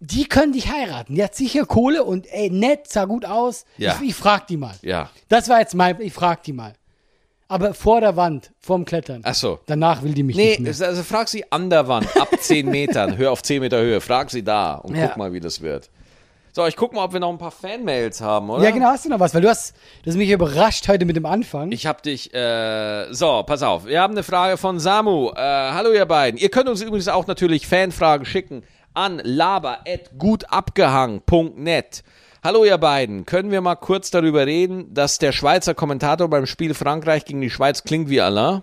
die 0.00 0.24
können 0.24 0.54
dich 0.54 0.70
heiraten. 0.70 1.16
Die 1.16 1.22
hat 1.22 1.34
sicher 1.34 1.66
Kohle 1.66 2.04
und 2.04 2.26
ey, 2.32 2.48
nett, 2.48 2.88
sah 2.88 3.04
gut 3.04 3.26
aus. 3.26 3.66
Ja. 3.76 3.98
Ich, 4.00 4.08
ich 4.08 4.14
frag 4.14 4.46
die 4.46 4.56
mal. 4.56 4.76
Ja. 4.80 5.10
Das 5.28 5.50
war 5.50 5.60
jetzt 5.60 5.74
mein, 5.74 6.00
ich 6.00 6.14
frag 6.14 6.42
die 6.42 6.54
mal. 6.54 6.74
Aber 7.48 7.74
vor 7.74 8.00
der 8.00 8.16
Wand, 8.16 8.52
vorm 8.60 8.84
Klettern. 8.84 9.20
Ach 9.24 9.34
so. 9.34 9.58
Danach 9.66 10.02
will 10.02 10.12
die 10.14 10.22
mich 10.22 10.36
Nee, 10.36 10.56
nicht 10.58 10.68
es- 10.70 10.80
also 10.82 11.02
frag 11.02 11.28
sie 11.28 11.50
an 11.52 11.68
der 11.70 11.86
Wand, 11.88 12.06
ab 12.20 12.28
10 12.38 12.68
Metern, 12.70 13.16
hör 13.18 13.32
auf 13.32 13.42
10 13.42 13.60
Meter 13.60 13.78
Höhe, 13.80 14.00
frag 14.00 14.30
sie 14.30 14.42
da 14.42 14.74
und 14.76 14.96
Ja. 14.96 15.08
guck 15.08 15.16
mal, 15.18 15.32
wie 15.32 15.40
das 15.40 15.60
wird. 15.60 15.90
So, 16.52 16.64
ich 16.66 16.76
guck 16.76 16.92
mal, 16.94 17.02
ob 17.04 17.12
wir 17.12 17.18
noch 17.18 17.30
ein 17.30 17.38
paar 17.38 17.50
Fanmails 17.50 18.20
haben, 18.20 18.48
oder? 18.48 18.62
Ja, 18.62 18.70
genau, 18.70 18.86
hast 18.86 19.04
du 19.04 19.08
noch 19.08 19.18
was? 19.18 19.34
Weil 19.34 19.40
du 19.42 19.48
hast, 19.48 19.74
das 20.04 20.14
mich 20.14 20.30
überrascht 20.30 20.86
heute 20.86 21.04
mit 21.04 21.16
dem 21.16 21.26
Anfang. 21.26 21.72
Ich 21.72 21.84
hab 21.86 22.04
dich, 22.04 22.32
äh, 22.32 23.12
so, 23.12 23.42
pass 23.44 23.64
auf. 23.64 23.86
Wir 23.86 24.00
haben 24.00 24.12
eine 24.14 24.22
Frage 24.22 24.56
von 24.56 24.78
Samu. 24.78 25.30
Äh, 25.30 25.34
hallo 25.40 25.90
ihr 25.92 26.06
beiden. 26.06 26.38
Ihr 26.38 26.50
könnt 26.50 26.68
uns 26.68 26.80
übrigens 26.80 27.08
auch 27.08 27.26
natürlich 27.26 27.66
Fanfragen 27.66 28.24
schicken 28.24 28.62
an 28.94 29.20
laber.gutabgehangen.net. 29.24 32.04
Hallo 32.44 32.62
ihr 32.62 32.76
beiden. 32.76 33.24
Können 33.24 33.50
wir 33.50 33.62
mal 33.62 33.74
kurz 33.74 34.10
darüber 34.10 34.44
reden, 34.44 34.92
dass 34.92 35.16
der 35.16 35.32
Schweizer 35.32 35.72
Kommentator 35.72 36.28
beim 36.28 36.44
Spiel 36.44 36.74
Frankreich 36.74 37.24
gegen 37.24 37.40
die 37.40 37.48
Schweiz 37.48 37.84
klingt 37.84 38.10
wie 38.10 38.20
Alain? 38.20 38.62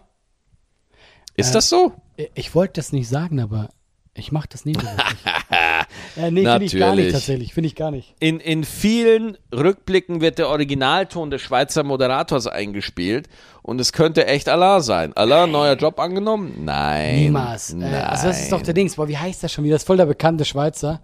Ist 1.36 1.56
das 1.56 1.68
so? 1.68 1.92
Ich 2.36 2.54
wollte 2.54 2.74
das 2.74 2.94
nicht 2.94 3.10
sagen, 3.10 3.40
aber 3.40 3.70
ich 4.14 4.32
mache 4.32 4.48
das 4.50 4.66
nie. 4.66 4.74
äh, 6.16 6.30
nee, 6.30 6.44
finde 6.44 6.66
ich 6.66 6.78
gar 6.78 6.96
nicht 6.96 7.12
tatsächlich. 7.12 7.56
Finde 7.56 7.70
ich 7.70 7.76
gar 7.76 7.90
nicht. 7.90 8.14
In, 8.20 8.40
in 8.40 8.66
vielen 8.66 9.36
Rückblicken 9.52 10.22
wird 10.22 10.38
der 10.38 10.50
Originalton 10.50 11.32
des 11.32 11.42
Schweizer 11.42 11.82
Moderators 11.82 12.46
eingespielt 12.46 13.30
und 13.64 13.82
es 13.82 13.94
könnte 13.94 14.28
echt 14.28 14.48
Alain 14.48 14.82
sein. 14.82 15.18
Alain, 15.18 15.50
neuer 15.50 15.76
Job 15.76 16.00
angenommen? 16.00 16.66
Nein. 16.66 17.16
Niemals. 17.16 17.74
Äh, 17.74 17.78
Nein. 17.78 17.96
also 17.96 18.28
das 18.28 18.42
ist 18.42 18.52
doch 18.52 18.62
der 18.62 18.76
Dings. 18.76 18.98
Boah, 18.98 19.08
wie 19.08 19.18
heißt 19.18 19.44
das 19.44 19.52
schon 19.52 19.64
wieder? 19.64 19.74
Das 19.74 19.82
ist 19.82 19.88
voll 19.88 19.98
der 19.98 20.06
bekannte 20.06 20.46
Schweizer. 20.46 21.02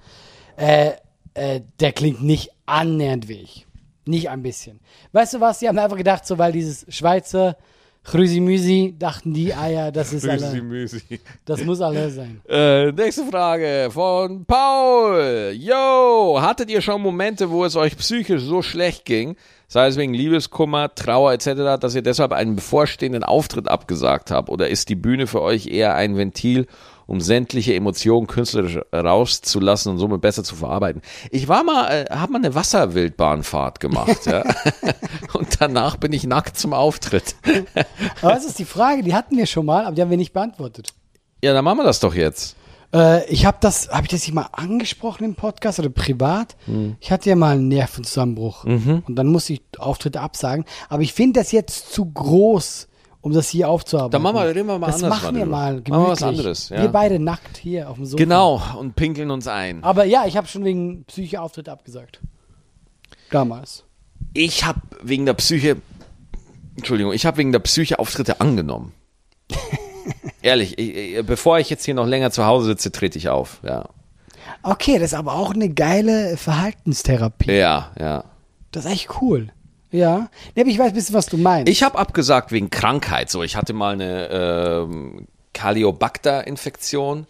Äh, 0.58 0.92
äh, 1.38 1.62
der 1.80 1.92
klingt 1.92 2.24
nicht 2.24 2.50
annähernd 2.66 3.28
wie 3.28 3.42
ich. 3.42 3.68
Nicht 4.06 4.30
ein 4.30 4.42
bisschen. 4.42 4.80
Weißt 5.12 5.36
du 5.36 5.42
was? 5.42 5.60
Die 5.60 5.68
haben 5.68 5.78
einfach 5.78 5.98
gedacht, 5.98 6.26
so 6.26 6.38
weil 6.38 6.52
dieses 6.52 6.86
Schweizer 6.90 7.58
Chrüsi-Müsi, 8.04 8.96
dachten 8.98 9.34
die, 9.34 9.54
ah 9.54 9.68
ja, 9.68 9.92
das 9.92 10.14
ist 10.14 10.28
alle. 10.28 10.62
Müsi. 10.62 11.02
Das 11.44 11.64
muss 11.66 11.82
alle 11.82 12.10
sein. 12.10 12.40
Äh, 12.48 12.94
nächste 12.94 13.26
Frage 13.26 13.90
von 13.92 14.46
Paul. 14.46 15.52
Yo, 15.54 16.40
hattet 16.42 16.72
ihr 16.72 16.80
schon 16.80 17.02
Momente, 17.02 17.50
wo 17.50 17.66
es 17.66 17.76
euch 17.76 17.98
psychisch 17.98 18.44
so 18.44 18.62
schlecht 18.62 19.04
ging, 19.04 19.36
sei 19.68 19.88
es 19.88 19.98
wegen 19.98 20.14
Liebeskummer, 20.14 20.96
Trauer 20.96 21.34
etc., 21.34 21.78
dass 21.82 21.96
ihr 21.96 22.02
deshalb 22.02 22.32
einen 22.32 22.56
bevorstehenden 22.56 23.26
Auftritt 23.26 23.68
abgesagt 23.68 24.32
habt? 24.32 24.50
Oder 24.50 24.70
ist 24.70 24.88
die 24.88 24.96
Bühne 24.96 25.28
für 25.28 25.42
euch 25.42 25.68
eher 25.68 25.96
ein 25.96 26.16
Ventil, 26.16 26.68
um 27.08 27.20
sämtliche 27.22 27.74
Emotionen 27.74 28.28
künstlerisch 28.28 28.78
rauszulassen 28.94 29.92
und 29.94 29.98
somit 29.98 30.22
besser 30.22 30.44
zu 30.44 30.56
verarbeiten? 30.56 31.02
Ich 31.32 31.48
war 31.48 31.64
mal, 31.64 31.88
äh, 31.90 32.06
hab 32.14 32.30
mal 32.30 32.38
eine 32.38 32.54
Wasserwildbahnfahrt 32.54 33.80
gemacht, 33.80 34.26
ja. 34.26 34.44
und 35.34 35.60
danach 35.60 35.98
bin 35.98 36.14
ich 36.14 36.26
nackt 36.26 36.58
zum 36.58 36.74
Auftritt. 36.74 37.36
Aber 38.22 38.34
das 38.34 38.46
ist 38.46 38.60
die 38.60 38.66
Frage, 38.66 39.04
die 39.04 39.14
hatten 39.16 39.38
wir 39.38 39.46
schon 39.46 39.66
mal, 39.66 39.86
aber 39.86 39.96
die 39.96 40.02
haben 40.02 40.10
wir 40.10 40.18
nicht 40.18 40.34
beantwortet. 40.34 40.90
ja, 41.44 41.54
dann 41.54 41.64
machen 41.66 41.78
wir 41.80 41.84
das 41.84 42.00
doch 42.00 42.14
jetzt. 42.14 42.56
Äh, 42.94 43.26
ich 43.30 43.46
habe 43.46 43.58
das, 43.60 43.90
habe 43.90 44.04
ich 44.04 44.10
das 44.10 44.24
hier 44.24 44.34
mal 44.34 44.48
angesprochen 44.52 45.24
im 45.26 45.36
Podcast 45.36 45.80
oder 45.80 45.90
privat? 45.90 46.56
Hm. 46.66 46.96
Ich 47.00 47.12
hatte 47.12 47.30
ja 47.30 47.36
mal 47.36 47.56
einen 47.56 47.68
Nervenzusammenbruch 47.68 48.64
Mhm. 48.66 49.04
und 49.08 49.16
dann 49.16 49.28
musste 49.28 49.54
ich 49.54 49.62
Auftritte 49.78 50.22
absagen. 50.22 50.66
Aber 50.90 51.02
ich 51.04 51.14
finde 51.14 51.40
das 51.42 51.52
jetzt 51.52 51.92
zu 51.94 52.06
groß, 52.06 52.88
um 53.22 53.34
das 53.34 53.50
hier 53.50 53.70
aufzuarbeiten. 53.70 54.12
Dann 54.12 54.22
machen 54.22 54.36
wir- 54.36 54.56
reden 54.56 54.68
wir 54.68 54.78
mal 54.80 54.88
das 54.88 55.04
anders 55.04 55.22
machen 55.24 55.36
wir 55.36 55.46
mal 55.46 55.74
Machen 55.74 55.84
gemütlich. 55.84 56.06
wir 56.08 56.12
was 56.12 56.24
anderes, 56.24 56.70
ja. 56.70 56.82
Wir 56.82 56.90
beide 56.90 57.20
nackt 57.20 57.58
hier 57.58 57.90
auf 57.90 57.96
dem 57.98 58.06
Sofa. 58.06 58.24
Genau, 58.24 58.62
und 58.80 58.96
pinkeln 58.96 59.32
uns 59.32 59.48
ein. 59.48 59.84
Aber 59.84 60.06
ja, 60.06 60.26
ich 60.26 60.38
habe 60.38 60.48
schon 60.48 60.64
wegen 60.64 61.04
Psyche 61.06 61.42
Auftritte 61.42 61.72
abgesagt. 61.72 62.22
Damals. 63.32 63.84
Ich 64.34 64.64
habe 64.66 64.80
wegen 65.04 65.26
der 65.26 65.34
Psyche, 65.34 65.78
Entschuldigung, 66.76 67.12
ich 67.14 67.26
habe 67.26 67.38
wegen 67.38 67.52
der 67.52 67.60
Psyche 67.60 68.00
Auftritte 68.00 68.40
angenommen. 68.40 68.94
Ehrlich, 70.42 70.78
ich, 70.78 70.96
ich, 70.96 71.26
bevor 71.26 71.60
ich 71.60 71.70
jetzt 71.70 71.84
hier 71.86 71.94
noch 71.94 72.06
länger 72.08 72.32
zu 72.32 72.46
Hause 72.46 72.68
sitze, 72.68 72.92
trete 72.92 73.18
ich 73.18 73.30
auf. 73.30 73.60
Ja, 73.64 73.86
Okay, 74.64 74.94
das 75.00 75.12
ist 75.12 75.18
aber 75.18 75.34
auch 75.34 75.54
eine 75.54 75.70
geile 75.70 76.38
Verhaltenstherapie. 76.38 77.52
ja. 77.52 77.92
ja. 78.00 78.24
Das 78.72 78.86
ist 78.86 78.92
echt 78.92 79.22
cool. 79.22 79.50
Ja. 79.92 80.30
Nee, 80.56 80.62
aber 80.62 80.70
ich 80.70 80.78
weiß 80.80 80.90
ein 80.90 80.94
bisschen, 80.94 81.16
was 81.16 81.28
du 81.28 81.38
meinst. 81.38 81.70
Ich 81.72 81.84
habe 81.84 81.98
abgesagt 81.98 82.52
wegen 82.52 82.70
Krankheit. 82.70 83.30
So, 83.30 83.44
ich 83.44 83.56
hatte 83.56 83.74
mal 83.74 83.94
eine 83.94 84.28
ähm, 84.30 85.28
Caliobacter-Infektion. 85.54 87.26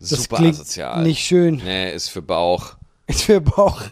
das 0.00 0.10
Super 0.10 0.36
klingt 0.36 0.54
asozial. 0.54 1.02
nicht 1.02 1.24
schön. 1.24 1.56
Nee, 1.64 1.92
ist 1.92 2.08
für 2.08 2.22
Bauch. 2.22 2.76
Ist 3.06 3.22
für 3.22 3.40
Bauch. 3.40 3.82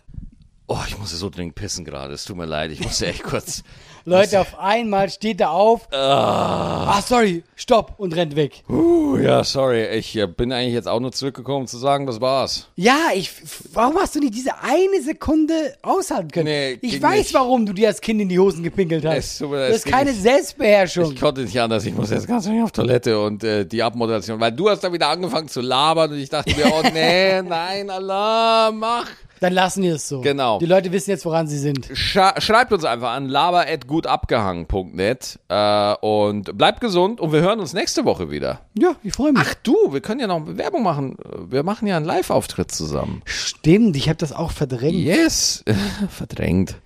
Oh, 0.69 0.79
ich 0.89 0.97
muss 0.99 1.11
so 1.11 1.29
dringend 1.29 1.55
pissen 1.55 1.85
gerade. 1.85 2.15
Es 2.15 2.25
tut 2.25 2.37
mir 2.37 2.47
leid. 2.47 2.71
Ich 2.71 2.81
musste 2.81 3.07
echt 3.07 3.23
kurz. 3.23 3.63
Leute, 4.05 4.41
auf 4.41 4.59
einmal 4.59 5.11
steht 5.11 5.41
er 5.41 5.51
auf. 5.53 5.89
Ah, 5.93 7.01
sorry, 7.07 7.45
stopp 7.57 7.95
und 7.99 8.15
rennt 8.17 8.35
weg. 8.37 8.63
Uh, 8.69 9.17
ja, 9.17 9.45
sorry. 9.45 9.87
Ich 9.97 10.17
äh, 10.17 10.27
bin 10.27 10.53
eigentlich 10.53 10.75
jetzt 10.75 10.89
auch 10.89 11.01
nur 11.01 11.13
zurückgekommen, 11.13 11.63
um 11.63 11.67
zu 11.67 11.79
sagen, 11.79 12.07
das 12.07 12.21
war's. 12.21 12.69
Ja, 12.77 13.11
ich. 13.15 13.31
Warum 13.73 13.97
hast 13.97 14.15
du 14.15 14.21
nicht 14.21 14.35
diese 14.35 14.53
eine 14.63 15.03
Sekunde 15.03 15.55
aushalten 15.83 16.31
können? 16.31 16.47
Nee, 16.47 16.73
ich 16.81 16.93
ging 16.93 17.03
weiß, 17.03 17.19
nicht. 17.19 17.35
warum 17.35 17.65
du 17.67 17.73
dir 17.73 17.89
als 17.89 18.01
Kind 18.01 18.21
in 18.21 18.29
die 18.29 18.39
Hosen 18.39 18.63
gepinkelt 18.63 19.05
hast. 19.05 19.17
Es 19.17 19.39
tut 19.39 19.51
mir- 19.51 19.57
du 19.59 19.63
es 19.69 19.75
hast 19.77 19.85
ging 19.85 19.93
keine 19.93 20.11
nicht. 20.11 20.23
Selbstbeherrschung. 20.23 21.13
Ich 21.13 21.21
konnte 21.21 21.43
nicht 21.43 21.61
anders. 21.61 21.85
Ich 21.87 21.95
muss 21.95 22.11
jetzt 22.11 22.27
ganz 22.27 22.45
schnell 22.47 22.63
auf 22.65 22.73
Toilette 22.73 23.21
und 23.21 23.45
äh, 23.45 23.65
die 23.65 23.83
Abmoderation. 23.83 24.41
Weil 24.41 24.53
du 24.53 24.69
hast 24.69 24.81
da 24.83 24.93
wieder 24.93 25.09
angefangen 25.09 25.49
zu 25.49 25.61
labern 25.61 26.11
und 26.13 26.19
ich 26.19 26.29
dachte 26.29 26.55
mir, 26.57 26.67
oh 26.67 26.83
nee, 26.93 27.41
nein, 27.43 27.89
Allah, 27.91 28.71
mach. 28.73 29.07
Dann 29.43 29.53
lassen 29.55 29.83
wir 29.83 29.97
es 29.97 30.09
so. 30.09 30.21
Genau. 30.21 30.61
Die 30.61 30.67
Leute 30.67 30.93
wissen 30.93 31.11
jetzt, 31.11 31.25
woran 31.25 31.49
sie 31.49 31.59
sind. 31.59 31.91
Scha 31.95 32.41
schreibt 32.41 32.73
uns 32.73 32.85
einfach 32.85 33.11
an 33.11 33.29
laber.gutabgehangen.net 33.29 35.41
äh, 35.49 35.95
und 35.95 36.57
bleibt 36.57 36.81
gesund 36.81 37.21
und 37.21 37.33
wir 37.33 37.41
hören 37.41 37.59
uns 37.59 37.73
nächste 37.73 38.05
Woche 38.05 38.31
wieder. 38.31 38.61
Ja, 38.79 38.95
ich 39.03 39.15
freue 39.15 39.33
mich. 39.33 39.43
Ach 39.45 39.55
du, 39.65 39.93
wir 39.93 40.01
können 40.01 40.21
ja 40.21 40.29
noch 40.29 40.43
Werbung 40.47 40.85
machen. 40.85 41.17
Wir 41.49 41.65
machen 41.65 41.89
ja 41.89 41.97
einen 41.97 42.07
Live-Auftritt 42.07 42.71
zusammen. 42.71 43.23
Stimmt, 43.25 43.97
ich 43.97 44.09
habe 44.09 44.17
das 44.17 44.33
auch 44.33 44.53
verdrängt. 44.53 44.95
Yes. 44.95 45.65
Verdrängt. 46.09 46.77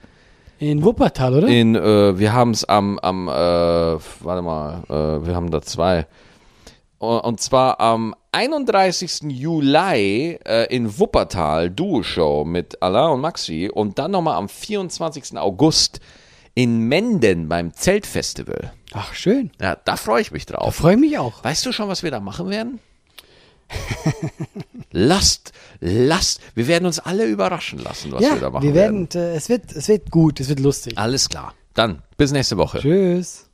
In 0.59 0.83
Wuppertal, 0.83 1.35
oder? 1.35 1.49
In, 1.49 1.75
äh, 1.75 2.19
wir 2.19 2.33
haben 2.33 2.53
es 2.53 2.65
am, 2.65 2.99
am 3.01 3.29
äh, 3.29 3.33
warte 3.33 4.41
mal, 4.41 4.83
äh, 4.89 5.27
wir 5.27 5.37
haben 5.37 5.51
da 5.51 5.61
zwei. 5.61 6.07
Und 7.07 7.37
und 7.37 7.41
zwar 7.43 7.81
am 7.81 8.15
31. 8.33 9.25
Juli 9.29 10.39
äh, 10.43 10.75
in 10.75 10.99
Wuppertal, 10.99 11.71
Duo-Show 11.71 12.47
mit 12.47 12.83
Alain 12.83 13.11
und 13.11 13.21
Maxi. 13.21 13.71
Und 13.73 13.99
dann 13.99 14.13
nochmal 14.13 14.37
am 14.37 14.49
24. 14.49 15.37
August 15.37 16.01
in 16.55 16.89
Menden 16.89 17.49
beim 17.51 17.75
Zeltfestival. 17.75 18.73
Ach, 18.95 19.13
schön. 19.13 19.51
Ja, 19.61 19.77
da 19.77 19.97
freue 19.97 20.23
ich 20.23 20.33
mich 20.33 20.47
drauf. 20.47 20.75
freue 20.75 20.95
ich 20.95 21.01
mich 21.01 21.19
auch. 21.19 21.45
Weißt 21.45 21.67
du 21.67 21.73
schon, 21.73 21.89
was 21.89 22.03
wir 22.03 22.11
da 22.11 22.21
machen 22.21 22.49
werden? 22.49 22.81
lasst, 24.93 25.53
lasst, 25.81 26.41
wir 26.55 26.69
werden 26.69 26.87
uns 26.87 26.99
alle 26.99 27.27
überraschen 27.27 27.81
lassen, 27.81 28.13
was 28.13 28.23
wir 28.23 28.31
da 28.31 28.37
ja, 28.37 28.51
machen 28.51 28.63
wir 28.63 28.75
werden, 28.75 29.09
äh, 29.15 29.35
es, 29.35 29.51
wird, 29.51 29.73
es 29.73 29.89
wird 29.89 30.11
gut, 30.11 30.41
es 30.41 30.49
wird 30.49 30.61
lustig. 30.61 30.97
Alles 30.97 31.29
klar. 31.29 31.53
Dann, 31.75 32.03
bis 32.17 32.33
nächste 32.33 32.57
Woche. 32.57 32.79
Tschüss. 32.79 33.46